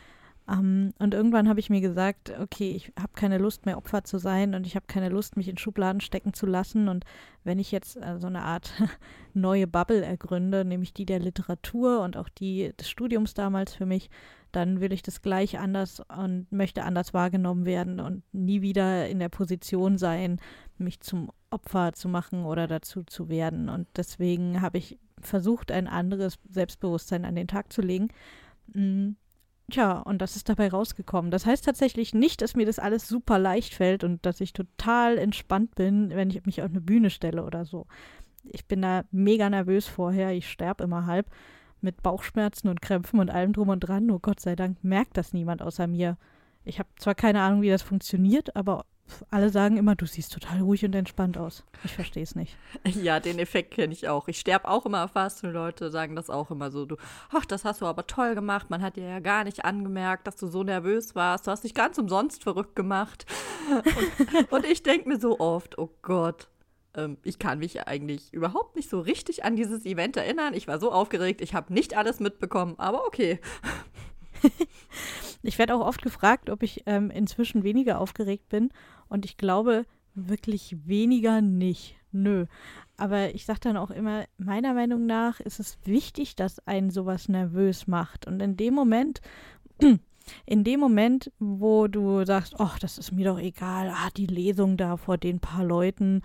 [0.50, 4.02] Um, ähm, und irgendwann habe ich mir gesagt, okay, ich habe keine Lust mehr Opfer
[4.02, 6.88] zu sein und ich habe keine Lust, mich in Schubladen stecken zu lassen.
[6.88, 7.04] Und
[7.44, 8.72] wenn ich jetzt äh, so eine Art
[9.34, 14.10] neue Bubble ergründe, nämlich die der Literatur und auch die des Studiums damals für mich,
[14.52, 19.20] dann will ich das gleich anders und möchte anders wahrgenommen werden und nie wieder in
[19.20, 20.40] der Position sein,
[20.78, 23.68] mich zum Opfer zu machen oder dazu zu werden.
[23.68, 28.08] Und deswegen habe ich versucht, ein anderes Selbstbewusstsein an den Tag zu legen.
[28.72, 29.10] Mm,
[29.70, 31.30] Tja, und das ist dabei rausgekommen.
[31.30, 35.16] Das heißt tatsächlich nicht, dass mir das alles super leicht fällt und dass ich total
[35.16, 37.86] entspannt bin, wenn ich mich auf eine Bühne stelle oder so.
[38.44, 40.32] Ich bin da mega nervös vorher.
[40.32, 41.26] Ich sterbe immer halb
[41.80, 44.06] mit Bauchschmerzen und Krämpfen und allem drum und dran.
[44.06, 46.16] Nur Gott sei Dank merkt das niemand außer mir.
[46.64, 48.84] Ich habe zwar keine Ahnung, wie das funktioniert, aber
[49.30, 51.64] alle sagen immer, du siehst total ruhig und entspannt aus.
[51.84, 52.56] Ich verstehe es nicht.
[53.02, 54.28] Ja, den Effekt kenne ich auch.
[54.28, 56.84] Ich sterbe auch immer fast und Leute sagen das auch immer so.
[56.84, 56.96] Du,
[57.30, 58.68] ach, das hast du aber toll gemacht.
[58.68, 61.46] Man hat dir ja gar nicht angemerkt, dass du so nervös warst.
[61.46, 63.26] Du hast dich ganz umsonst verrückt gemacht.
[63.68, 66.48] Und, und ich denke mir so oft, oh Gott,
[66.94, 70.54] ähm, ich kann mich eigentlich überhaupt nicht so richtig an dieses Event erinnern.
[70.54, 73.40] Ich war so aufgeregt, ich habe nicht alles mitbekommen, aber okay.
[75.42, 78.70] ich werde auch oft gefragt, ob ich ähm, inzwischen weniger aufgeregt bin.
[79.10, 79.84] Und ich glaube
[80.14, 81.96] wirklich weniger nicht.
[82.12, 82.46] Nö.
[82.96, 87.28] Aber ich sage dann auch immer, meiner Meinung nach ist es wichtig, dass einen sowas
[87.28, 88.26] nervös macht.
[88.26, 89.20] Und in dem Moment,
[90.46, 94.76] in dem Moment, wo du sagst, ach, das ist mir doch egal, ah, die Lesung
[94.76, 96.22] da vor den paar Leuten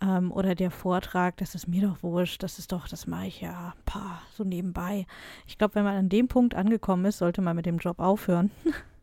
[0.00, 3.40] ähm, oder der Vortrag, das ist mir doch wurscht, das ist doch, das mache ich
[3.40, 5.06] ja paar so nebenbei.
[5.46, 8.50] Ich glaube, wenn man an dem Punkt angekommen ist, sollte man mit dem Job aufhören.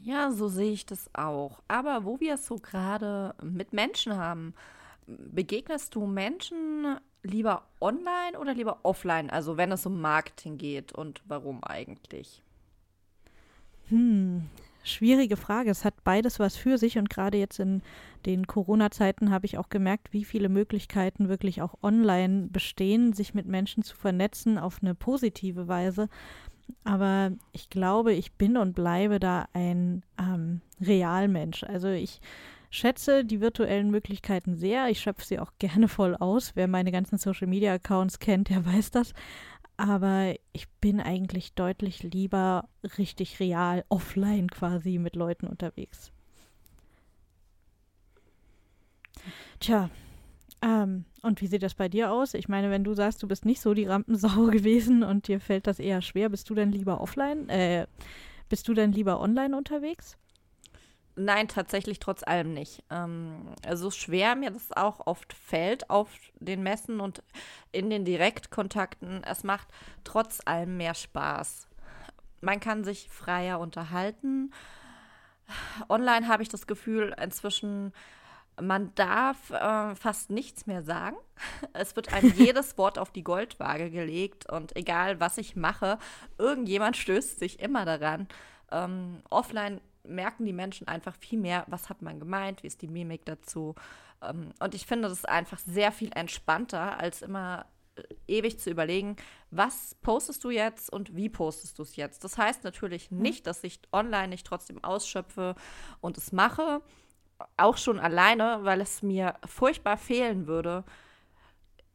[0.00, 1.62] Ja, so sehe ich das auch.
[1.68, 4.54] Aber wo wir es so gerade mit Menschen haben,
[5.06, 9.30] begegnest du Menschen lieber online oder lieber offline?
[9.30, 12.42] Also wenn es um Marketing geht und warum eigentlich?
[13.88, 14.48] Hm,
[14.82, 15.70] schwierige Frage.
[15.70, 17.82] Es hat beides was für sich und gerade jetzt in
[18.26, 23.46] den Corona-Zeiten habe ich auch gemerkt, wie viele Möglichkeiten wirklich auch online bestehen, sich mit
[23.46, 26.08] Menschen zu vernetzen auf eine positive Weise.
[26.84, 31.64] Aber ich glaube, ich bin und bleibe da ein ähm, Realmensch.
[31.64, 32.20] Also ich
[32.70, 34.88] schätze die virtuellen Möglichkeiten sehr.
[34.88, 36.52] Ich schöpfe sie auch gerne voll aus.
[36.56, 39.12] Wer meine ganzen Social-Media-Accounts kennt, der weiß das.
[39.76, 42.68] Aber ich bin eigentlich deutlich lieber
[42.98, 46.12] richtig real, offline quasi mit Leuten unterwegs.
[49.60, 49.90] Tja,
[50.62, 52.34] ähm, und wie sieht das bei dir aus?
[52.34, 55.66] Ich meine, wenn du sagst, du bist nicht so die Rampensau gewesen und dir fällt
[55.66, 57.48] das eher schwer, bist du denn lieber offline?
[57.48, 57.86] Äh,
[58.48, 60.16] bist du denn lieber online unterwegs?
[61.14, 62.82] Nein, tatsächlich trotz allem nicht.
[62.90, 66.08] Ähm, so schwer mir das auch oft fällt auf
[66.40, 67.22] den Messen und
[67.70, 69.68] in den Direktkontakten, es macht
[70.04, 71.68] trotz allem mehr Spaß.
[72.40, 74.52] Man kann sich freier unterhalten.
[75.88, 77.92] Online habe ich das Gefühl, inzwischen
[78.60, 81.16] man darf äh, fast nichts mehr sagen.
[81.72, 85.98] Es wird einem jedes Wort auf die Goldwaage gelegt und egal was ich mache,
[86.38, 88.28] irgendjemand stößt sich immer daran.
[88.70, 92.88] Ähm, offline merken die Menschen einfach viel mehr, was hat man gemeint, wie ist die
[92.88, 93.74] Mimik dazu.
[94.22, 97.66] Ähm, und ich finde das einfach sehr viel entspannter, als immer
[97.96, 99.16] äh, ewig zu überlegen,
[99.50, 102.24] was postest du jetzt und wie postest du es jetzt.
[102.24, 103.22] Das heißt natürlich mhm.
[103.22, 105.54] nicht, dass ich online nicht trotzdem ausschöpfe
[106.00, 106.82] und es mache
[107.56, 110.84] auch schon alleine, weil es mir furchtbar fehlen würde,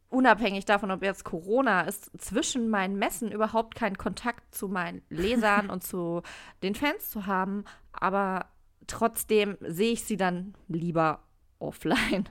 [0.09, 5.69] unabhängig davon, ob jetzt Corona ist, zwischen meinen Messen überhaupt keinen Kontakt zu meinen Lesern
[5.69, 6.21] und zu
[6.63, 7.65] den Fans zu haben.
[7.91, 8.45] Aber
[8.87, 11.19] trotzdem sehe ich sie dann lieber
[11.59, 12.29] offline.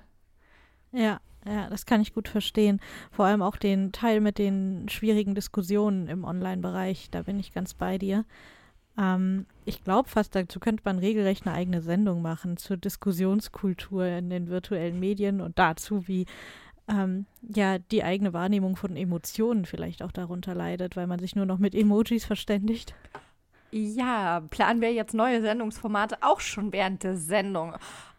[0.92, 2.80] Ja, ja, das kann ich gut verstehen.
[3.10, 7.74] Vor allem auch den Teil mit den schwierigen Diskussionen im Online-Bereich, da bin ich ganz
[7.74, 8.24] bei dir.
[8.98, 14.30] Ähm, ich glaube fast, dazu könnte man regelrecht eine eigene Sendung machen zur Diskussionskultur in
[14.30, 16.26] den virtuellen Medien und dazu, wie
[16.88, 21.46] ähm, ja die eigene Wahrnehmung von Emotionen vielleicht auch darunter leidet, weil man sich nur
[21.46, 22.94] noch mit Emojis verständigt.
[23.72, 27.74] Ja, planen wir jetzt neue Sendungsformate auch schon während der Sendung.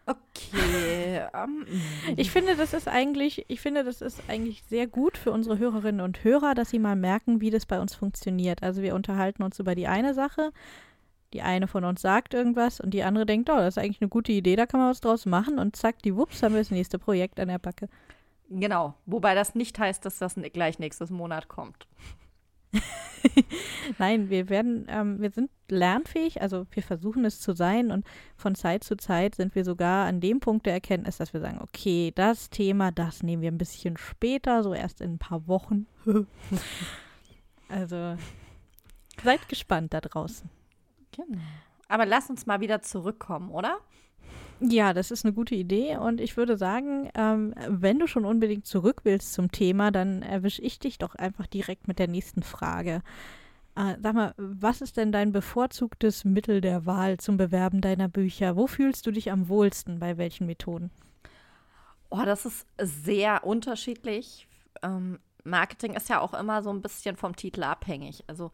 [0.08, 1.26] Okay.
[1.34, 1.66] Um.
[1.68, 5.58] Ähm, ich finde, das ist eigentlich, ich finde, das ist eigentlich sehr gut für unsere
[5.58, 8.62] Hörerinnen und Hörer, dass sie mal merken, wie das bei uns funktioniert.
[8.62, 10.52] Also wir unterhalten uns über die eine Sache,
[11.34, 14.08] die eine von uns sagt irgendwas und die andere denkt, oh, das ist eigentlich eine
[14.08, 16.70] gute Idee, da kann man was draus machen und zack, die Wups, haben wir das
[16.70, 17.88] nächste Projekt an der Backe.
[18.48, 21.86] Genau, wobei das nicht heißt, dass das gleich nächstes Monat kommt.
[23.98, 28.54] Nein, wir werden, ähm, wir sind lernfähig, also wir versuchen es zu sein und von
[28.54, 32.12] Zeit zu Zeit sind wir sogar an dem Punkt der Erkenntnis, dass wir sagen, okay,
[32.14, 35.86] das Thema, das nehmen wir ein bisschen später, so erst in ein paar Wochen.
[37.68, 38.16] also
[39.22, 40.48] seid gespannt da draußen.
[41.12, 41.42] Genau.
[41.88, 43.78] Aber lass uns mal wieder zurückkommen, oder?
[44.60, 48.66] Ja, das ist eine gute Idee und ich würde sagen, ähm, wenn du schon unbedingt
[48.66, 53.02] zurück willst zum Thema, dann erwische ich dich doch einfach direkt mit der nächsten Frage.
[53.76, 58.56] Äh, sag mal, was ist denn dein bevorzugtes Mittel der Wahl zum Bewerben deiner Bücher?
[58.56, 60.90] Wo fühlst du dich am wohlsten bei welchen Methoden?
[62.10, 64.48] Oh, das ist sehr unterschiedlich.
[64.82, 68.24] Ähm, Marketing ist ja auch immer so ein bisschen vom Titel abhängig.
[68.26, 68.50] Also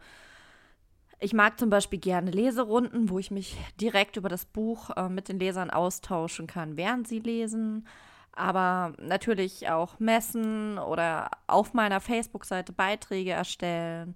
[1.19, 5.29] ich mag zum Beispiel gerne Leserunden, wo ich mich direkt über das Buch äh, mit
[5.29, 7.87] den Lesern austauschen kann, während sie lesen.
[8.33, 14.15] Aber natürlich auch Messen oder auf meiner Facebook-Seite Beiträge erstellen.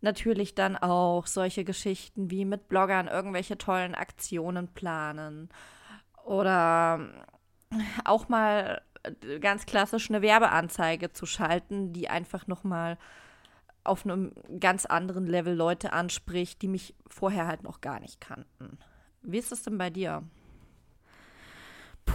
[0.00, 5.50] Natürlich dann auch solche Geschichten wie mit Bloggern irgendwelche tollen Aktionen planen.
[6.24, 7.00] Oder
[8.04, 12.98] auch mal äh, ganz klassisch eine Werbeanzeige zu schalten, die einfach nochmal mal
[13.84, 18.78] auf einem ganz anderen Level Leute anspricht, die mich vorher halt noch gar nicht kannten.
[19.22, 20.22] Wie ist das denn bei dir?
[22.04, 22.14] Puh,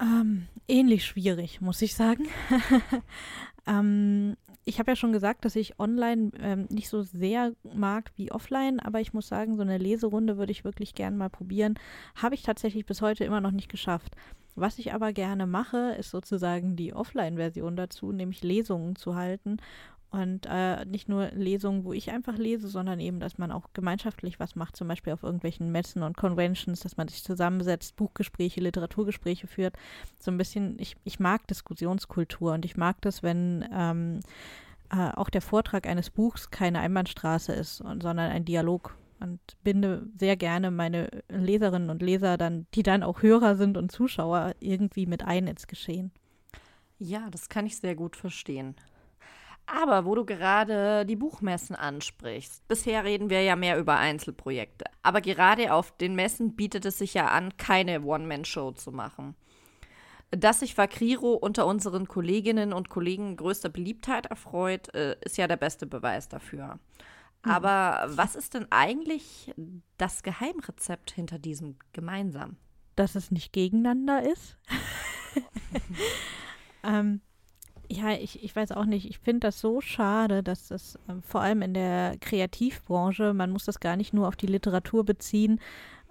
[0.00, 2.26] ähm, ähnlich schwierig, muss ich sagen.
[3.66, 8.32] ähm, ich habe ja schon gesagt, dass ich online ähm, nicht so sehr mag wie
[8.32, 11.78] offline, aber ich muss sagen, so eine Leserunde würde ich wirklich gerne mal probieren.
[12.16, 14.16] Habe ich tatsächlich bis heute immer noch nicht geschafft.
[14.56, 19.58] Was ich aber gerne mache, ist sozusagen die Offline-Version dazu, nämlich Lesungen zu halten
[20.16, 24.40] und äh, nicht nur Lesungen, wo ich einfach lese, sondern eben, dass man auch gemeinschaftlich
[24.40, 29.46] was macht, zum Beispiel auf irgendwelchen Messen und Conventions, dass man sich zusammensetzt, Buchgespräche, Literaturgespräche
[29.46, 29.76] führt.
[30.18, 34.20] So ein bisschen, ich, ich mag Diskussionskultur und ich mag das, wenn ähm,
[34.90, 40.06] äh, auch der Vortrag eines Buchs keine Einbahnstraße ist, und, sondern ein Dialog und binde
[40.18, 45.04] sehr gerne meine Leserinnen und Leser dann, die dann auch Hörer sind und Zuschauer, irgendwie
[45.04, 46.10] mit ein ins Geschehen.
[46.98, 48.76] Ja, das kann ich sehr gut verstehen.
[49.66, 54.84] Aber wo du gerade die Buchmessen ansprichst, bisher reden wir ja mehr über Einzelprojekte.
[55.02, 59.34] Aber gerade auf den Messen bietet es sich ja an, keine One-Man-Show zu machen.
[60.30, 65.56] Dass sich Vakriro unter unseren Kolleginnen und Kollegen größter Beliebtheit erfreut, äh, ist ja der
[65.56, 66.78] beste Beweis dafür.
[67.44, 67.50] Mhm.
[67.50, 69.52] Aber was ist denn eigentlich
[69.98, 72.56] das Geheimrezept hinter diesem gemeinsam?
[72.94, 74.56] Dass es nicht gegeneinander ist.
[76.84, 77.20] ähm,
[77.88, 79.08] ja, ich, ich weiß auch nicht.
[79.08, 83.64] Ich finde das so schade, dass das äh, vor allem in der Kreativbranche, man muss
[83.64, 85.60] das gar nicht nur auf die Literatur beziehen,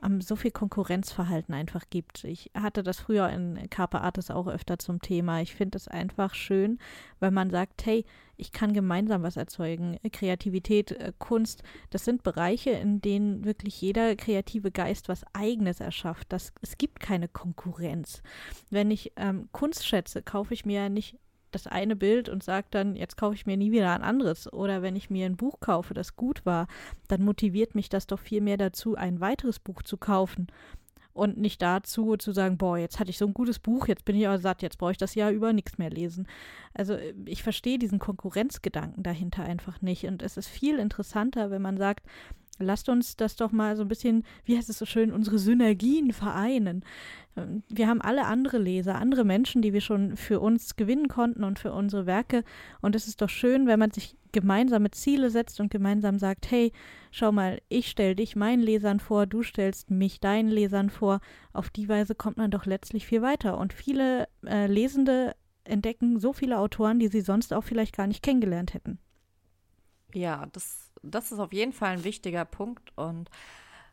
[0.04, 2.24] ähm, so viel Konkurrenzverhalten einfach gibt.
[2.24, 5.42] Ich hatte das früher in Carpe Artis auch öfter zum Thema.
[5.42, 6.80] Ich finde es einfach schön,
[7.20, 8.06] weil man sagt, hey,
[8.38, 9.98] ich kann gemeinsam was erzeugen.
[10.12, 16.32] Kreativität, äh, Kunst, das sind Bereiche, in denen wirklich jeder kreative Geist was Eigenes erschafft.
[16.34, 18.22] Das, es gibt keine Konkurrenz.
[18.70, 21.18] Wenn ich ähm, Kunst schätze, kaufe ich mir ja nicht
[21.56, 24.52] das eine Bild und sage dann, jetzt kaufe ich mir nie wieder ein anderes.
[24.52, 26.68] Oder wenn ich mir ein Buch kaufe, das gut war,
[27.08, 30.48] dann motiviert mich das doch viel mehr dazu, ein weiteres Buch zu kaufen.
[31.14, 34.18] Und nicht dazu zu sagen, boah, jetzt hatte ich so ein gutes Buch, jetzt bin
[34.18, 36.28] ich aber satt, jetzt brauche ich das Jahr über nichts mehr lesen.
[36.74, 40.04] Also ich verstehe diesen Konkurrenzgedanken dahinter einfach nicht.
[40.08, 42.06] Und es ist viel interessanter, wenn man sagt,
[42.60, 46.12] lasst uns das doch mal so ein bisschen, wie heißt es so schön, unsere Synergien
[46.14, 46.84] vereinen.
[47.36, 51.44] Ähm, wir haben alle andere Leser, andere Menschen, die wir schon für uns gewinnen konnten
[51.44, 52.44] und für unsere Werke.
[52.82, 56.72] Und es ist doch schön, wenn man sich gemeinsame Ziele setzt und gemeinsam sagt, hey,
[57.12, 61.22] schau mal, ich stelle dich meinen Lesern vor, du stellst mich deinen Lesern vor.
[61.54, 63.58] Auf die Weise kommt man doch letztlich viel weiter.
[63.58, 68.22] Und viele äh, Lesende entdecken so viele Autoren, die sie sonst auch vielleicht gar nicht
[68.22, 69.00] kennengelernt hätten.
[70.14, 72.92] Ja, das, das ist auf jeden Fall ein wichtiger Punkt.
[72.98, 73.30] Und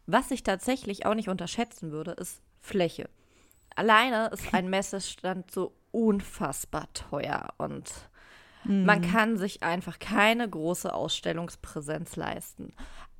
[0.06, 3.08] was ich tatsächlich auch nicht unterschätzen würde, ist Fläche.
[3.74, 7.90] Alleine ist ein Messestand so unfassbar teuer und
[8.64, 8.84] mhm.
[8.84, 12.72] man kann sich einfach keine große Ausstellungspräsenz leisten.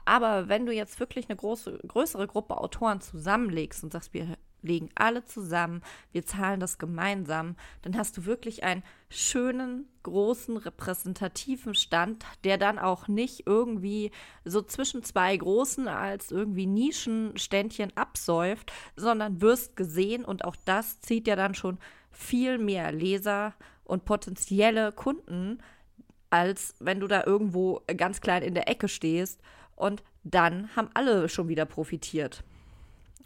[0.04, 4.88] Aber wenn du jetzt wirklich eine große, größere Gruppe Autoren zusammenlegst und sagst, wir legen
[4.94, 5.82] alle zusammen,
[6.12, 12.78] wir zahlen das gemeinsam, dann hast du wirklich einen schönen, großen, repräsentativen Stand, der dann
[12.78, 14.10] auch nicht irgendwie
[14.44, 21.26] so zwischen zwei großen als irgendwie Nischenständchen absäuft, sondern wirst gesehen und auch das zieht
[21.26, 21.78] ja dann schon
[22.10, 25.58] viel mehr Leser und potenzielle Kunden,
[26.30, 29.40] als wenn du da irgendwo ganz klein in der Ecke stehst
[29.76, 32.44] und dann haben alle schon wieder profitiert.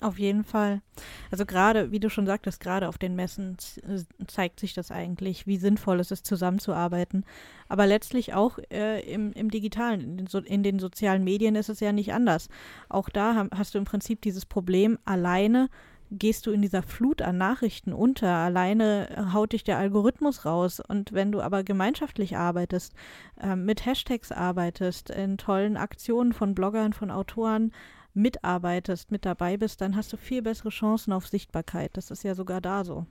[0.03, 0.83] Auf jeden Fall.
[1.31, 3.57] Also gerade, wie du schon sagtest, gerade auf den Messen
[3.89, 7.25] äh, zeigt sich das eigentlich, wie sinnvoll es ist, zusammenzuarbeiten.
[7.69, 11.71] Aber letztlich auch äh, im, im Digitalen, in den, so in den, sozialen Medien ist
[11.71, 12.49] es ja nicht anders.
[12.91, 15.71] Auch da hast du im Prinzip dieses Problem, alleine
[16.11, 20.81] gehst du in dieser Flut an Nachrichten unter, alleine äh, haut dich der Algorithmus raus.
[20.81, 22.95] Und wenn du aber gemeinschaftlich arbeitest,
[23.41, 27.73] äh, mit Hashtags arbeitest, in tollen Aktionen von Bloggern, von Autoren,
[28.17, 31.97] mitarbeitest, mit dabei bist, dann hast du viel bessere Chancen auf Sichtbarkeit.
[31.97, 33.07] Das ist ja sogar da so.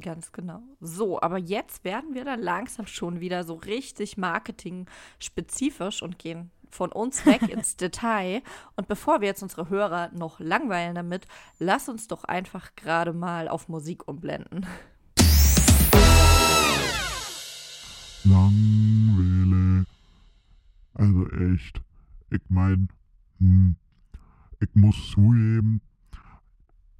[0.00, 0.62] Ganz genau.
[0.80, 6.92] So, aber jetzt werden wir dann langsam schon wieder so richtig marketing-spezifisch und gehen von
[6.92, 8.42] uns weg ins Detail.
[8.76, 11.26] Und bevor wir jetzt unsere Hörer noch langweilen damit,
[11.58, 14.66] lass uns doch einfach gerade mal auf Musik umblenden.
[18.24, 19.86] Langweile.
[20.94, 21.80] Also echt.
[22.30, 22.88] Ich mein,
[23.38, 23.76] hm,
[24.60, 25.80] ich muss zugeben,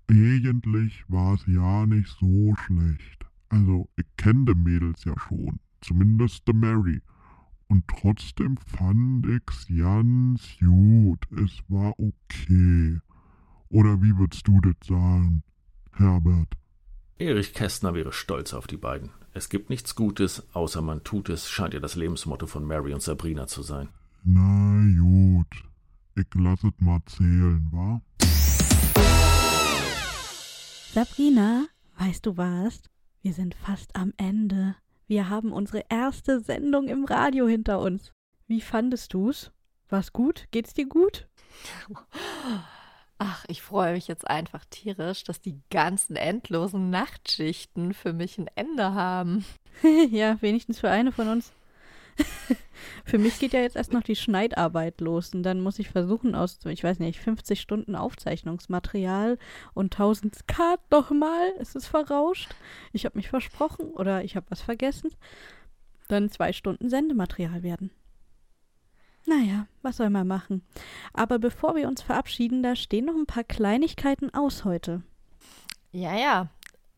[0.08, 3.26] eigentlich war es ja nicht so schlecht.
[3.48, 7.02] Also, ich kenne die Mädels ja schon, zumindest die Mary.
[7.68, 11.26] Und trotzdem fand ich's ganz gut.
[11.32, 13.00] Es war okay.
[13.68, 15.42] Oder wie würdest du das sagen,
[15.92, 16.54] Herbert?
[17.18, 19.10] Erich Kästner wäre stolz auf die beiden.
[19.32, 23.02] Es gibt nichts Gutes, außer man tut es, scheint ja das Lebensmotto von Mary und
[23.02, 23.88] Sabrina zu sein.
[24.22, 25.64] Na gut.
[26.18, 28.01] Ich lass es mal zählen, wa?
[30.94, 31.66] Sabrina,
[31.98, 32.84] weißt du was?
[33.20, 34.76] Wir sind fast am Ende.
[35.06, 38.12] Wir haben unsere erste Sendung im Radio hinter uns.
[38.47, 39.52] Wie fandest du's?
[39.90, 40.47] War's gut?
[40.52, 41.28] Geht's dir gut?
[43.18, 48.48] Ach, ich freue mich jetzt einfach tierisch, dass die ganzen endlosen Nachtschichten für mich ein
[48.55, 49.44] Ende haben.
[50.10, 51.52] ja, wenigstens für eine von uns.
[53.05, 56.34] Für mich geht ja jetzt erst noch die Schneidarbeit los und dann muss ich versuchen,
[56.34, 59.38] aus, ich weiß nicht, 50 Stunden Aufzeichnungsmaterial
[59.74, 62.55] und 1000 Skat nochmal, es ist verrauscht,
[62.93, 65.10] ich habe mich versprochen oder ich habe was vergessen,
[66.09, 67.90] dann zwei Stunden Sendematerial werden.
[69.26, 70.62] Naja, was soll man machen?
[71.12, 75.02] Aber bevor wir uns verabschieden, da stehen noch ein paar Kleinigkeiten aus heute.
[75.90, 76.48] Ja, ja.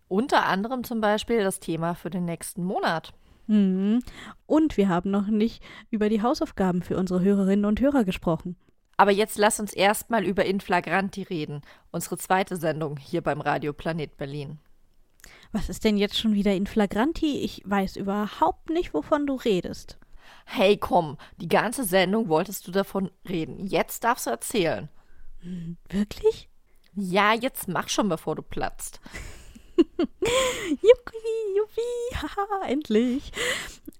[0.08, 3.14] Unter anderem zum Beispiel das Thema für den nächsten Monat.
[3.48, 4.00] Mhm.
[4.46, 8.56] Und wir haben noch nicht über die Hausaufgaben für unsere Hörerinnen und Hörer gesprochen.
[8.96, 14.16] Aber jetzt lass uns erstmal über Inflagranti reden, unsere zweite Sendung hier beim Radio Planet
[14.16, 14.58] Berlin.
[15.52, 17.38] Was ist denn jetzt schon wieder Inflagranti?
[17.40, 19.98] Ich weiß überhaupt nicht, wovon du redest.
[20.44, 23.66] Hey, komm, die ganze Sendung wolltest du davon reden.
[23.66, 24.88] Jetzt darfst du erzählen.
[25.40, 26.50] Hm, wirklich?
[26.94, 29.00] Ja, jetzt mach schon, bevor du platzt.
[30.70, 33.32] Juppie, juppie, haha, endlich.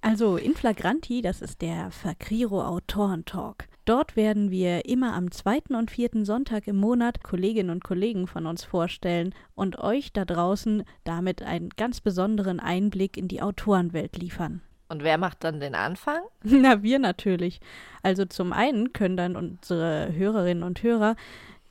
[0.00, 3.68] Also, Inflagranti, das ist der Fakriro Autorentalk.
[3.84, 8.46] Dort werden wir immer am zweiten und vierten Sonntag im Monat Kolleginnen und Kollegen von
[8.46, 14.60] uns vorstellen und euch da draußen damit einen ganz besonderen Einblick in die Autorenwelt liefern.
[14.88, 16.20] Und wer macht dann den Anfang?
[16.42, 17.60] Na, wir natürlich.
[18.02, 21.16] Also zum einen können dann unsere Hörerinnen und Hörer,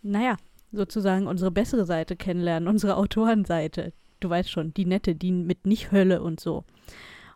[0.02, 0.38] naja,
[0.72, 3.94] sozusagen unsere bessere Seite kennenlernen, unsere Autorenseite.
[4.20, 6.64] Du weißt schon, die nette, die mit nicht Hölle und so.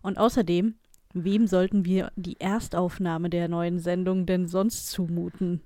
[0.01, 0.75] Und außerdem,
[1.13, 5.61] wem sollten wir die Erstaufnahme der neuen Sendung denn sonst zumuten?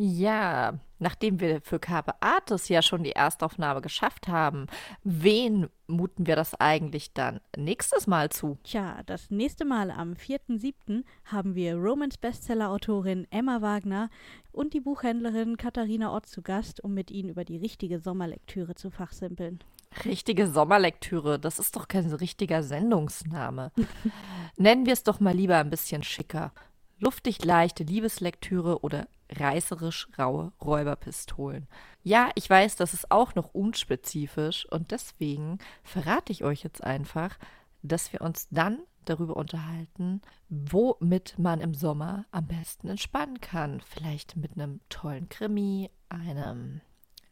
[0.00, 4.68] Ja, nachdem wir für Carpe Artis ja schon die Erstaufnahme geschafft haben,
[5.02, 8.58] wen muten wir das eigentlich dann nächstes Mal zu?
[8.62, 11.02] Tja, das nächste Mal am 4.7.
[11.24, 14.08] haben wir Romans Bestseller-Autorin Emma Wagner
[14.52, 18.90] und die Buchhändlerin Katharina Ott zu Gast, um mit ihnen über die richtige Sommerlektüre zu
[18.90, 19.58] fachsimpeln.
[20.04, 23.72] Richtige Sommerlektüre, das ist doch kein richtiger Sendungsname.
[24.56, 26.52] Nennen wir es doch mal lieber ein bisschen schicker.
[27.00, 31.66] Luftig leichte Liebeslektüre oder reißerisch raue Räuberpistolen.
[32.02, 37.38] Ja, ich weiß, das ist auch noch unspezifisch und deswegen verrate ich euch jetzt einfach,
[37.82, 43.80] dass wir uns dann darüber unterhalten, womit man im Sommer am besten entspannen kann.
[43.80, 46.80] Vielleicht mit einem tollen Krimi, einem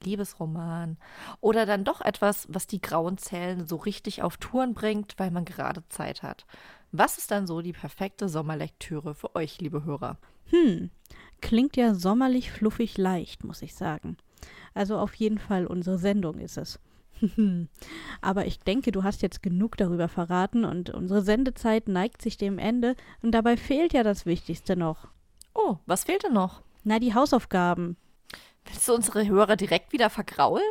[0.03, 0.99] Liebesroman
[1.41, 5.45] oder dann doch etwas, was die grauen Zellen so richtig auf Touren bringt, weil man
[5.45, 6.47] gerade Zeit hat.
[6.93, 10.19] Was ist dann so die perfekte Sommerlektüre für euch, liebe Hörer?
[10.51, 10.91] Hm,
[11.41, 14.17] klingt ja sommerlich fluffig leicht, muss ich sagen.
[14.75, 16.79] Also auf jeden Fall unsere Sendung ist es.
[18.21, 22.59] Aber ich denke, du hast jetzt genug darüber verraten und unsere Sendezeit neigt sich dem
[22.59, 25.09] Ende und dabei fehlt ja das Wichtigste noch.
[25.55, 26.63] Oh, was fehlt denn noch?
[26.85, 27.97] Na, die Hausaufgaben.
[28.67, 30.65] Willst du unsere Hörer direkt wieder vergraulen?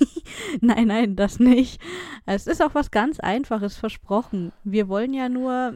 [0.60, 1.80] nein, nein, das nicht.
[2.24, 4.52] Es ist auch was ganz Einfaches versprochen.
[4.64, 5.72] Wir wollen ja nur,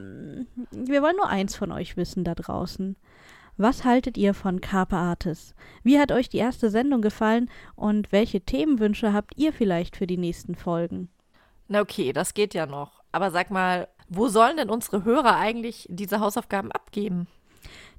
[0.70, 2.96] wir wollen nur eins von euch wissen da draußen.
[3.58, 5.54] Was haltet ihr von Carpe Artis?
[5.82, 10.18] Wie hat euch die erste Sendung gefallen und welche Themenwünsche habt ihr vielleicht für die
[10.18, 11.08] nächsten Folgen?
[11.66, 13.02] Na okay, das geht ja noch.
[13.12, 17.28] Aber sag mal, wo sollen denn unsere Hörer eigentlich diese Hausaufgaben abgeben?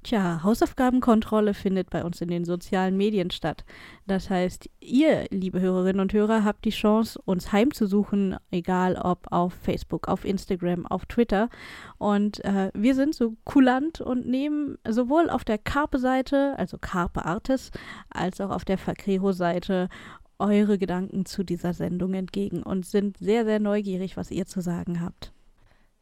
[0.04, 3.64] Tja, Hausaufgabenkontrolle findet bei uns in den sozialen Medien statt.
[4.06, 9.52] Das heißt, ihr, liebe Hörerinnen und Hörer, habt die Chance, uns heimzusuchen, egal ob auf
[9.54, 11.48] Facebook, auf Instagram, auf Twitter.
[11.98, 17.72] Und äh, wir sind so kulant und nehmen sowohl auf der Carpe-Seite, also Carpe Artis,
[18.08, 19.88] als auch auf der Fakrero-Seite
[20.38, 25.00] eure Gedanken zu dieser Sendung entgegen und sind sehr, sehr neugierig, was ihr zu sagen
[25.02, 25.32] habt.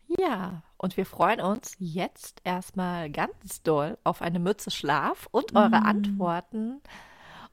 [0.09, 5.81] Ja, und wir freuen uns jetzt erstmal ganz doll auf eine Mütze Schlaf und eure
[5.81, 5.87] mm.
[5.87, 6.81] Antworten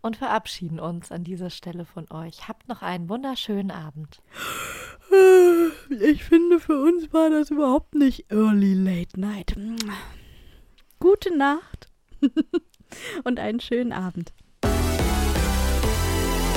[0.02, 2.48] und verabschieden uns an dieser Stelle von euch.
[2.48, 4.22] Habt noch einen wunderschönen Abend.
[5.90, 9.56] Ich finde, für uns war das überhaupt nicht Early Late Night.
[11.00, 11.90] Gute Nacht
[13.24, 14.34] und einen schönen Abend.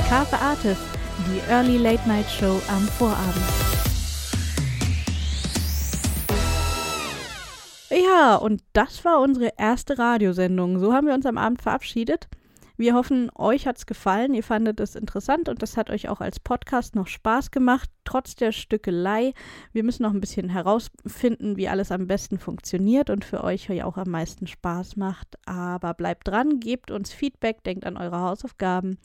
[0.09, 0.79] Carpe Artis,
[1.27, 3.76] die Early Late Night Show am Vorabend.
[7.91, 10.79] Ja, und das war unsere erste Radiosendung.
[10.81, 12.29] So haben wir uns am Abend verabschiedet.
[12.79, 16.21] Wir hoffen, euch hat es gefallen, ihr fandet es interessant und das hat euch auch
[16.21, 19.33] als Podcast noch Spaß gemacht, trotz der Stückelei.
[19.73, 23.87] Wir müssen noch ein bisschen herausfinden, wie alles am besten funktioniert und für euch ja
[23.87, 25.39] auch am meisten Spaß macht.
[25.47, 28.99] Aber bleibt dran, gebt uns Feedback, denkt an eure Hausaufgaben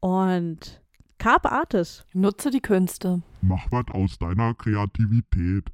[0.00, 0.82] und
[1.16, 2.04] Carpe Artis.
[2.12, 3.22] Nutze die Künste.
[3.40, 5.64] Mach was aus deiner Kreativität.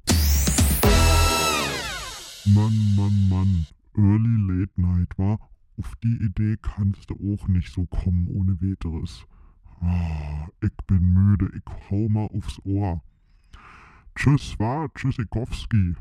[2.45, 3.67] Mann, Mann, Mann.
[3.95, 5.39] Early Late Night, war?
[5.77, 9.25] Auf die Idee kannst du auch nicht so kommen ohne weiteres.
[9.81, 13.01] Oh, ich bin müde, ich hau mal aufs Ohr.
[14.15, 15.95] Tschüss, war, Tschüssikowski.